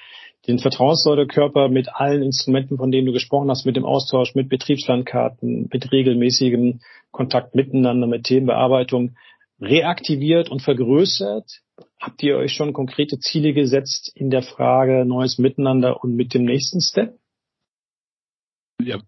den 0.46 0.58
Vertrauenssäurekörper 0.58 1.68
mit 1.68 1.88
allen 1.94 2.22
Instrumenten, 2.22 2.76
von 2.76 2.90
denen 2.90 3.06
du 3.06 3.12
gesprochen 3.12 3.50
hast, 3.50 3.66
mit 3.66 3.76
dem 3.76 3.84
Austausch, 3.84 4.34
mit 4.34 4.48
Betriebslandkarten, 4.48 5.68
mit 5.72 5.92
regelmäßigem 5.92 6.80
Kontakt 7.10 7.54
miteinander, 7.54 8.06
mit 8.06 8.24
Themenbearbeitung 8.24 9.16
reaktiviert 9.60 10.50
und 10.50 10.62
vergrößert. 10.62 11.62
Habt 12.00 12.22
ihr 12.22 12.36
euch 12.36 12.52
schon 12.52 12.72
konkrete 12.72 13.18
Ziele 13.18 13.52
gesetzt 13.54 14.12
in 14.14 14.30
der 14.30 14.42
Frage 14.42 15.04
neues 15.04 15.38
Miteinander 15.38 16.02
und 16.02 16.14
mit 16.14 16.34
dem 16.34 16.44
nächsten 16.44 16.80
Step? 16.80 17.18
Ja, 18.80 19.00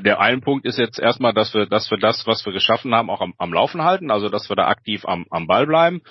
der 0.00 0.20
eine 0.20 0.40
Punkt 0.40 0.66
ist 0.66 0.78
jetzt 0.78 0.98
erstmal, 0.98 1.32
dass 1.32 1.54
wir, 1.54 1.66
dass 1.66 1.90
wir 1.90 1.98
das, 1.98 2.26
was 2.26 2.44
wir 2.44 2.52
geschaffen 2.52 2.94
haben, 2.94 3.10
auch 3.10 3.20
am, 3.20 3.34
am 3.38 3.52
Laufen 3.52 3.82
halten, 3.82 4.10
also 4.10 4.28
dass 4.28 4.48
wir 4.48 4.56
da 4.56 4.66
aktiv 4.66 5.04
am, 5.06 5.26
am 5.30 5.46
Ball 5.46 5.66
bleiben 5.66 6.02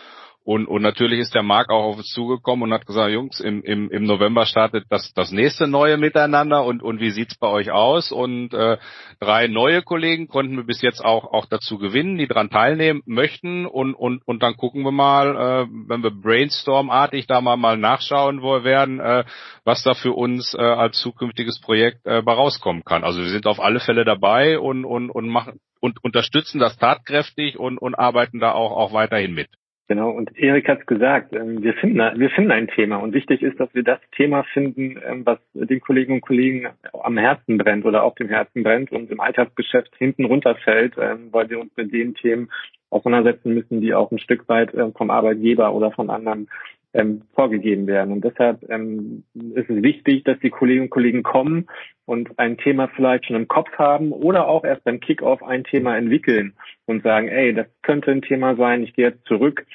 und, 0.48 0.66
und 0.66 0.82
natürlich 0.82 1.20
ist 1.20 1.36
der 1.36 1.44
Marc 1.44 1.70
auch 1.70 1.84
auf 1.84 1.98
uns 1.98 2.08
zugekommen 2.14 2.64
und 2.64 2.74
hat 2.74 2.86
gesagt, 2.86 3.12
Jungs, 3.12 3.42
im, 3.42 3.62
im, 3.64 3.92
im 3.92 4.06
November 4.06 4.46
startet 4.46 4.86
das, 4.88 5.12
das 5.14 5.34
nächste 5.34 5.68
neue 5.68 5.98
Miteinander 5.98 6.64
und, 6.64 6.82
und 6.82 7.02
wie 7.02 7.10
sieht's 7.10 7.38
bei 7.38 7.50
euch 7.50 7.70
aus? 7.70 8.14
Und 8.14 8.54
äh, 8.54 8.78
drei 9.20 9.48
neue 9.48 9.82
Kollegen 9.82 10.30
konnten 10.30 10.56
wir 10.56 10.64
bis 10.64 10.82
jetzt 10.82 11.04
auch, 11.04 11.26
auch 11.34 11.48
dazu 11.48 11.78
gewinnen, 11.78 12.18
die 12.18 12.28
daran 12.28 12.50
teilnehmen 12.50 13.02
möchten. 13.06 13.66
Und, 13.66 13.94
und, 13.94 14.26
und 14.26 14.42
dann 14.42 14.56
gucken 14.56 14.84
wir 14.84 14.94
mal, 14.94 15.36
äh, 15.36 15.68
wenn 15.90 16.02
wir 16.02 16.12
brainstormartig 16.12 17.28
da 17.28 17.42
mal, 17.42 17.58
mal 17.58 17.76
nachschauen 17.76 18.42
wo 18.42 18.54
wir 18.54 18.64
werden, 18.64 19.02
äh, 19.02 19.26
was 19.66 19.84
da 19.84 19.96
für 19.96 20.14
uns 20.14 20.54
äh, 20.54 20.62
als 20.62 20.98
zukünftiges 21.02 21.60
Projekt 21.60 22.06
äh, 22.06 22.22
bei 22.22 22.32
rauskommen 22.32 22.86
kann. 22.86 23.04
Also 23.04 23.20
wir 23.20 23.30
sind 23.30 23.48
auf 23.48 23.60
alle 23.60 23.82
Fälle 23.82 24.06
dabei 24.06 24.60
und, 24.60 24.86
und, 24.86 25.10
und 25.10 25.28
machen 25.28 25.60
und 25.82 26.02
unterstützen 26.06 26.60
das 26.60 26.78
tatkräftig 26.78 27.60
und, 27.60 27.78
und 27.80 27.96
arbeiten 27.96 28.40
da 28.40 28.54
auch, 28.54 28.72
auch 28.72 28.94
weiterhin 28.94 29.34
mit. 29.34 29.50
Genau, 29.90 30.10
und 30.10 30.38
Erik 30.38 30.68
hat 30.68 30.82
es 30.82 30.86
gesagt, 30.86 31.34
ähm, 31.34 31.64
wir 31.64 31.74
finden, 31.76 31.98
wir 31.98 32.30
finden 32.32 32.52
ein 32.52 32.68
Thema. 32.68 32.98
Und 32.98 33.14
wichtig 33.14 33.42
ist, 33.42 33.58
dass 33.58 33.74
wir 33.74 33.84
das 33.84 34.00
Thema 34.12 34.44
finden, 34.44 35.00
ähm, 35.06 35.26
was 35.26 35.40
den 35.54 35.80
Kolleginnen 35.80 36.18
und 36.18 36.22
Kollegen 36.22 36.68
am 36.92 37.18
Herzen 37.18 37.58
brennt 37.58 37.86
oder 37.86 38.04
auf 38.04 38.16
dem 38.16 38.28
Herzen 38.28 38.64
brennt 38.64 38.92
und 38.92 39.10
im 39.10 39.22
Alltagsgeschäft 39.22 39.96
hinten 39.98 40.26
runterfällt, 40.26 40.96
ähm, 41.00 41.30
weil 41.32 41.50
wir 41.50 41.60
uns 41.60 41.72
mit 41.78 41.94
den 41.94 42.16
Themen 42.16 42.50
auseinandersetzen 42.90 43.54
müssen, 43.54 43.80
die 43.80 43.94
auch 43.94 44.12
ein 44.12 44.20
Stück 44.20 44.48
weit 44.48 44.72
vom 44.96 45.10
Arbeitgeber 45.10 45.74
oder 45.74 45.92
von 45.92 46.10
anderen 46.10 46.48
ähm, 46.94 47.24
vorgegeben 47.34 47.88
werden. 47.88 48.12
Und 48.12 48.24
deshalb 48.24 48.70
ähm, 48.70 49.24
ist 49.34 49.70
es 49.70 49.84
wichtig, 49.84 50.24
dass 50.24 50.40
die 50.40 50.50
Kolleginnen 50.50 50.86
und 50.86 50.92
Kollegen 50.92 51.24
kommen 51.24 51.68
und 52.06 52.40
ein 52.40 52.58
Thema 52.58 52.88
vielleicht 52.96 53.26
schon 53.26 53.36
im 53.36 53.48
Kopf 53.48 53.72
haben 53.78 54.12
oder 54.12 54.48
auch 54.48 54.64
erst 54.64 54.84
beim 54.84 55.00
Kickoff 55.00 55.44
ein 55.44 55.64
Thema 55.64 55.98
entwickeln 55.98 56.54
und 56.86 57.04
sagen, 57.04 57.28
ey, 57.28 57.54
das 57.54 57.68
könnte 57.82 58.12
ein 58.12 58.22
Thema 58.22 58.56
sein, 58.56 58.84
ich 58.84 58.94
gehe 58.94 59.10
jetzt 59.10 59.26
zurück 59.26 59.66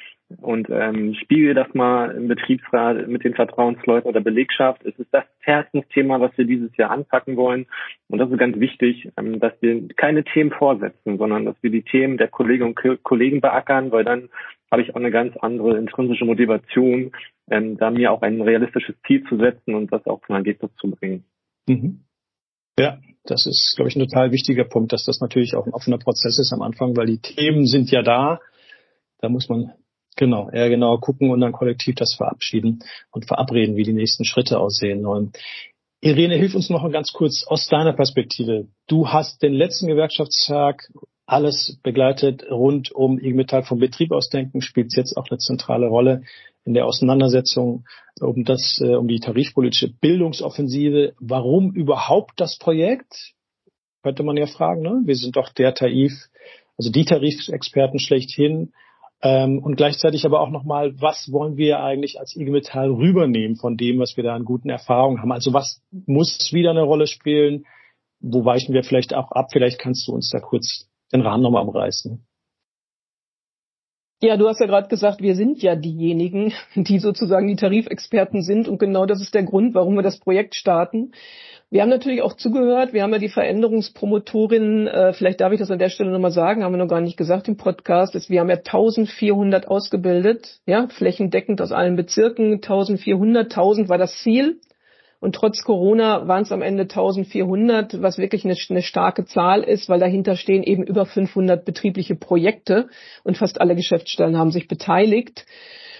und 0.41 0.67
ähm, 0.69 1.13
spiegel 1.15 1.53
das 1.53 1.73
mal 1.73 2.11
im 2.11 2.27
Betriebsrat 2.27 3.07
mit 3.07 3.23
den 3.23 3.35
Vertrauensleuten 3.35 4.09
oder 4.09 4.21
Belegschaft. 4.21 4.83
Es 4.83 4.97
ist 4.97 5.09
das 5.11 5.25
Herzensthema, 5.39 6.19
was 6.19 6.31
wir 6.37 6.45
dieses 6.45 6.75
Jahr 6.77 6.91
anpacken 6.91 7.35
wollen. 7.37 7.67
Und 8.09 8.19
das 8.19 8.31
ist 8.31 8.37
ganz 8.37 8.59
wichtig, 8.59 9.09
ähm, 9.17 9.39
dass 9.39 9.53
wir 9.61 9.87
keine 9.95 10.23
Themen 10.23 10.51
vorsetzen, 10.51 11.17
sondern 11.17 11.45
dass 11.45 11.55
wir 11.61 11.69
die 11.69 11.83
Themen 11.83 12.17
der 12.17 12.29
Kolleginnen 12.29 12.73
und 12.73 13.03
Kollegen 13.03 13.41
beackern, 13.41 13.91
weil 13.91 14.03
dann 14.03 14.29
habe 14.73 14.81
ich 14.81 14.89
auch 14.89 14.99
eine 14.99 15.11
ganz 15.11 15.37
andere 15.37 15.77
intrinsische 15.77 16.25
Motivation, 16.25 17.11
ähm, 17.49 17.77
da 17.77 17.91
mir 17.91 18.11
auch 18.11 18.23
ein 18.23 18.41
realistisches 18.41 18.95
Ziel 19.05 19.23
zu 19.29 19.37
setzen 19.37 19.75
und 19.75 19.93
das 19.93 20.03
auch 20.07 20.19
zum 20.25 20.35
Ergebnis 20.35 20.71
zu 20.81 20.89
bringen. 20.89 21.25
Mhm. 21.67 22.05
Ja, 22.79 22.97
das 23.23 23.45
ist, 23.45 23.73
glaube 23.75 23.89
ich, 23.89 23.95
ein 23.95 24.07
total 24.07 24.31
wichtiger 24.31 24.63
Punkt, 24.63 24.91
dass 24.91 25.05
das 25.05 25.21
natürlich 25.21 25.55
auch 25.55 25.67
ein 25.67 25.73
offener 25.73 25.99
Prozess 25.99 26.39
ist 26.39 26.51
am 26.53 26.63
Anfang, 26.63 26.97
weil 26.97 27.05
die 27.05 27.19
Themen 27.19 27.67
sind 27.67 27.91
ja 27.91 28.01
da. 28.01 28.39
Da 29.19 29.29
muss 29.29 29.47
man 29.47 29.73
genau, 30.15 30.49
eher 30.49 30.69
genau 30.69 30.97
gucken 30.97 31.29
und 31.29 31.39
dann 31.39 31.51
kollektiv 31.51 31.93
das 31.93 32.15
verabschieden 32.15 32.79
und 33.11 33.27
verabreden, 33.27 33.75
wie 33.75 33.83
die 33.83 33.93
nächsten 33.93 34.25
Schritte 34.25 34.59
aussehen. 34.59 35.05
Und 35.05 35.37
Irene, 36.01 36.35
hilf 36.35 36.55
uns 36.55 36.71
noch 36.71 36.91
ganz 36.91 37.13
kurz 37.13 37.45
aus 37.45 37.67
deiner 37.67 37.93
Perspektive. 37.93 38.69
Du 38.87 39.07
hast 39.07 39.43
den 39.43 39.53
letzten 39.53 39.85
Gewerkschaftstag 39.85 40.89
alles 41.33 41.79
begleitet 41.81 42.45
rund 42.49 42.91
um 42.91 43.17
IG 43.17 43.33
Metall 43.33 43.63
vom 43.63 43.79
Betrieb 43.79 44.11
aus 44.11 44.29
denken, 44.29 44.61
spielt 44.61 44.95
jetzt 44.95 45.17
auch 45.17 45.25
eine 45.29 45.39
zentrale 45.39 45.87
Rolle 45.87 46.21
in 46.63 46.75
der 46.75 46.85
Auseinandersetzung 46.85 47.85
um 48.21 48.43
das, 48.45 48.79
äh, 48.81 48.95
um 48.95 49.07
die 49.07 49.19
tarifpolitische 49.19 49.89
Bildungsoffensive. 49.89 51.13
Warum 51.19 51.71
überhaupt 51.71 52.39
das 52.39 52.57
Projekt? 52.59 53.33
Könnte 54.03 54.21
man 54.21 54.37
ja 54.37 54.45
fragen, 54.45 54.81
ne? 54.81 55.01
Wir 55.05 55.15
sind 55.15 55.35
doch 55.35 55.49
der 55.49 55.73
Tarif, 55.73 56.13
also 56.77 56.91
die 56.91 57.05
Tarifexperten 57.05 57.99
schlechthin. 57.99 58.71
Ähm, 59.23 59.59
und 59.59 59.75
gleichzeitig 59.75 60.25
aber 60.25 60.41
auch 60.41 60.51
nochmal, 60.51 60.93
was 61.01 61.31
wollen 61.31 61.57
wir 61.57 61.79
eigentlich 61.79 62.19
als 62.19 62.35
IG 62.35 62.51
Metall 62.51 62.91
rübernehmen 62.91 63.55
von 63.55 63.75
dem, 63.75 63.97
was 63.99 64.17
wir 64.17 64.23
da 64.23 64.35
an 64.35 64.45
guten 64.45 64.69
Erfahrungen 64.69 65.21
haben? 65.21 65.31
Also 65.31 65.51
was 65.51 65.81
muss 66.05 66.51
wieder 66.51 66.71
eine 66.71 66.83
Rolle 66.83 67.07
spielen? 67.07 67.65
Wo 68.19 68.45
weichen 68.45 68.73
wir 68.73 68.83
vielleicht 68.83 69.15
auch 69.15 69.31
ab? 69.31 69.47
Vielleicht 69.51 69.79
kannst 69.79 70.07
du 70.07 70.13
uns 70.13 70.29
da 70.29 70.39
kurz 70.39 70.89
den 71.13 71.21
Rahmen 71.21 71.43
nochmal 71.43 71.67
umreißen. 71.67 72.25
Ja, 74.21 74.37
du 74.37 74.47
hast 74.47 74.61
ja 74.61 74.67
gerade 74.67 74.87
gesagt, 74.87 75.21
wir 75.21 75.35
sind 75.35 75.61
ja 75.61 75.75
diejenigen, 75.75 76.53
die 76.75 76.99
sozusagen 76.99 77.47
die 77.47 77.57
Tarifexperten 77.57 78.41
sind 78.41 78.69
und 78.69 78.77
genau 78.77 79.05
das 79.05 79.21
ist 79.21 79.33
der 79.33 79.43
Grund, 79.43 79.75
warum 79.75 79.95
wir 79.95 80.01
das 80.01 80.17
Projekt 80.17 80.55
starten. 80.55 81.11
Wir 81.69 81.81
haben 81.81 81.89
natürlich 81.89 82.21
auch 82.21 82.37
zugehört, 82.37 82.93
wir 82.93 83.03
haben 83.03 83.11
ja 83.11 83.17
die 83.17 83.27
Veränderungspromotorin, 83.27 84.87
äh, 84.87 85.11
vielleicht 85.11 85.41
darf 85.41 85.51
ich 85.51 85.59
das 85.59 85.71
an 85.71 85.79
der 85.79 85.89
Stelle 85.89 86.11
nochmal 86.11 86.31
sagen, 86.31 86.63
haben 86.63 86.71
wir 86.71 86.77
noch 86.77 86.87
gar 86.87 87.01
nicht 87.01 87.17
gesagt 87.17 87.49
im 87.49 87.57
Podcast, 87.57 88.15
ist, 88.15 88.29
wir 88.29 88.39
haben 88.39 88.49
ja 88.49 88.57
1400 88.57 89.67
ausgebildet, 89.67 90.61
ja, 90.65 90.87
flächendeckend 90.87 91.59
aus 91.61 91.73
allen 91.73 91.97
Bezirken, 91.97 92.61
1400, 92.61 93.51
1000 93.51 93.89
war 93.89 93.97
das 93.97 94.15
Ziel. 94.19 94.61
Und 95.23 95.35
trotz 95.35 95.63
Corona 95.63 96.27
waren 96.27 96.43
es 96.43 96.51
am 96.51 96.61
Ende 96.61 96.81
1400, 96.81 98.01
was 98.01 98.17
wirklich 98.17 98.43
eine, 98.43 98.57
eine, 98.69 98.81
starke 98.81 99.23
Zahl 99.23 99.63
ist, 99.63 99.87
weil 99.87 100.01
dahinter 100.01 100.35
stehen 100.35 100.63
eben 100.63 100.83
über 100.83 101.05
500 101.05 101.63
betriebliche 101.63 102.15
Projekte 102.15 102.89
und 103.23 103.37
fast 103.37 103.61
alle 103.61 103.73
Geschäftsstellen 103.73 104.37
haben 104.37 104.51
sich 104.51 104.67
beteiligt. 104.67 105.45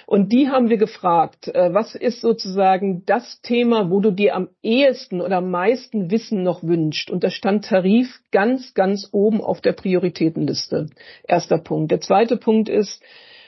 Und 0.08 0.34
die 0.34 0.50
haben 0.50 0.68
wir 0.68 0.76
gefragt, 0.76 1.48
äh, 1.48 1.74
was 1.74 1.96
ist 1.96 2.20
sozusagen 2.20 3.04
das 3.06 3.40
Thema, 3.40 3.90
wo 3.90 4.02
du 4.02 4.12
dir 4.12 4.36
am 4.36 4.50
ehesten 4.62 5.22
oder 5.22 5.38
am 5.38 5.50
meisten 5.50 6.12
Wissen 6.12 6.44
noch 6.44 6.62
wünscht? 6.62 7.10
Und 7.10 7.24
da 7.24 7.30
stand 7.30 7.64
Tarif 7.64 8.20
ganz, 8.34 8.74
ganz 8.74 9.08
oben 9.14 9.40
auf 9.40 9.62
der 9.62 9.72
Prioritätenliste. 9.72 10.88
Erster 11.26 11.60
Punkt. 11.60 11.92
Der 11.92 12.02
zweite 12.02 12.36
Punkt 12.36 12.68
ist, 12.68 13.02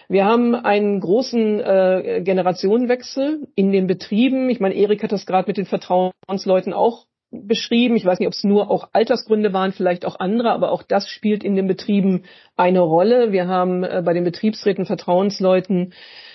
Wir 0.08 0.26
haben 0.26 0.56
einen 0.56 1.00
großen 1.00 1.60
äh, 1.60 2.22
Generationenwechsel 2.24 3.48
in 3.56 3.72
den 3.72 3.88
Betrieben. 3.88 4.50
Ich 4.50 4.60
meine, 4.60 4.76
Erik 4.76 5.04
hat 5.04 5.12
das 5.12 5.26
gerade 5.26 5.48
mit 5.48 5.58
den 5.58 5.66
Vertrauensleuten 5.66 6.74
auch 6.74 7.06
beschrieben. 7.32 7.96
Ich 7.96 8.06
weiß 8.06 8.20
nicht, 8.20 8.28
ob 8.28 8.34
es 8.34 8.44
nur 8.44 8.70
auch 8.70 8.90
Altersgründe 8.94 9.54
waren, 9.54 9.74
vielleicht 9.74 10.06
auch 10.06 10.20
andere, 10.20 10.52
aber 10.52 10.72
auch 10.72 10.84
das 10.84 11.10
spielt 11.10 11.44
in 11.44 11.56
den 11.56 11.68
Betrieben 11.68 12.24
eine 12.56 12.82
Rolle. 12.82 13.32
Wir 13.32 13.48
haben 13.48 13.84
äh, 13.84 14.02
bei 14.06 14.14
den 14.14 14.24
Betriebsräten 14.24 14.86
Vertrauensleuten, 14.86 15.94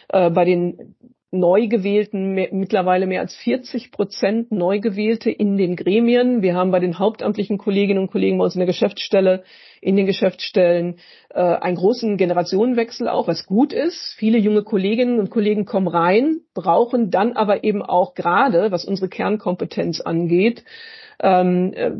äh, 0.08 0.30
bei 0.30 0.44
den 0.44 0.96
Neugewählten 1.32 2.32
mehr, 2.34 2.48
mittlerweile 2.50 3.06
mehr 3.06 3.20
als 3.20 3.36
40 3.36 3.92
Prozent 3.92 4.50
Neugewählte 4.50 5.30
in 5.30 5.56
den 5.56 5.76
Gremien. 5.76 6.42
Wir 6.42 6.54
haben 6.54 6.72
bei 6.72 6.80
den 6.80 6.98
hauptamtlichen 6.98 7.56
Kolleginnen 7.56 8.00
und 8.00 8.10
Kollegen 8.10 8.38
bei 8.38 8.44
uns 8.44 8.56
in 8.56 8.60
der 8.60 8.66
Geschäftsstelle, 8.66 9.44
in 9.80 9.94
den 9.94 10.06
Geschäftsstellen 10.06 10.96
äh, 11.28 11.40
einen 11.40 11.76
großen 11.76 12.16
Generationenwechsel 12.16 13.08
auch, 13.08 13.28
was 13.28 13.46
gut 13.46 13.72
ist. 13.72 14.14
Viele 14.18 14.38
junge 14.38 14.64
Kolleginnen 14.64 15.20
und 15.20 15.30
Kollegen 15.30 15.66
kommen 15.66 15.86
rein, 15.86 16.40
brauchen 16.52 17.10
dann 17.12 17.34
aber 17.34 17.62
eben 17.62 17.82
auch 17.82 18.14
gerade, 18.14 18.72
was 18.72 18.84
unsere 18.84 19.08
Kernkompetenz 19.08 20.00
angeht, 20.00 20.64
ähm, 21.22 21.72
äh, 21.74 21.90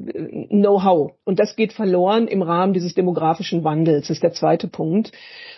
Know-how. 0.48 1.12
Und 1.24 1.38
das 1.38 1.56
geht 1.56 1.72
verloren 1.72 2.26
im 2.26 2.42
Rahmen 2.42 2.72
dieses 2.72 2.94
demografischen 2.94 3.64
Wandels, 3.64 4.10
ist 4.10 4.22
der 4.22 4.32
zweite 4.32 4.68
Punkt. 4.68 5.12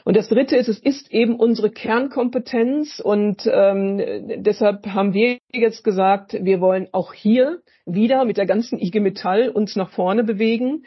Und 0.05 0.17
das 0.17 0.29
dritte 0.29 0.57
ist, 0.57 0.69
es 0.69 0.79
ist 0.79 1.13
eben 1.13 1.37
unsere 1.37 1.71
Kernkompetenz 1.71 3.01
und 3.01 3.49
ähm, 3.53 4.01
deshalb 4.43 4.87
haben 4.87 5.15
wir 5.15 5.39
jetzt 5.53 5.85
gesagt, 5.85 6.37
wir 6.41 6.61
wollen 6.61 6.89
auch 6.93 7.13
hier 7.13 7.61
wieder 7.87 8.25
mit 8.25 8.37
der 8.37 8.47
ganzen 8.47 8.79
IG 8.79 9.01
Metall 9.01 9.49
uns 9.49 9.77
nach 9.77 9.91
vorne 9.91 10.25
bewegen 10.25 10.85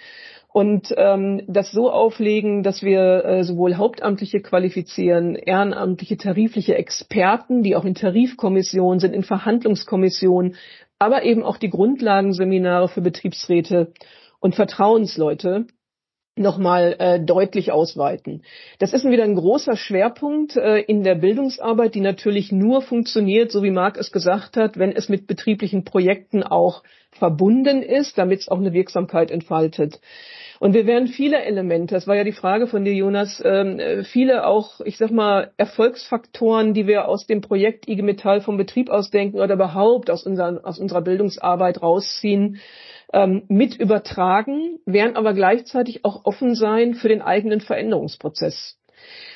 und 0.55 0.93
ähm, 0.95 1.41
das 1.49 1.73
so 1.73 1.91
auflegen, 1.91 2.63
dass 2.63 2.81
wir 2.81 3.25
äh, 3.25 3.43
sowohl 3.43 3.75
Hauptamtliche 3.75 4.39
qualifizieren, 4.39 5.35
ehrenamtliche, 5.35 6.15
tarifliche 6.15 6.75
Experten, 6.75 7.61
die 7.61 7.75
auch 7.75 7.83
in 7.83 7.93
Tarifkommissionen 7.93 9.01
sind, 9.01 9.13
in 9.13 9.23
Verhandlungskommissionen, 9.23 10.55
aber 10.97 11.23
eben 11.23 11.43
auch 11.43 11.57
die 11.57 11.69
Grundlagenseminare 11.69 12.87
für 12.87 13.01
Betriebsräte 13.01 13.91
und 14.39 14.55
Vertrauensleute 14.55 15.67
nochmal 16.37 16.95
äh, 16.99 17.19
deutlich 17.19 17.73
ausweiten. 17.73 18.43
Das 18.79 18.93
ist 18.93 19.03
wieder 19.03 19.25
ein 19.25 19.35
großer 19.35 19.75
Schwerpunkt 19.75 20.55
äh, 20.55 20.79
in 20.79 21.03
der 21.03 21.15
Bildungsarbeit, 21.15 21.95
die 21.95 22.01
natürlich 22.01 22.53
nur 22.53 22.81
funktioniert, 22.81 23.51
so 23.51 23.61
wie 23.61 23.71
Marc 23.71 23.97
es 23.97 24.13
gesagt 24.13 24.55
hat, 24.55 24.77
wenn 24.79 24.93
es 24.93 25.09
mit 25.09 25.27
betrieblichen 25.27 25.83
Projekten 25.83 26.43
auch 26.43 26.83
verbunden 27.11 27.81
ist, 27.81 28.17
damit 28.17 28.39
es 28.39 28.47
auch 28.47 28.59
eine 28.59 28.71
Wirksamkeit 28.71 29.31
entfaltet. 29.31 29.99
Und 30.59 30.73
wir 30.73 30.85
werden 30.85 31.07
viele 31.07 31.43
Elemente, 31.43 31.95
das 31.95 32.07
war 32.07 32.15
ja 32.15 32.23
die 32.23 32.31
Frage 32.31 32.67
von 32.67 32.85
dir, 32.85 32.93
Jonas, 32.93 33.41
ähm, 33.45 34.03
viele 34.03 34.45
auch, 34.47 34.81
ich 34.81 34.97
sag 34.97 35.11
mal, 35.11 35.51
Erfolgsfaktoren, 35.57 36.73
die 36.73 36.87
wir 36.87 37.07
aus 37.07 37.27
dem 37.27 37.41
Projekt 37.41 37.87
IG 37.87 38.01
Metall 38.01 38.41
vom 38.41 38.57
Betrieb 38.57 38.89
aus 38.89 39.09
denken 39.09 39.39
oder 39.39 39.55
überhaupt 39.55 40.09
aus, 40.09 40.25
unseren, 40.25 40.57
aus 40.59 40.79
unserer 40.79 41.01
Bildungsarbeit 41.01 41.81
rausziehen, 41.81 42.59
ähm, 43.13 43.43
mit 43.47 43.75
übertragen, 43.75 44.79
werden 44.85 45.15
aber 45.15 45.33
gleichzeitig 45.33 46.05
auch 46.05 46.25
offen 46.25 46.55
sein 46.55 46.95
für 46.95 47.07
den 47.07 47.21
eigenen 47.21 47.61
Veränderungsprozess. 47.61 48.77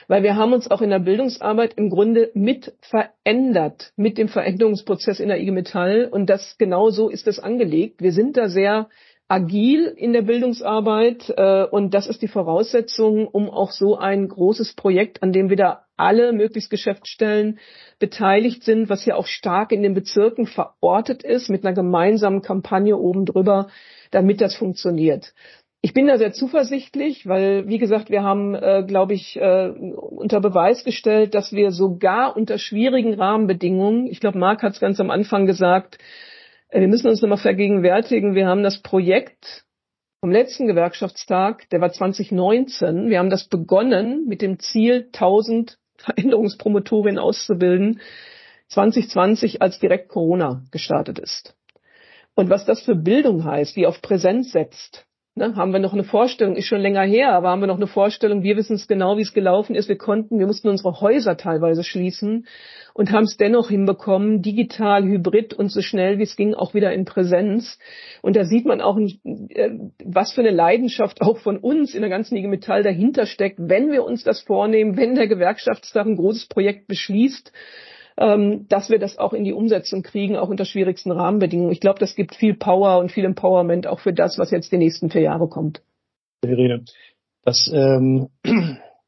Weil 0.07 0.23
wir 0.23 0.35
haben 0.35 0.53
uns 0.53 0.71
auch 0.71 0.81
in 0.81 0.89
der 0.89 0.99
Bildungsarbeit 0.99 1.75
im 1.75 1.89
Grunde 1.91 2.31
mit 2.33 2.73
verändert, 2.81 3.93
mit 3.95 4.17
dem 4.17 4.27
Veränderungsprozess 4.27 5.19
in 5.19 5.27
der 5.27 5.39
IG 5.39 5.51
Metall. 5.51 6.09
Und 6.11 6.31
das 6.31 6.57
genau 6.57 6.89
so 6.89 7.09
ist 7.09 7.27
es 7.27 7.39
angelegt. 7.39 8.01
Wir 8.01 8.11
sind 8.11 8.35
da 8.35 8.49
sehr 8.49 8.89
agil 9.29 9.85
in 9.95 10.11
der 10.11 10.23
Bildungsarbeit 10.23 11.31
äh, 11.37 11.63
und 11.63 11.93
das 11.93 12.07
ist 12.07 12.21
die 12.23 12.27
Voraussetzung, 12.27 13.27
um 13.27 13.49
auch 13.49 13.71
so 13.71 13.95
ein 13.95 14.27
großes 14.27 14.73
Projekt, 14.73 15.21
an 15.21 15.31
dem 15.31 15.51
wieder 15.51 15.85
alle 15.97 16.33
möglichst 16.33 16.71
Geschäftsstellen 16.71 17.59
beteiligt 17.99 18.63
sind, 18.63 18.89
was 18.89 19.05
ja 19.05 19.15
auch 19.15 19.27
stark 19.27 19.71
in 19.71 19.83
den 19.83 19.93
Bezirken 19.93 20.47
verortet 20.47 21.23
ist, 21.23 21.49
mit 21.49 21.63
einer 21.63 21.75
gemeinsamen 21.75 22.41
Kampagne 22.41 22.97
oben 22.97 23.25
drüber, 23.25 23.67
damit 24.09 24.41
das 24.41 24.55
funktioniert. 24.55 25.33
Ich 25.81 25.93
bin 25.93 26.07
da 26.07 26.17
sehr 26.17 26.33
zuversichtlich, 26.33 27.27
weil, 27.27 27.67
wie 27.67 27.77
gesagt, 27.77 28.09
wir 28.09 28.23
haben, 28.23 28.55
äh, 28.55 28.83
glaube 28.85 29.13
ich, 29.13 29.37
äh, 29.37 29.69
unter 29.69 30.41
Beweis 30.41 30.83
gestellt, 30.83 31.35
dass 31.35 31.53
wir 31.53 31.71
sogar 31.71 32.35
unter 32.35 32.57
schwierigen 32.57 33.13
Rahmenbedingungen, 33.13 34.07
ich 34.07 34.19
glaube, 34.19 34.39
Marc 34.39 34.63
hat 34.63 34.73
es 34.73 34.79
ganz 34.79 34.99
am 34.99 35.11
Anfang 35.11 35.45
gesagt, 35.45 35.99
wir 36.71 36.87
müssen 36.87 37.07
uns 37.07 37.21
nochmal 37.21 37.37
vergegenwärtigen, 37.37 38.35
wir 38.35 38.47
haben 38.47 38.63
das 38.63 38.81
Projekt 38.81 39.65
vom 40.21 40.31
letzten 40.31 40.67
Gewerkschaftstag, 40.67 41.69
der 41.69 41.81
war 41.81 41.91
2019, 41.91 43.09
wir 43.09 43.19
haben 43.19 43.29
das 43.29 43.47
begonnen 43.47 44.25
mit 44.27 44.41
dem 44.41 44.59
Ziel, 44.59 45.09
1000 45.13 45.79
Veränderungspromotorinnen 45.97 47.19
auszubilden, 47.19 48.01
2020 48.69 49.61
als 49.61 49.79
direkt 49.79 50.09
Corona 50.09 50.63
gestartet 50.71 51.19
ist. 51.19 51.55
Und 52.35 52.49
was 52.49 52.65
das 52.65 52.81
für 52.81 52.95
Bildung 52.95 53.43
heißt, 53.43 53.75
die 53.75 53.87
auf 53.87 54.01
Präsenz 54.01 54.51
setzt, 54.51 55.05
Ne, 55.35 55.55
haben 55.55 55.71
wir 55.71 55.79
noch 55.79 55.93
eine 55.93 56.03
Vorstellung, 56.03 56.55
ist 56.55 56.65
schon 56.65 56.81
länger 56.81 57.03
her, 57.03 57.33
aber 57.33 57.49
haben 57.49 57.61
wir 57.61 57.67
noch 57.67 57.77
eine 57.77 57.87
Vorstellung, 57.87 58.41
wir 58.41 58.57
wissen 58.57 58.75
es 58.75 58.87
genau, 58.87 59.15
wie 59.15 59.21
es 59.21 59.31
gelaufen 59.31 59.75
ist. 59.75 59.87
Wir 59.87 59.97
konnten, 59.97 60.39
wir 60.39 60.47
mussten 60.47 60.67
unsere 60.67 60.99
Häuser 60.99 61.37
teilweise 61.37 61.83
schließen 61.83 62.47
und 62.95 63.11
haben 63.11 63.25
es 63.25 63.37
dennoch 63.37 63.69
hinbekommen, 63.69 64.41
digital, 64.41 65.03
hybrid 65.03 65.53
und 65.53 65.71
so 65.71 65.81
schnell 65.81 66.17
wie 66.17 66.23
es 66.23 66.35
ging 66.35 66.55
auch 66.55 66.73
wieder 66.73 66.91
in 66.93 67.05
Präsenz. 67.05 67.77
Und 68.23 68.35
da 68.35 68.43
sieht 68.43 68.65
man 68.65 68.81
auch, 68.81 68.97
äh, 68.97 69.69
was 70.03 70.33
für 70.33 70.41
eine 70.41 70.49
Leidenschaft 70.49 71.21
auch 71.21 71.37
von 71.37 71.57
uns 71.57 71.93
in 71.93 72.01
der 72.01 72.09
ganzen 72.09 72.35
IG 72.35 72.47
Metall 72.47 72.81
dahinter 72.81 73.27
steckt, 73.27 73.59
wenn 73.59 73.91
wir 73.91 74.03
uns 74.03 74.23
das 74.23 74.41
vornehmen, 74.41 74.97
wenn 74.97 75.13
der 75.13 75.27
Gewerkschaftstag 75.27 76.07
ein 76.07 76.17
großes 76.17 76.47
Projekt 76.47 76.87
beschließt 76.87 77.53
ähm, 78.19 78.67
dass 78.67 78.89
wir 78.89 78.99
das 78.99 79.17
auch 79.17 79.31
in 79.31 79.45
die 79.45 79.53
Umsetzung 79.53 80.03
kriegen, 80.03 80.35
auch 80.35 80.49
unter 80.49 80.65
schwierigsten 80.65 81.11
Rahmenbedingungen. 81.11 81.71
Ich 81.71 81.79
glaube, 81.79 81.99
das 81.99 82.15
gibt 82.15 82.35
viel 82.35 82.53
Power 82.53 82.99
und 82.99 83.11
viel 83.11 83.23
Empowerment 83.23 83.87
auch 83.87 84.01
für 84.01 84.13
das, 84.13 84.37
was 84.37 84.51
jetzt 84.51 84.71
die 84.73 84.77
nächsten 84.77 85.09
vier 85.09 85.21
Jahre 85.21 85.47
kommt. 85.47 85.81
Irene, 86.43 86.83
das, 87.45 87.71
ähm, 87.73 88.27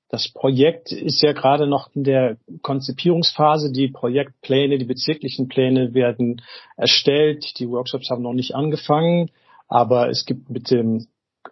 das 0.09 0.31
Projekt 0.33 0.93
ist 0.93 1.21
ja 1.21 1.33
gerade 1.33 1.67
noch 1.67 1.93
in 1.93 2.05
der 2.05 2.37
Konzipierungsphase. 2.61 3.73
Die 3.73 3.89
Projektpläne, 3.89 4.77
die 4.77 4.85
bezirklichen 4.85 5.49
Pläne 5.49 5.93
werden 5.93 6.41
erstellt. 6.77 7.59
Die 7.59 7.67
Workshops 7.67 8.09
haben 8.09 8.23
noch 8.23 8.33
nicht 8.33 8.55
angefangen, 8.55 9.29
aber 9.67 10.09
es 10.09 10.25
gibt 10.25 10.49
mit 10.49 10.71
dem 10.71 11.07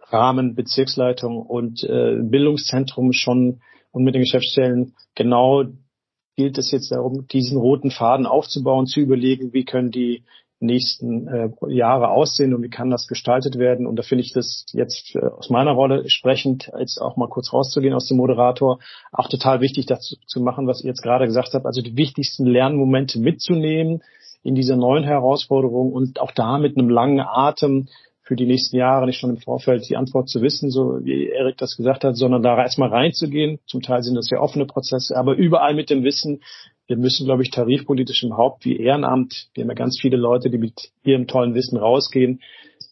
Rahmen 0.07 0.55
Bezirksleitung 0.55 1.41
und 1.41 1.83
äh, 1.83 2.15
Bildungszentrum 2.21 3.11
schon 3.11 3.59
und 3.91 4.03
mit 4.03 4.15
den 4.15 4.21
Geschäftsstellen 4.21 4.93
genau 5.15 5.65
gilt 6.39 6.57
es 6.57 6.71
jetzt 6.71 6.89
darum, 6.89 7.27
diesen 7.27 7.57
roten 7.57 7.91
Faden 7.91 8.25
aufzubauen, 8.25 8.85
zu 8.85 9.01
überlegen, 9.01 9.51
wie 9.51 9.65
können 9.65 9.91
die 9.91 10.23
nächsten 10.61 11.27
äh, 11.27 11.49
Jahre 11.67 12.11
aussehen 12.11 12.53
und 12.53 12.63
wie 12.63 12.69
kann 12.69 12.89
das 12.89 13.07
gestaltet 13.07 13.57
werden. 13.57 13.85
Und 13.85 13.97
da 13.97 14.03
finde 14.03 14.23
ich 14.23 14.31
das 14.31 14.65
jetzt 14.71 15.13
äh, 15.15 15.19
aus 15.19 15.49
meiner 15.49 15.71
Rolle 15.71 16.09
sprechend, 16.09 16.71
jetzt 16.79 17.01
auch 17.01 17.17
mal 17.17 17.27
kurz 17.27 17.51
rauszugehen 17.51 17.93
aus 17.93 18.07
dem 18.07 18.15
Moderator, 18.15 18.79
auch 19.11 19.27
total 19.27 19.59
wichtig, 19.59 19.85
das 19.85 20.15
zu 20.27 20.39
machen, 20.39 20.65
was 20.65 20.81
ihr 20.81 20.87
jetzt 20.87 21.01
gerade 21.01 21.25
gesagt 21.25 21.53
habt, 21.53 21.65
also 21.65 21.81
die 21.81 21.97
wichtigsten 21.97 22.45
Lernmomente 22.45 23.19
mitzunehmen 23.19 24.01
in 24.41 24.55
dieser 24.55 24.77
neuen 24.77 25.03
Herausforderung 25.03 25.91
und 25.91 26.21
auch 26.21 26.31
da 26.31 26.57
mit 26.57 26.77
einem 26.77 26.89
langen 26.89 27.19
Atem 27.19 27.89
für 28.29 28.35
die 28.35 28.45
nächsten 28.45 28.77
Jahre 28.77 29.07
nicht 29.07 29.17
schon 29.17 29.31
im 29.31 29.37
Vorfeld 29.37 29.89
die 29.89 29.97
Antwort 29.97 30.29
zu 30.29 30.43
wissen, 30.43 30.69
so 30.69 30.99
wie 31.01 31.29
Erik 31.29 31.57
das 31.57 31.75
gesagt 31.75 32.03
hat, 32.03 32.15
sondern 32.15 32.43
da 32.43 32.55
erstmal 32.59 32.89
reinzugehen. 32.89 33.57
Zum 33.65 33.81
Teil 33.81 34.03
sind 34.03 34.13
das 34.13 34.29
ja 34.29 34.39
offene 34.39 34.67
Prozesse, 34.67 35.17
aber 35.17 35.33
überall 35.33 35.73
mit 35.73 35.89
dem 35.89 36.03
Wissen, 36.03 36.41
wir 36.85 36.95
müssen, 36.95 37.25
glaube 37.25 37.41
ich, 37.41 37.49
tarifpolitisch 37.49 38.21
im 38.21 38.37
Haupt 38.37 38.65
wie 38.65 38.77
Ehrenamt, 38.77 39.47
wir 39.55 39.63
haben 39.63 39.69
ja 39.69 39.75
ganz 39.75 39.97
viele 39.99 40.15
Leute, 40.15 40.51
die 40.51 40.59
mit 40.59 40.91
ihrem 41.03 41.25
tollen 41.25 41.55
Wissen 41.55 41.79
rausgehen, 41.79 42.41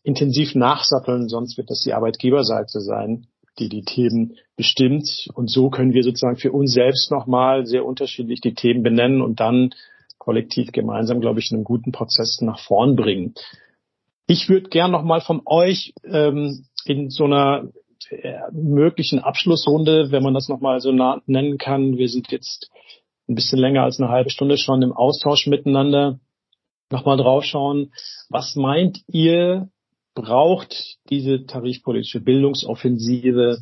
intensiv 0.02 0.56
nachsatteln, 0.56 1.30
sonst 1.30 1.56
wird 1.56 1.70
das 1.70 1.82
die 1.82 1.94
Arbeitgeberseite 1.94 2.80
sein, 2.80 3.28
die 3.60 3.70
die 3.70 3.84
Themen 3.84 4.38
bestimmt. 4.56 5.28
Und 5.36 5.52
so 5.52 5.70
können 5.70 5.94
wir 5.94 6.02
sozusagen 6.02 6.38
für 6.38 6.52
uns 6.52 6.74
selbst 6.74 7.12
nochmal 7.12 7.68
sehr 7.68 7.86
unterschiedlich 7.86 8.42
die 8.42 8.56
Themen 8.56 8.82
benennen 8.82 9.22
und 9.22 9.40
dann 9.40 9.70
kollektiv 10.18 10.72
gemeinsam, 10.72 11.22
glaube 11.22 11.42
ich, 11.42 11.52
einen 11.52 11.64
guten 11.64 11.92
Prozess 11.92 12.42
nach 12.42 12.60
vorn 12.60 12.96
bringen. 12.96 13.36
Ich 14.28 14.50
würde 14.50 14.68
gern 14.68 14.92
noch 14.92 15.04
mal 15.04 15.22
von 15.22 15.42
euch 15.46 15.94
ähm, 16.04 16.66
in 16.84 17.10
so 17.10 17.24
einer 17.24 17.70
äh, 18.10 18.34
möglichen 18.52 19.20
Abschlussrunde, 19.20 20.12
wenn 20.12 20.22
man 20.22 20.34
das 20.34 20.50
noch 20.50 20.60
mal 20.60 20.82
so 20.82 20.92
nennen 20.92 21.58
kann, 21.58 21.98
wir 21.98 22.10
sind 22.10 22.30
jetzt 22.30 22.70
ein 23.30 23.36
bisschen 23.36 23.60
länger 23.60 23.84
als 23.84 24.00
eine 24.00 24.10
halbe 24.10 24.30
Stunde 24.30 24.58
schon 24.58 24.82
im 24.82 24.92
Austausch 24.92 25.48
miteinander, 25.48 26.20
noch 26.92 27.06
mal 27.06 27.16
draufschauen. 27.16 27.94
Was 28.30 28.56
meint 28.56 29.00
ihr, 29.08 29.70
braucht 30.14 30.98
diese 31.10 31.46
tarifpolitische 31.46 32.20
Bildungsoffensive 32.20 33.60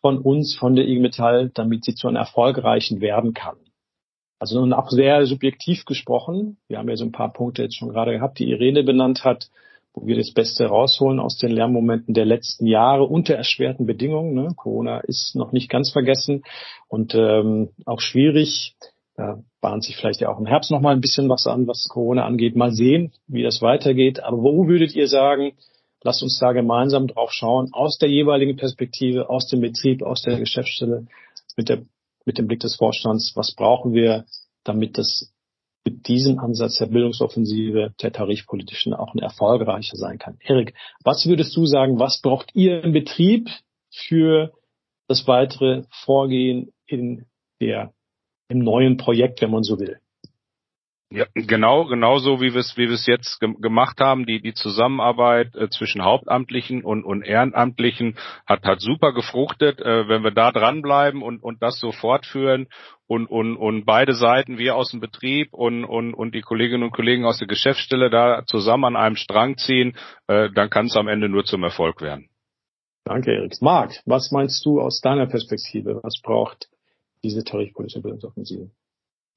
von 0.00 0.18
uns, 0.18 0.54
von 0.56 0.74
der 0.74 0.86
IG 0.86 1.00
Metall, 1.00 1.50
damit 1.54 1.84
sie 1.84 1.94
zu 1.94 2.08
einem 2.08 2.16
erfolgreichen 2.16 3.00
werden 3.00 3.32
kann? 3.32 3.56
Also 4.38 4.60
nun 4.60 4.72
auch 4.74 4.90
sehr 4.90 5.24
subjektiv 5.24 5.84
gesprochen. 5.84 6.58
Wir 6.68 6.78
haben 6.78 6.88
ja 6.88 6.96
so 6.96 7.04
ein 7.04 7.12
paar 7.12 7.32
Punkte 7.32 7.62
jetzt 7.62 7.76
schon 7.76 7.90
gerade 7.90 8.12
gehabt, 8.12 8.38
die 8.38 8.50
Irene 8.50 8.82
benannt 8.82 9.24
hat 9.24 9.48
wo 9.94 10.06
wir 10.06 10.16
das 10.16 10.32
Beste 10.32 10.66
rausholen 10.66 11.20
aus 11.20 11.36
den 11.36 11.50
Lernmomenten 11.50 12.14
der 12.14 12.24
letzten 12.24 12.66
Jahre 12.66 13.04
unter 13.04 13.34
erschwerten 13.34 13.86
Bedingungen. 13.86 14.34
Ne? 14.34 14.48
Corona 14.56 15.00
ist 15.00 15.34
noch 15.36 15.52
nicht 15.52 15.68
ganz 15.68 15.90
vergessen 15.90 16.42
und 16.88 17.14
ähm, 17.14 17.70
auch 17.84 18.00
schwierig. 18.00 18.74
Da 19.14 19.42
bahnt 19.60 19.84
sich 19.84 19.96
vielleicht 19.96 20.22
ja 20.22 20.30
auch 20.30 20.38
im 20.38 20.46
Herbst 20.46 20.70
noch 20.70 20.80
mal 20.80 20.94
ein 20.94 21.02
bisschen 21.02 21.28
was 21.28 21.46
an, 21.46 21.66
was 21.66 21.86
Corona 21.90 22.24
angeht. 22.24 22.56
Mal 22.56 22.72
sehen, 22.72 23.12
wie 23.26 23.42
das 23.42 23.60
weitergeht. 23.60 24.20
Aber 24.20 24.38
wo 24.38 24.66
würdet 24.66 24.94
ihr 24.94 25.08
sagen, 25.08 25.52
lasst 26.02 26.22
uns 26.22 26.38
da 26.38 26.52
gemeinsam 26.52 27.06
drauf 27.06 27.30
schauen, 27.32 27.68
aus 27.72 27.98
der 27.98 28.08
jeweiligen 28.08 28.56
Perspektive, 28.56 29.28
aus 29.28 29.48
dem 29.48 29.60
Betrieb, 29.60 30.02
aus 30.02 30.22
der 30.22 30.38
Geschäftsstelle, 30.38 31.06
mit, 31.56 31.68
der, 31.68 31.82
mit 32.24 32.38
dem 32.38 32.46
Blick 32.46 32.60
des 32.60 32.76
Vorstands, 32.76 33.32
was 33.34 33.54
brauchen 33.54 33.92
wir, 33.92 34.24
damit 34.64 34.96
das 34.96 35.31
mit 35.84 36.06
diesem 36.06 36.38
Ansatz 36.38 36.78
der 36.78 36.86
Bildungsoffensive 36.86 37.94
der 38.00 38.12
tarifpolitischen 38.12 38.94
auch 38.94 39.14
ein 39.14 39.18
erfolgreicher 39.18 39.96
sein 39.96 40.18
kann. 40.18 40.38
Erik, 40.40 40.74
was 41.02 41.26
würdest 41.26 41.56
du 41.56 41.66
sagen, 41.66 41.98
was 41.98 42.20
braucht 42.20 42.54
ihr 42.54 42.82
im 42.84 42.92
Betrieb 42.92 43.48
für 43.90 44.52
das 45.08 45.26
weitere 45.26 45.82
Vorgehen 45.90 46.72
in 46.86 47.26
der, 47.60 47.92
im 48.48 48.60
neuen 48.60 48.96
Projekt, 48.96 49.40
wenn 49.42 49.50
man 49.50 49.64
so 49.64 49.78
will? 49.78 49.98
Ja, 51.14 51.26
genau, 51.34 51.84
genau 51.84 52.16
so 52.18 52.40
wie 52.40 52.54
wir 52.54 52.60
es 52.60 52.74
wie 52.78 52.86
wir 52.88 52.94
es 52.94 53.06
jetzt 53.06 53.38
ge 53.38 53.52
gemacht 53.60 54.00
haben. 54.00 54.24
Die 54.24 54.40
die 54.40 54.54
Zusammenarbeit 54.54 55.54
äh, 55.54 55.68
zwischen 55.68 56.02
Hauptamtlichen 56.02 56.82
und 56.82 57.04
und 57.04 57.22
Ehrenamtlichen 57.22 58.16
hat 58.46 58.64
hat 58.64 58.80
super 58.80 59.12
gefruchtet. 59.12 59.78
Äh, 59.80 60.08
wenn 60.08 60.24
wir 60.24 60.30
da 60.30 60.52
dranbleiben 60.52 61.20
und 61.22 61.42
und 61.42 61.62
das 61.62 61.78
so 61.78 61.92
fortführen 61.92 62.68
und 63.06 63.26
und 63.26 63.58
und 63.58 63.84
beide 63.84 64.14
Seiten, 64.14 64.56
wir 64.56 64.74
aus 64.74 64.90
dem 64.90 65.00
Betrieb 65.00 65.52
und 65.52 65.84
und 65.84 66.14
und 66.14 66.34
die 66.34 66.40
Kolleginnen 66.40 66.84
und 66.84 66.92
Kollegen 66.92 67.26
aus 67.26 67.38
der 67.38 67.48
Geschäftsstelle 67.48 68.08
da 68.08 68.44
zusammen 68.46 68.84
an 68.84 68.96
einem 68.96 69.16
Strang 69.16 69.58
ziehen, 69.58 69.94
äh, 70.28 70.48
dann 70.54 70.70
kann 70.70 70.86
es 70.86 70.96
am 70.96 71.08
Ende 71.08 71.28
nur 71.28 71.44
zum 71.44 71.62
Erfolg 71.62 72.00
werden. 72.00 72.30
Danke, 73.04 73.32
Erik. 73.32 73.60
Marc, 73.60 74.00
was 74.06 74.30
meinst 74.30 74.64
du 74.64 74.80
aus 74.80 75.00
deiner 75.02 75.26
Perspektive? 75.26 76.00
Was 76.02 76.22
braucht 76.22 76.68
diese 77.22 77.44
tarifpolitische 77.44 78.00
Bildungsoffensive? 78.00 78.70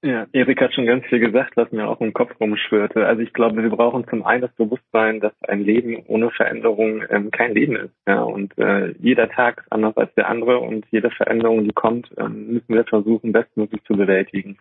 Ja, 0.04 0.28
Erik 0.34 0.62
hat 0.62 0.74
schon 0.74 0.86
ganz 0.86 1.06
viel 1.06 1.20
gesagt, 1.20 1.58
was 1.58 1.72
mir 1.72 1.88
auch 1.88 2.00
im 2.00 2.14
Kopf 2.14 2.40
rumschwirrte. 2.40 3.06
Also 3.06 3.22
ich 3.22 3.34
glaube, 3.34 3.64
wir 3.64 3.70
brauchen 3.70 4.08
zum 4.08 4.24
einen 4.24 4.42
das 4.42 4.54
Bewusstsein, 4.54 5.20
dass 5.20 5.34
ein 5.48 5.62
Leben 5.62 6.04
ohne 6.08 6.30
Veränderung 6.30 7.04
ähm, 7.10 7.32
kein 7.32 7.56
Leben 7.56 7.76
ist. 7.76 7.94
Ja, 8.08 8.22
und 8.22 8.56
äh, 8.58 8.94
jeder 9.00 9.30
Tag 9.30 9.62
ist 9.62 9.72
anders 9.72 9.98
als 9.98 10.14
der 10.14 10.30
andere 10.30 10.60
und 10.60 10.86
jede 10.92 11.10
Veränderung, 11.10 11.64
die 11.64 11.74
kommt, 11.74 12.10
ähm, 12.18 12.54
müssen 12.54 12.76
wir 12.76 12.84
versuchen, 12.84 13.32
bestmöglich 13.32 13.84
zu 13.86 13.94
bewältigen. 13.94 14.58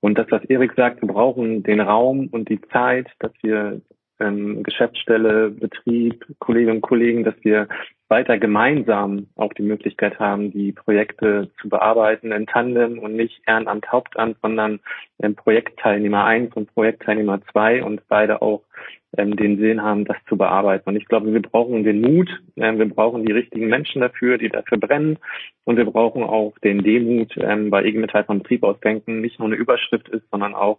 Und 0.00 0.18
das, 0.18 0.26
was 0.30 0.44
Erik 0.44 0.74
sagt, 0.76 1.00
wir 1.00 1.08
brauchen 1.08 1.62
den 1.62 1.80
Raum 1.80 2.28
und 2.30 2.50
die 2.50 2.60
Zeit, 2.60 3.08
dass 3.20 3.32
wir 3.42 3.80
ähm, 4.20 4.62
Geschäftsstelle, 4.62 5.50
Betrieb, 5.50 6.26
Kolleginnen 6.40 6.76
und 6.76 6.82
Kollegen, 6.82 7.24
dass 7.24 7.36
wir 7.42 7.68
weiter 8.08 8.38
gemeinsam 8.38 9.28
auch 9.36 9.52
die 9.54 9.62
Möglichkeit 9.62 10.18
haben, 10.18 10.50
die 10.52 10.72
Projekte 10.72 11.50
zu 11.60 11.68
bearbeiten 11.68 12.32
in 12.32 12.46
Tandem 12.46 12.98
und 12.98 13.16
nicht 13.16 13.42
Ehrenamt, 13.46 13.90
Hauptamt, 13.90 14.36
sondern 14.42 14.80
ähm, 15.22 15.34
Projektteilnehmer 15.34 16.24
1 16.24 16.54
und 16.54 16.72
Projektteilnehmer 16.74 17.40
2 17.52 17.82
und 17.82 18.02
beide 18.08 18.42
auch 18.42 18.62
ähm, 19.16 19.36
den 19.36 19.58
Sinn 19.58 19.82
haben, 19.82 20.04
das 20.04 20.16
zu 20.28 20.36
bearbeiten. 20.36 20.88
Und 20.88 20.96
ich 20.96 21.06
glaube, 21.06 21.32
wir 21.32 21.42
brauchen 21.42 21.84
den 21.84 22.00
Mut, 22.00 22.28
ähm, 22.56 22.78
wir 22.78 22.88
brauchen 22.88 23.24
die 23.24 23.32
richtigen 23.32 23.68
Menschen 23.68 24.00
dafür, 24.00 24.38
die 24.38 24.48
dafür 24.48 24.78
brennen 24.78 25.18
und 25.64 25.76
wir 25.76 25.84
brauchen 25.84 26.22
auch 26.22 26.52
den 26.62 26.82
Demut, 26.82 27.34
ähm, 27.38 27.70
weil 27.70 27.86
IG 27.86 27.98
Metall 27.98 28.24
vom 28.24 28.40
Betrieb 28.40 28.64
aus 28.64 28.78
denken 28.80 29.20
nicht 29.20 29.38
nur 29.38 29.48
eine 29.48 29.56
Überschrift 29.56 30.08
ist, 30.08 30.28
sondern 30.30 30.54
auch 30.54 30.78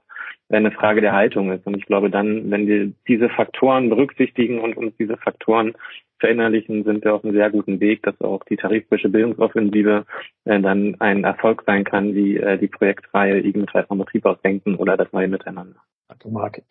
eine 0.49 0.71
Frage 0.71 1.01
der 1.01 1.13
Haltung 1.13 1.51
ist. 1.51 1.65
Und 1.65 1.77
ich 1.77 1.85
glaube 1.85 2.09
dann, 2.09 2.51
wenn 2.51 2.67
wir 2.67 2.91
diese 3.07 3.29
Faktoren 3.29 3.89
berücksichtigen 3.89 4.59
und 4.59 4.77
uns 4.77 4.95
diese 4.97 5.17
Faktoren 5.17 5.73
verinnerlichen, 6.19 6.83
sind 6.83 7.03
wir 7.03 7.13
auf 7.13 7.23
einem 7.23 7.33
sehr 7.33 7.49
guten 7.49 7.79
Weg, 7.79 8.03
dass 8.03 8.19
auch 8.21 8.43
die 8.45 8.55
tarifpolitische 8.55 9.09
Bildungsoffensive 9.09 10.05
äh, 10.45 10.61
dann 10.61 10.95
ein 10.99 11.23
Erfolg 11.23 11.63
sein 11.65 11.83
kann, 11.83 12.15
wie 12.15 12.37
äh, 12.37 12.57
die 12.57 12.67
Projektreihe 12.67 13.39
IG 13.39 13.59
Metall 13.59 13.85
vom 13.85 13.99
Betrieb 13.99 14.25
aus 14.25 14.41
denken 14.41 14.75
oder 14.75 14.97
das 14.97 15.11
neue 15.11 15.27
Miteinander. 15.27 15.79
Danke, 16.07 16.29
Marc. 16.29 16.61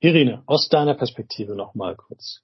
Irene, 0.00 0.42
aus 0.46 0.68
deiner 0.68 0.94
Perspektive 0.94 1.54
noch 1.54 1.74
mal 1.74 1.96
kurz. 1.96 2.42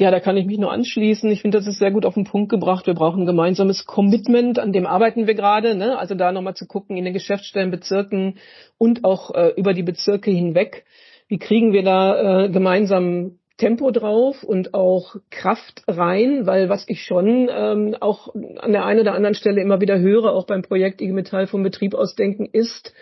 Ja, 0.00 0.12
da 0.12 0.20
kann 0.20 0.36
ich 0.36 0.46
mich 0.46 0.58
nur 0.58 0.70
anschließen. 0.70 1.28
Ich 1.30 1.42
finde, 1.42 1.58
das 1.58 1.66
ist 1.66 1.80
sehr 1.80 1.90
gut 1.90 2.06
auf 2.06 2.14
den 2.14 2.22
Punkt 2.22 2.50
gebracht. 2.50 2.86
Wir 2.86 2.94
brauchen 2.94 3.22
ein 3.22 3.26
gemeinsames 3.26 3.84
Commitment, 3.84 4.60
an 4.60 4.72
dem 4.72 4.86
arbeiten 4.86 5.26
wir 5.26 5.34
gerade. 5.34 5.74
Ne? 5.74 5.98
Also 5.98 6.14
da 6.14 6.30
nochmal 6.30 6.54
zu 6.54 6.68
gucken 6.68 6.96
in 6.96 7.04
den 7.04 7.12
Geschäftsstellen, 7.12 7.72
Bezirken 7.72 8.38
und 8.78 9.04
auch 9.04 9.34
äh, 9.34 9.52
über 9.56 9.74
die 9.74 9.82
Bezirke 9.82 10.30
hinweg. 10.30 10.84
Wie 11.26 11.38
kriegen 11.38 11.72
wir 11.72 11.82
da 11.82 12.44
äh, 12.44 12.48
gemeinsam 12.48 13.37
Tempo 13.58 13.90
drauf 13.90 14.44
und 14.44 14.72
auch 14.72 15.16
Kraft 15.30 15.82
rein, 15.86 16.46
weil 16.46 16.68
was 16.68 16.84
ich 16.88 17.02
schon 17.02 17.50
ähm, 17.50 17.96
auch 18.00 18.34
an 18.34 18.72
der 18.72 18.86
einen 18.86 19.00
oder 19.00 19.14
anderen 19.14 19.34
Stelle 19.34 19.60
immer 19.60 19.80
wieder 19.80 19.98
höre, 19.98 20.32
auch 20.32 20.46
beim 20.46 20.62
Projekt 20.62 21.00
IG 21.02 21.12
Metall 21.12 21.46
vom 21.48 21.62
Betrieb 21.62 21.94
aus 21.94 22.14
denken, 22.14 22.48
ist, 22.50 22.94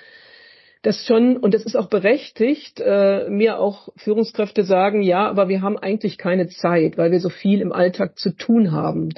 das 0.87 1.05
schon, 1.05 1.37
und 1.37 1.53
das 1.53 1.65
ist 1.65 1.77
auch 1.77 1.89
berechtigt, 1.89 2.81
äh, 2.81 3.29
mir 3.29 3.59
auch 3.59 3.89
Führungskräfte 3.97 4.63
sagen, 4.63 5.03
ja, 5.03 5.29
aber 5.29 5.49
wir 5.49 5.61
haben 5.61 5.77
eigentlich 5.77 6.17
keine 6.17 6.49
Zeit, 6.49 6.97
weil 6.97 7.11
wir 7.11 7.19
so 7.19 7.29
viel 7.29 7.61
im 7.61 7.73
Alltag 7.73 8.19
zu 8.19 8.31
tun 8.31 8.71
haben. 8.71 9.11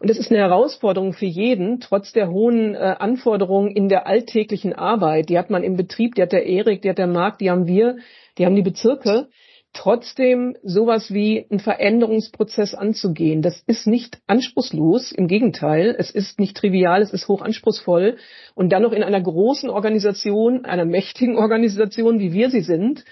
Und 0.00 0.10
das 0.10 0.18
ist 0.18 0.30
eine 0.30 0.40
Herausforderung 0.40 1.14
für 1.14 1.26
jeden, 1.26 1.80
trotz 1.80 2.12
der 2.12 2.30
hohen 2.30 2.74
äh, 2.74 2.96
Anforderungen 2.98 3.70
in 3.70 3.88
der 3.88 4.06
alltäglichen 4.06 4.74
Arbeit. 4.74 5.30
Die 5.30 5.38
hat 5.38 5.48
man 5.48 5.64
im 5.64 5.76
Betrieb, 5.76 6.14
die 6.14 6.22
hat 6.22 6.32
der 6.32 6.46
Erik, 6.46 6.82
die 6.82 6.90
hat 6.90 6.98
der 6.98 7.06
Marc, 7.06 7.38
die 7.38 7.50
haben 7.50 7.66
wir, 7.66 7.96
die 8.36 8.44
haben 8.44 8.56
die 8.56 8.62
Bezirke 8.62 9.28
trotzdem 9.74 10.56
sowas 10.62 11.12
wie 11.12 11.46
einen 11.50 11.60
Veränderungsprozess 11.60 12.74
anzugehen. 12.74 13.42
Das 13.42 13.62
ist 13.66 13.86
nicht 13.86 14.18
anspruchslos, 14.26 15.12
im 15.12 15.28
Gegenteil, 15.28 15.94
es 15.98 16.10
ist 16.10 16.40
nicht 16.40 16.56
trivial, 16.56 17.02
es 17.02 17.12
ist 17.12 17.28
hoch 17.28 17.42
anspruchsvoll 17.42 18.16
und 18.54 18.70
dann 18.72 18.82
noch 18.82 18.92
in 18.92 19.02
einer 19.02 19.20
großen 19.20 19.68
Organisation, 19.68 20.64
einer 20.64 20.84
mächtigen 20.84 21.36
Organisation, 21.44 22.20
wie 22.20 22.32
wir 22.32 22.50
sie 22.50 22.62
sind. 22.62 23.04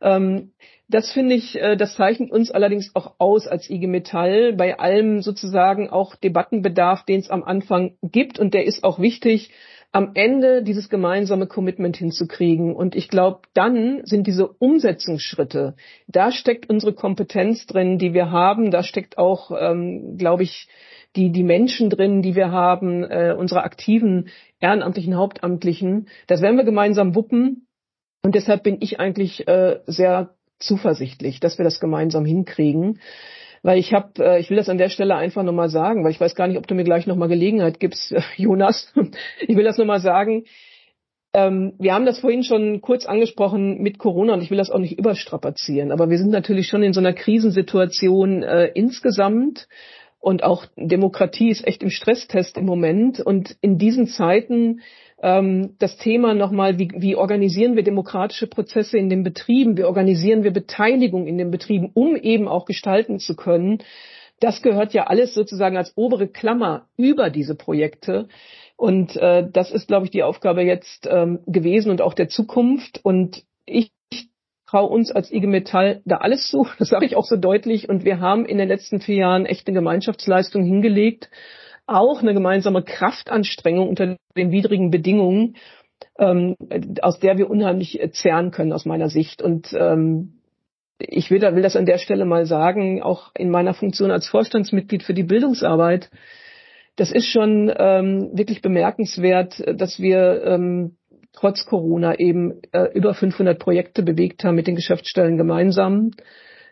Ähm, 0.00 0.52
das 0.88 1.12
finde 1.12 1.36
ich, 1.36 1.60
äh, 1.60 1.76
das 1.76 1.94
zeichnet 1.94 2.30
uns 2.30 2.50
allerdings 2.50 2.94
auch 2.94 3.14
aus 3.18 3.46
als 3.46 3.70
IG 3.70 3.86
Metall 3.86 4.52
bei 4.52 4.78
allem 4.78 5.22
sozusagen 5.22 5.88
auch 5.88 6.16
Debattenbedarf, 6.16 7.04
den 7.04 7.20
es 7.20 7.30
am 7.30 7.44
Anfang 7.44 7.96
gibt 8.02 8.38
und 8.38 8.54
der 8.54 8.66
ist 8.66 8.84
auch 8.84 8.98
wichtig 8.98 9.50
am 9.92 10.12
Ende 10.14 10.62
dieses 10.62 10.88
gemeinsame 10.88 11.46
Commitment 11.46 11.96
hinzukriegen. 11.96 12.74
Und 12.74 12.94
ich 12.94 13.08
glaube, 13.08 13.40
dann 13.54 14.02
sind 14.04 14.26
diese 14.26 14.46
Umsetzungsschritte, 14.46 15.74
da 16.06 16.30
steckt 16.30 16.70
unsere 16.70 16.92
Kompetenz 16.92 17.66
drin, 17.66 17.98
die 17.98 18.14
wir 18.14 18.30
haben, 18.30 18.70
da 18.70 18.82
steckt 18.82 19.18
auch, 19.18 19.50
ähm, 19.58 20.16
glaube 20.16 20.44
ich, 20.44 20.68
die, 21.16 21.32
die 21.32 21.42
Menschen 21.42 21.90
drin, 21.90 22.22
die 22.22 22.36
wir 22.36 22.52
haben, 22.52 23.02
äh, 23.02 23.34
unsere 23.36 23.64
aktiven 23.64 24.28
ehrenamtlichen 24.60 25.16
Hauptamtlichen. 25.16 26.08
Das 26.28 26.40
werden 26.40 26.56
wir 26.56 26.64
gemeinsam 26.64 27.16
wuppen. 27.16 27.66
Und 28.22 28.36
deshalb 28.36 28.62
bin 28.62 28.76
ich 28.80 29.00
eigentlich 29.00 29.48
äh, 29.48 29.80
sehr 29.86 30.36
zuversichtlich, 30.60 31.40
dass 31.40 31.58
wir 31.58 31.64
das 31.64 31.80
gemeinsam 31.80 32.24
hinkriegen. 32.24 33.00
Weil 33.62 33.78
ich 33.78 33.92
habe, 33.92 34.24
äh, 34.24 34.40
ich 34.40 34.50
will 34.50 34.56
das 34.56 34.68
an 34.68 34.78
der 34.78 34.88
Stelle 34.88 35.16
einfach 35.16 35.42
nochmal 35.42 35.68
sagen, 35.68 36.02
weil 36.02 36.12
ich 36.12 36.20
weiß 36.20 36.34
gar 36.34 36.46
nicht, 36.46 36.56
ob 36.56 36.66
du 36.66 36.74
mir 36.74 36.84
gleich 36.84 37.06
nochmal 37.06 37.28
Gelegenheit 37.28 37.80
gibst, 37.80 38.12
äh, 38.12 38.20
Jonas. 38.36 38.92
ich 39.40 39.56
will 39.56 39.64
das 39.64 39.78
nochmal 39.78 40.00
sagen. 40.00 40.44
Ähm, 41.32 41.74
wir 41.78 41.94
haben 41.94 42.06
das 42.06 42.18
vorhin 42.18 42.42
schon 42.42 42.80
kurz 42.80 43.06
angesprochen 43.06 43.80
mit 43.82 43.98
Corona 43.98 44.34
und 44.34 44.42
ich 44.42 44.50
will 44.50 44.58
das 44.58 44.70
auch 44.70 44.80
nicht 44.80 44.98
überstrapazieren, 44.98 45.92
aber 45.92 46.10
wir 46.10 46.18
sind 46.18 46.30
natürlich 46.30 46.66
schon 46.66 46.82
in 46.82 46.92
so 46.92 46.98
einer 46.98 47.12
Krisensituation 47.12 48.42
äh, 48.42 48.66
insgesamt 48.74 49.68
und 50.18 50.42
auch 50.42 50.66
Demokratie 50.76 51.50
ist 51.50 51.64
echt 51.66 51.84
im 51.84 51.90
Stresstest 51.90 52.58
im 52.58 52.66
Moment 52.66 53.20
und 53.20 53.56
in 53.60 53.78
diesen 53.78 54.08
Zeiten 54.08 54.80
ähm, 55.22 55.74
das 55.78 55.96
Thema 55.96 56.34
nochmal, 56.34 56.78
wie, 56.78 56.90
wie 56.96 57.16
organisieren 57.16 57.76
wir 57.76 57.82
demokratische 57.82 58.46
Prozesse 58.46 58.98
in 58.98 59.10
den 59.10 59.22
Betrieben, 59.22 59.76
wie 59.76 59.84
organisieren 59.84 60.44
wir 60.44 60.50
Beteiligung 60.50 61.26
in 61.26 61.38
den 61.38 61.50
Betrieben, 61.50 61.90
um 61.94 62.16
eben 62.16 62.48
auch 62.48 62.64
gestalten 62.64 63.18
zu 63.18 63.36
können. 63.36 63.78
Das 64.40 64.62
gehört 64.62 64.94
ja 64.94 65.04
alles 65.04 65.34
sozusagen 65.34 65.76
als 65.76 65.92
obere 65.96 66.26
Klammer 66.26 66.86
über 66.96 67.28
diese 67.28 67.54
Projekte. 67.54 68.28
Und 68.76 69.14
äh, 69.16 69.46
das 69.52 69.70
ist, 69.70 69.88
glaube 69.88 70.06
ich, 70.06 70.10
die 70.10 70.22
Aufgabe 70.22 70.62
jetzt 70.62 71.06
ähm, 71.10 71.40
gewesen 71.46 71.90
und 71.90 72.00
auch 72.00 72.14
der 72.14 72.30
Zukunft. 72.30 73.00
Und 73.02 73.44
ich 73.66 73.92
traue 74.66 74.88
uns 74.88 75.12
als 75.12 75.30
IG 75.30 75.46
Metall 75.46 76.00
da 76.06 76.16
alles 76.16 76.48
zu. 76.48 76.66
Das 76.78 76.88
sage 76.88 77.04
ich 77.04 77.16
auch 77.16 77.26
so 77.26 77.36
deutlich. 77.36 77.90
Und 77.90 78.06
wir 78.06 78.20
haben 78.20 78.46
in 78.46 78.56
den 78.56 78.68
letzten 78.68 79.00
vier 79.00 79.16
Jahren 79.16 79.44
echt 79.44 79.68
eine 79.68 79.74
Gemeinschaftsleistung 79.74 80.64
hingelegt 80.64 81.28
auch 81.90 82.22
eine 82.22 82.34
gemeinsame 82.34 82.82
Kraftanstrengung 82.82 83.88
unter 83.88 84.16
den 84.36 84.50
widrigen 84.50 84.90
Bedingungen, 84.90 85.56
ähm, 86.18 86.56
aus 87.02 87.18
der 87.18 87.36
wir 87.38 87.50
unheimlich 87.50 88.00
zehren 88.12 88.50
können 88.50 88.72
aus 88.72 88.86
meiner 88.86 89.08
Sicht. 89.08 89.42
Und 89.42 89.72
ähm, 89.72 90.40
ich 90.98 91.30
will, 91.30 91.40
will 91.40 91.62
das 91.62 91.76
an 91.76 91.86
der 91.86 91.98
Stelle 91.98 92.24
mal 92.24 92.46
sagen, 92.46 93.02
auch 93.02 93.32
in 93.36 93.50
meiner 93.50 93.74
Funktion 93.74 94.10
als 94.10 94.28
Vorstandsmitglied 94.28 95.02
für 95.02 95.14
die 95.14 95.22
Bildungsarbeit. 95.22 96.10
Das 96.96 97.10
ist 97.10 97.26
schon 97.26 97.72
ähm, 97.76 98.30
wirklich 98.32 98.62
bemerkenswert, 98.62 99.62
dass 99.80 100.00
wir 100.00 100.42
ähm, 100.44 100.96
trotz 101.32 101.64
Corona 101.64 102.18
eben 102.18 102.60
äh, 102.72 102.88
über 102.92 103.14
500 103.14 103.58
Projekte 103.58 104.02
bewegt 104.02 104.44
haben 104.44 104.56
mit 104.56 104.66
den 104.66 104.76
Geschäftsstellen 104.76 105.38
gemeinsam. 105.38 106.10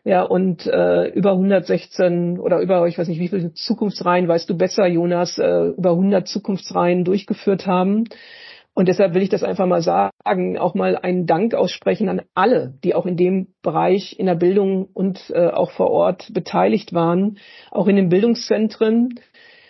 Ja, 0.08 0.22
und 0.22 0.66
äh, 0.66 1.08
über 1.10 1.32
116 1.32 2.38
oder 2.40 2.60
über, 2.60 2.88
ich 2.88 2.96
weiß 2.96 3.08
nicht, 3.08 3.20
wie 3.20 3.28
viele 3.28 3.52
Zukunftsreihen, 3.52 4.26
weißt 4.26 4.48
du 4.48 4.56
besser, 4.56 4.86
Jonas, 4.86 5.36
äh, 5.36 5.66
über 5.76 5.90
100 5.90 6.26
Zukunftsreihen 6.26 7.04
durchgeführt 7.04 7.66
haben. 7.66 8.04
Und 8.72 8.88
deshalb 8.88 9.12
will 9.12 9.20
ich 9.20 9.28
das 9.28 9.42
einfach 9.42 9.66
mal 9.66 9.82
sagen, 9.82 10.56
auch 10.56 10.74
mal 10.74 10.96
einen 10.96 11.26
Dank 11.26 11.52
aussprechen 11.52 12.08
an 12.08 12.22
alle, 12.34 12.72
die 12.84 12.94
auch 12.94 13.04
in 13.04 13.18
dem 13.18 13.48
Bereich 13.60 14.18
in 14.18 14.24
der 14.24 14.36
Bildung 14.36 14.86
und 14.94 15.28
äh, 15.28 15.48
auch 15.48 15.72
vor 15.72 15.90
Ort 15.90 16.32
beteiligt 16.32 16.94
waren, 16.94 17.36
auch 17.70 17.86
in 17.86 17.96
den 17.96 18.08
Bildungszentren, 18.08 19.20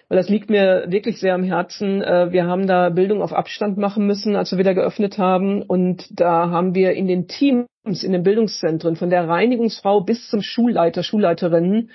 weil 0.09 0.17
das 0.17 0.29
liegt 0.29 0.49
mir 0.49 0.87
wirklich 0.89 1.21
sehr 1.21 1.35
am 1.35 1.43
Herzen. 1.43 2.03
Äh, 2.03 2.33
wir 2.33 2.47
haben 2.47 2.67
da 2.67 2.89
Bildung 2.89 3.23
auf 3.23 3.33
Abstand 3.33 3.77
machen 3.77 4.07
müssen, 4.07 4.37
als 4.37 4.51
wir 4.51 4.59
wieder 4.59 4.75
geöffnet 4.75 5.19
haben. 5.19 5.63
Und 5.63 6.09
da 6.11 6.51
haben 6.51 6.75
wir 6.75 6.93
in 6.93 7.07
den 7.07 7.29
Teams, 7.29 7.67
in 7.85 8.13
den 8.13 8.23
Bildungszentren, 8.23 8.97
von 8.97 9.11
der 9.11 9.29
Reinigungsfrau 9.29 10.01
bis 10.01 10.29
zum 10.29 10.41
Schulleiter, 10.41 11.03
Schulleiterinnen, 11.03 11.91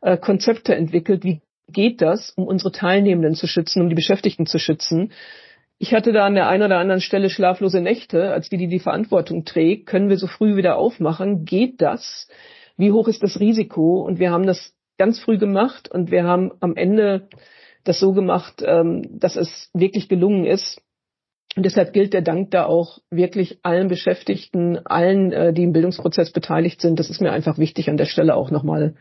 äh, 0.00 0.16
Konzepte 0.16 0.74
entwickelt. 0.74 1.24
Wie 1.24 1.42
geht 1.70 2.00
das, 2.00 2.30
um 2.36 2.46
unsere 2.46 2.72
Teilnehmenden 2.72 3.34
zu 3.34 3.46
schützen, 3.46 3.82
um 3.82 3.90
die 3.90 3.94
Beschäftigten 3.94 4.46
zu 4.46 4.58
schützen? 4.58 5.12
Ich 5.78 5.92
hatte 5.94 6.12
da 6.12 6.26
an 6.26 6.34
der 6.34 6.48
einen 6.48 6.64
oder 6.64 6.78
anderen 6.78 7.02
Stelle 7.02 7.30
schlaflose 7.30 7.80
Nächte, 7.80 8.32
als 8.32 8.48
die, 8.48 8.56
die 8.56 8.66
die 8.66 8.80
Verantwortung 8.80 9.44
trägt. 9.44 9.86
Können 9.86 10.08
wir 10.08 10.16
so 10.16 10.26
früh 10.26 10.56
wieder 10.56 10.76
aufmachen? 10.76 11.44
Geht 11.44 11.82
das? 11.82 12.28
Wie 12.76 12.92
hoch 12.92 13.08
ist 13.08 13.22
das 13.22 13.38
Risiko? 13.38 14.00
Und 14.00 14.18
wir 14.18 14.30
haben 14.30 14.46
das 14.46 14.74
ganz 14.96 15.20
früh 15.20 15.38
gemacht 15.38 15.88
und 15.88 16.10
wir 16.10 16.24
haben 16.24 16.50
am 16.60 16.74
Ende 16.74 17.28
das 17.84 17.98
so 17.98 18.12
gemacht, 18.12 18.62
ähm, 18.64 19.18
dass 19.18 19.36
es 19.36 19.70
wirklich 19.72 20.08
gelungen 20.08 20.44
ist. 20.44 20.80
Und 21.56 21.64
deshalb 21.64 21.92
gilt 21.92 22.12
der 22.12 22.22
Dank 22.22 22.50
da 22.50 22.66
auch 22.66 22.98
wirklich 23.10 23.58
allen 23.62 23.88
Beschäftigten, 23.88 24.78
allen, 24.86 25.32
äh, 25.32 25.52
die 25.52 25.64
im 25.64 25.72
Bildungsprozess 25.72 26.30
beteiligt 26.32 26.80
sind. 26.80 26.98
Das 26.98 27.10
ist 27.10 27.20
mir 27.20 27.32
einfach 27.32 27.58
wichtig 27.58 27.88
an 27.88 27.96
der 27.96 28.04
Stelle 28.04 28.34
auch 28.34 28.50
nochmal 28.50 28.94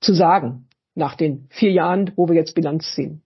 zu 0.00 0.12
sagen, 0.12 0.68
nach 0.94 1.14
den 1.14 1.46
vier 1.50 1.72
Jahren, 1.72 2.12
wo 2.16 2.28
wir 2.28 2.34
jetzt 2.34 2.54
Bilanz 2.54 2.94
ziehen. 2.94 3.22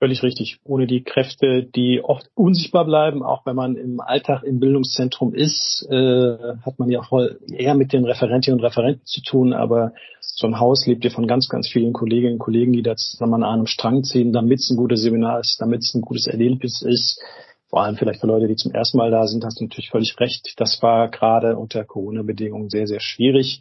Völlig 0.00 0.22
richtig. 0.22 0.60
Ohne 0.64 0.86
die 0.86 1.04
Kräfte, 1.04 1.62
die 1.62 2.00
oft 2.02 2.30
unsichtbar 2.34 2.86
bleiben, 2.86 3.22
auch 3.22 3.44
wenn 3.44 3.54
man 3.54 3.76
im 3.76 4.00
Alltag 4.00 4.44
im 4.44 4.58
Bildungszentrum 4.58 5.34
ist, 5.34 5.86
äh, 5.90 6.54
hat 6.64 6.78
man 6.78 6.88
ja 6.88 7.00
auch 7.00 7.12
eher 7.52 7.74
mit 7.74 7.92
den 7.92 8.06
Referentinnen 8.06 8.58
und 8.58 8.64
Referenten 8.64 9.04
zu 9.04 9.20
tun. 9.20 9.52
Aber 9.52 9.92
so 10.20 10.46
ein 10.46 10.58
Haus 10.58 10.86
lebt 10.86 11.04
ja 11.04 11.10
von 11.10 11.26
ganz, 11.26 11.50
ganz 11.50 11.68
vielen 11.68 11.92
Kolleginnen 11.92 12.34
und 12.34 12.38
Kollegen, 12.38 12.72
die 12.72 12.82
da 12.82 12.96
zusammen 12.96 13.34
an 13.34 13.44
einem 13.44 13.66
Strang 13.66 14.02
ziehen, 14.02 14.32
damit 14.32 14.60
es 14.60 14.70
ein 14.70 14.78
gutes 14.78 15.02
Seminar 15.02 15.40
ist, 15.40 15.60
damit 15.60 15.80
es 15.80 15.94
ein 15.94 16.00
gutes 16.00 16.26
Erlebnis 16.26 16.80
ist. 16.80 17.22
Vor 17.68 17.82
allem 17.82 17.96
vielleicht 17.96 18.22
für 18.22 18.26
Leute, 18.26 18.48
die 18.48 18.56
zum 18.56 18.72
ersten 18.72 18.96
Mal 18.96 19.10
da 19.10 19.26
sind, 19.26 19.44
hast 19.44 19.60
du 19.60 19.64
natürlich 19.64 19.90
völlig 19.90 20.18
recht. 20.18 20.54
Das 20.56 20.82
war 20.82 21.10
gerade 21.10 21.58
unter 21.58 21.84
Corona-Bedingungen 21.84 22.70
sehr, 22.70 22.86
sehr 22.86 23.00
schwierig. 23.00 23.60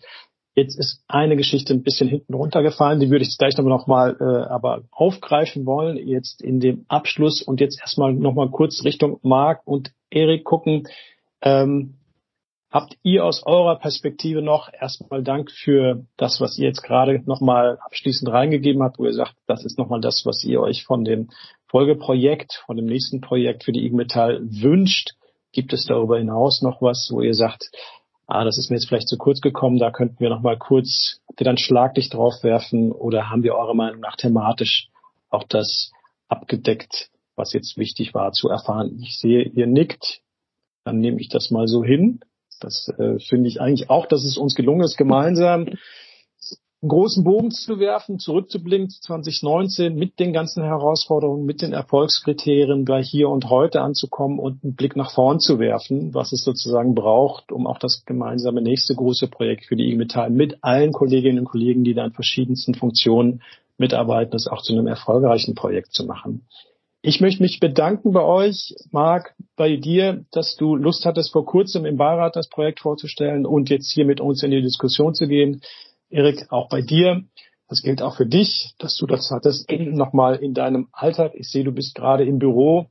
Jetzt 0.59 0.77
ist 0.77 1.01
eine 1.07 1.37
Geschichte 1.37 1.73
ein 1.73 1.83
bisschen 1.83 2.09
hinten 2.09 2.33
runtergefallen, 2.33 2.99
die 2.99 3.09
würde 3.09 3.23
ich 3.23 3.37
gleich 3.37 3.57
noch 3.57 3.87
mal 3.87 4.17
äh, 4.19 4.51
aber 4.51 4.83
aufgreifen 4.91 5.65
wollen, 5.65 5.95
jetzt 5.95 6.41
in 6.41 6.59
dem 6.59 6.85
Abschluss 6.89 7.41
und 7.41 7.61
jetzt 7.61 7.79
erstmal 7.79 8.13
noch 8.13 8.33
mal 8.33 8.49
kurz 8.49 8.83
Richtung 8.83 9.19
Marc 9.23 9.65
und 9.65 9.91
Erik 10.09 10.43
gucken. 10.43 10.87
Ähm, 11.41 11.93
habt 12.69 12.97
ihr 13.03 13.23
aus 13.23 13.45
eurer 13.45 13.79
Perspektive 13.79 14.41
noch 14.41 14.69
erstmal 14.73 15.23
Dank 15.23 15.49
für 15.49 16.05
das, 16.17 16.41
was 16.41 16.57
ihr 16.57 16.67
jetzt 16.67 16.83
gerade 16.83 17.23
noch 17.25 17.39
mal 17.39 17.77
abschließend 17.79 18.29
reingegeben 18.29 18.83
habt, 18.83 18.99
wo 18.99 19.05
ihr 19.05 19.13
sagt, 19.13 19.35
das 19.47 19.63
ist 19.63 19.77
noch 19.77 19.87
mal 19.87 20.01
das, 20.01 20.23
was 20.25 20.43
ihr 20.43 20.59
euch 20.59 20.83
von 20.83 21.05
dem 21.05 21.29
Folgeprojekt, 21.67 22.61
von 22.65 22.75
dem 22.75 22.85
nächsten 22.85 23.21
Projekt 23.21 23.63
für 23.63 23.71
die 23.71 23.85
IG 23.85 23.95
Metall 23.95 24.41
wünscht. 24.41 25.11
Gibt 25.53 25.71
es 25.71 25.85
darüber 25.85 26.17
hinaus 26.17 26.61
noch 26.61 26.81
was, 26.81 27.09
wo 27.13 27.21
ihr 27.21 27.33
sagt, 27.33 27.71
ah, 28.29 28.43
das 28.43 28.57
ist 28.57 28.69
mir 28.69 28.77
jetzt 28.77 28.87
vielleicht 28.87 29.07
zu 29.07 29.17
kurz 29.17 29.41
gekommen, 29.41 29.79
da 29.79 29.91
könnten 29.91 30.19
wir 30.19 30.29
noch 30.29 30.41
mal 30.41 30.57
kurz 30.57 31.19
dann 31.35 31.57
Schlaglicht 31.57 32.13
drauf 32.13 32.43
werfen 32.43 32.91
oder 32.91 33.29
haben 33.29 33.43
wir 33.43 33.55
eurer 33.55 33.73
Meinung 33.73 34.01
nach 34.01 34.15
thematisch 34.15 34.89
auch 35.29 35.43
das 35.43 35.91
abgedeckt, 36.27 37.09
was 37.35 37.53
jetzt 37.53 37.77
wichtig 37.77 38.13
war 38.13 38.31
zu 38.31 38.49
erfahren? 38.49 38.99
Ich 39.01 39.17
sehe, 39.17 39.43
ihr 39.43 39.67
nickt, 39.67 40.21
dann 40.83 40.99
nehme 40.99 41.19
ich 41.19 41.29
das 41.29 41.49
mal 41.49 41.67
so 41.67 41.83
hin. 41.83 42.19
Das 42.59 42.89
äh, 42.97 43.19
finde 43.19 43.47
ich 43.47 43.61
eigentlich 43.61 43.89
auch, 43.89 44.05
dass 44.05 44.23
es 44.23 44.37
uns 44.37 44.53
gelungen 44.53 44.81
ist, 44.81 44.97
gemeinsam 44.97 45.69
einen 46.81 46.89
großen 46.89 47.25
Bogen 47.25 47.51
zu 47.51 47.79
werfen, 47.79 48.19
zurückzublicken 48.19 48.89
zu 48.89 49.01
2019 49.01 49.95
mit 49.95 50.17
den 50.19 50.31
ganzen 50.31 50.63
Herausforderungen, 50.63 51.45
mit 51.45 51.61
den 51.61 51.73
Erfolgskriterien 51.73 52.85
bei 52.85 53.03
hier 53.03 53.27
und 53.27 53.49
heute 53.49 53.81
anzukommen 53.81 54.39
und 54.39 54.63
einen 54.63 54.75
Blick 54.75 54.95
nach 54.95 55.11
vorn 55.11 55.39
zu 55.39 55.59
werfen, 55.59 56.13
was 56.13 56.31
es 56.31 56.43
sozusagen 56.43 56.95
braucht, 56.95 57.51
um 57.51 57.67
auch 57.67 57.79
das 57.79 58.05
gemeinsame 58.05 58.61
nächste 58.61 58.95
große 58.95 59.27
Projekt 59.27 59.65
für 59.65 59.75
die 59.75 59.87
IG 59.87 59.97
Metall 59.97 60.29
mit 60.29 60.57
allen 60.61 60.93
Kolleginnen 60.93 61.39
und 61.39 61.45
Kollegen, 61.45 61.83
die 61.83 61.93
da 61.93 62.05
in 62.05 62.13
verschiedensten 62.13 62.73
Funktionen 62.75 63.41
mitarbeiten, 63.77 64.31
das 64.31 64.47
auch 64.47 64.61
zu 64.61 64.71
einem 64.71 64.87
erfolgreichen 64.87 65.55
Projekt 65.55 65.93
zu 65.93 66.05
machen. 66.05 66.45
Ich 67.01 67.21
möchte 67.21 67.41
mich 67.41 67.61
bedanken 67.61 68.11
bei 68.11 68.23
euch, 68.23 68.75
Marc, 68.91 69.33
bei 69.55 69.77
dir, 69.77 70.25
dass 70.31 70.57
du 70.57 70.75
Lust 70.75 71.05
hattest, 71.05 71.31
vor 71.31 71.45
kurzem 71.45 71.85
im 71.85 71.95
Beirat 71.95 72.35
das 72.35 72.49
Projekt 72.49 72.81
vorzustellen 72.81 73.45
und 73.45 73.69
jetzt 73.69 73.91
hier 73.93 74.05
mit 74.05 74.19
uns 74.19 74.43
in 74.43 74.51
die 74.51 74.61
Diskussion 74.61 75.13
zu 75.13 75.27
gehen. 75.27 75.61
Erik, 76.09 76.51
auch 76.51 76.69
bei 76.69 76.81
dir. 76.81 77.23
Das 77.67 77.83
gilt 77.83 78.01
auch 78.01 78.17
für 78.17 78.25
dich, 78.25 78.73
dass 78.79 78.95
du 78.97 79.05
das 79.05 79.29
hattest, 79.29 79.69
nochmal 79.69 80.37
in 80.37 80.55
deinem 80.55 80.87
Alltag. 80.91 81.33
Ich 81.35 81.49
sehe, 81.49 81.63
du 81.63 81.71
bist 81.71 81.93
gerade 81.93 82.25
im 82.25 82.39
Büro. 82.39 82.87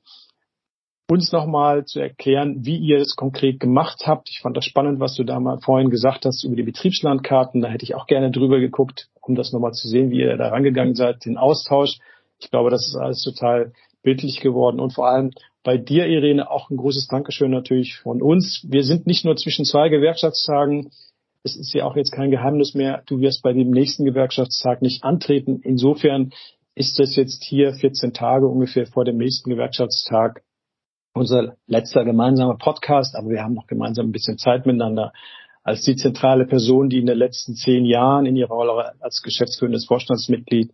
Uns 1.10 1.32
nochmal 1.32 1.84
zu 1.84 2.00
erklären, 2.00 2.64
wie 2.64 2.76
ihr 2.76 2.98
es 2.98 3.16
konkret 3.16 3.58
gemacht 3.58 4.06
habt. 4.06 4.28
Ich 4.30 4.40
fand 4.40 4.56
das 4.56 4.66
spannend, 4.66 5.00
was 5.00 5.14
du 5.14 5.24
da 5.24 5.40
mal 5.40 5.58
vorhin 5.58 5.90
gesagt 5.90 6.26
hast 6.26 6.44
über 6.44 6.54
die 6.54 6.62
Betriebslandkarten. 6.62 7.60
Da 7.60 7.68
hätte 7.68 7.84
ich 7.84 7.96
auch 7.96 8.06
gerne 8.06 8.30
drüber 8.30 8.60
geguckt, 8.60 9.08
um 9.20 9.34
das 9.34 9.52
nochmal 9.52 9.72
zu 9.72 9.88
sehen, 9.88 10.10
wie 10.10 10.20
ihr 10.20 10.36
da 10.36 10.48
rangegangen 10.48 10.94
seid, 10.94 11.24
den 11.24 11.38
Austausch. 11.38 11.98
Ich 12.38 12.50
glaube, 12.50 12.70
das 12.70 12.86
ist 12.86 12.94
alles 12.94 13.22
total 13.22 13.72
bildlich 14.02 14.40
geworden. 14.40 14.78
Und 14.78 14.92
vor 14.92 15.08
allem 15.08 15.32
bei 15.64 15.76
dir, 15.76 16.06
Irene, 16.06 16.50
auch 16.50 16.70
ein 16.70 16.76
großes 16.76 17.08
Dankeschön 17.08 17.50
natürlich 17.50 17.96
von 17.96 18.22
uns. 18.22 18.64
Wir 18.68 18.84
sind 18.84 19.06
nicht 19.06 19.24
nur 19.24 19.34
zwischen 19.34 19.64
zwei 19.64 19.88
Gewerkschaftstagen 19.88 20.90
es 21.56 21.56
ist 21.56 21.74
ja 21.74 21.84
auch 21.84 21.96
jetzt 21.96 22.12
kein 22.12 22.30
Geheimnis 22.30 22.74
mehr, 22.74 23.02
du 23.06 23.20
wirst 23.20 23.42
bei 23.42 23.52
dem 23.52 23.70
nächsten 23.70 24.04
Gewerkschaftstag 24.04 24.82
nicht 24.82 25.04
antreten. 25.04 25.60
Insofern 25.62 26.30
ist 26.74 26.98
das 26.98 27.16
jetzt 27.16 27.44
hier 27.44 27.72
14 27.72 28.12
Tage 28.12 28.46
ungefähr 28.46 28.86
vor 28.86 29.04
dem 29.04 29.16
nächsten 29.16 29.50
Gewerkschaftstag 29.50 30.42
unser 31.14 31.56
letzter 31.66 32.04
gemeinsamer 32.04 32.56
Podcast, 32.56 33.16
aber 33.16 33.30
wir 33.30 33.42
haben 33.42 33.54
noch 33.54 33.66
gemeinsam 33.66 34.06
ein 34.06 34.12
bisschen 34.12 34.38
Zeit 34.38 34.66
miteinander. 34.66 35.12
Als 35.64 35.82
die 35.82 35.96
zentrale 35.96 36.46
Person, 36.46 36.88
die 36.88 36.98
in 36.98 37.06
den 37.06 37.18
letzten 37.18 37.54
zehn 37.54 37.84
Jahren 37.84 38.24
in 38.24 38.36
ihrer 38.36 38.54
Rolle 38.54 38.94
als 39.00 39.20
geschäftsführendes 39.22 39.86
Vorstandsmitglied 39.86 40.72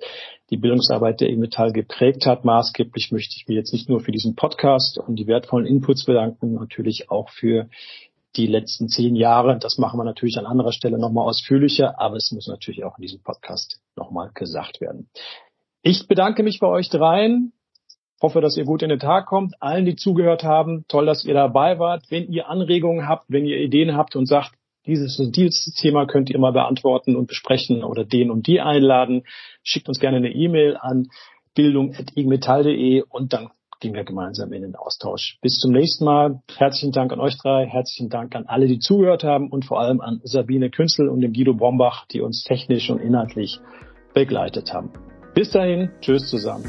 die 0.51 0.57
Bildungsarbeit 0.57 1.21
der 1.21 1.31
E-Metall 1.31 1.73
geprägt 1.73 2.27
hat, 2.27 2.45
maßgeblich 2.45 3.11
möchte 3.11 3.35
ich 3.37 3.49
mir 3.49 3.55
jetzt 3.55 3.73
nicht 3.73 3.89
nur 3.89 4.01
für 4.01 4.13
diesen 4.13 4.37
Podcast 4.37 4.99
und 4.99 5.17
die 5.17 5.27
wertvollen 5.27 5.67
Inputs 5.67 6.05
bedanken, 6.05 6.55
natürlich 6.55 7.11
auch 7.11 7.31
für 7.31 7.69
die 8.37 8.47
letzten 8.47 8.89
zehn 8.89 9.17
Jahre. 9.17 9.59
Das 9.59 9.79
machen 9.79 9.99
wir 9.99 10.05
natürlich 10.05 10.37
an 10.39 10.47
anderer 10.47 10.73
Stelle 10.73 10.99
nochmal 10.99 11.27
ausführlicher, 11.27 12.01
aber 12.01 12.17
es 12.17 12.33
muss 12.33 12.49
natürlich 12.49 12.85
auch 12.85 12.99
in 12.99 13.03
diesem 13.03 13.23
Podcast 13.23 13.81
nochmal 13.97 14.31
gesagt 14.35 14.81
werden. 14.81 15.09
Ich 15.83 16.09
bedanke 16.09 16.43
mich 16.43 16.61
bei 16.61 16.67
euch 16.67 16.89
dreien. 16.89 17.53
Hoffe, 18.23 18.41
dass 18.41 18.57
ihr 18.57 18.65
gut 18.65 18.83
in 18.83 18.89
den 18.89 19.01
Tag 19.01 19.27
kommt. 19.27 19.55
Allen, 19.61 19.85
die 19.85 19.97
zugehört 19.97 20.45
haben, 20.45 20.85
toll, 20.89 21.07
dass 21.07 21.25
ihr 21.25 21.35
dabei 21.35 21.79
wart. 21.79 22.05
Wenn 22.09 22.31
ihr 22.31 22.49
Anregungen 22.49 23.07
habt, 23.07 23.27
wenn 23.29 23.45
ihr 23.45 23.59
Ideen 23.59 23.97
habt 23.97 24.17
und 24.17 24.27
sagt, 24.27 24.53
dieses 24.87 25.19
und 25.19 25.37
dieses 25.37 25.75
Thema 25.75 26.07
könnt 26.07 26.31
ihr 26.31 26.39
mal 26.39 26.53
beantworten 26.53 27.17
und 27.17 27.27
besprechen 27.27 27.85
oder 27.85 28.05
den 28.05 28.31
und 28.31 28.47
die 28.47 28.61
einladen, 28.61 29.25
schickt 29.63 29.89
uns 29.89 29.99
gerne 29.99 30.19
eine 30.19 30.33
E-Mail 30.33 30.77
an 30.79 31.09
bildung.igmetall.de 31.55 33.03
und 33.03 33.33
dann 33.33 33.51
gehen 33.81 33.95
wir 33.95 34.05
gemeinsam 34.05 34.53
in 34.53 34.63
den 34.63 34.77
Austausch. 34.77 35.39
Bis 35.43 35.59
zum 35.59 35.73
nächsten 35.73 36.05
Mal. 36.05 36.43
Herzlichen 36.57 36.93
Dank 36.93 37.13
an 37.13 37.21
euch 37.21 37.37
drei. 37.39 37.67
Herzlichen 37.67 38.09
Dank 38.09 38.35
an 38.35 38.47
alle, 38.47 38.67
die 38.67 38.79
zugehört 38.79 39.25
haben 39.25 39.51
und 39.51 39.65
vor 39.65 39.81
allem 39.81 40.01
an 40.01 40.21
Sabine 40.25 40.71
Künzel 40.71 41.09
und 41.09 41.21
dem 41.21 41.33
Guido 41.33 41.55
Bombach, 41.55 42.07
die 42.07 42.21
uns 42.21 42.45
technisch 42.45 42.91
und 42.91 43.01
inhaltlich 43.01 43.61
begleitet 44.15 44.73
haben. 44.73 44.91
Bis 45.35 45.51
dahin. 45.51 45.91
Tschüss 46.01 46.31
zusammen. 46.31 46.65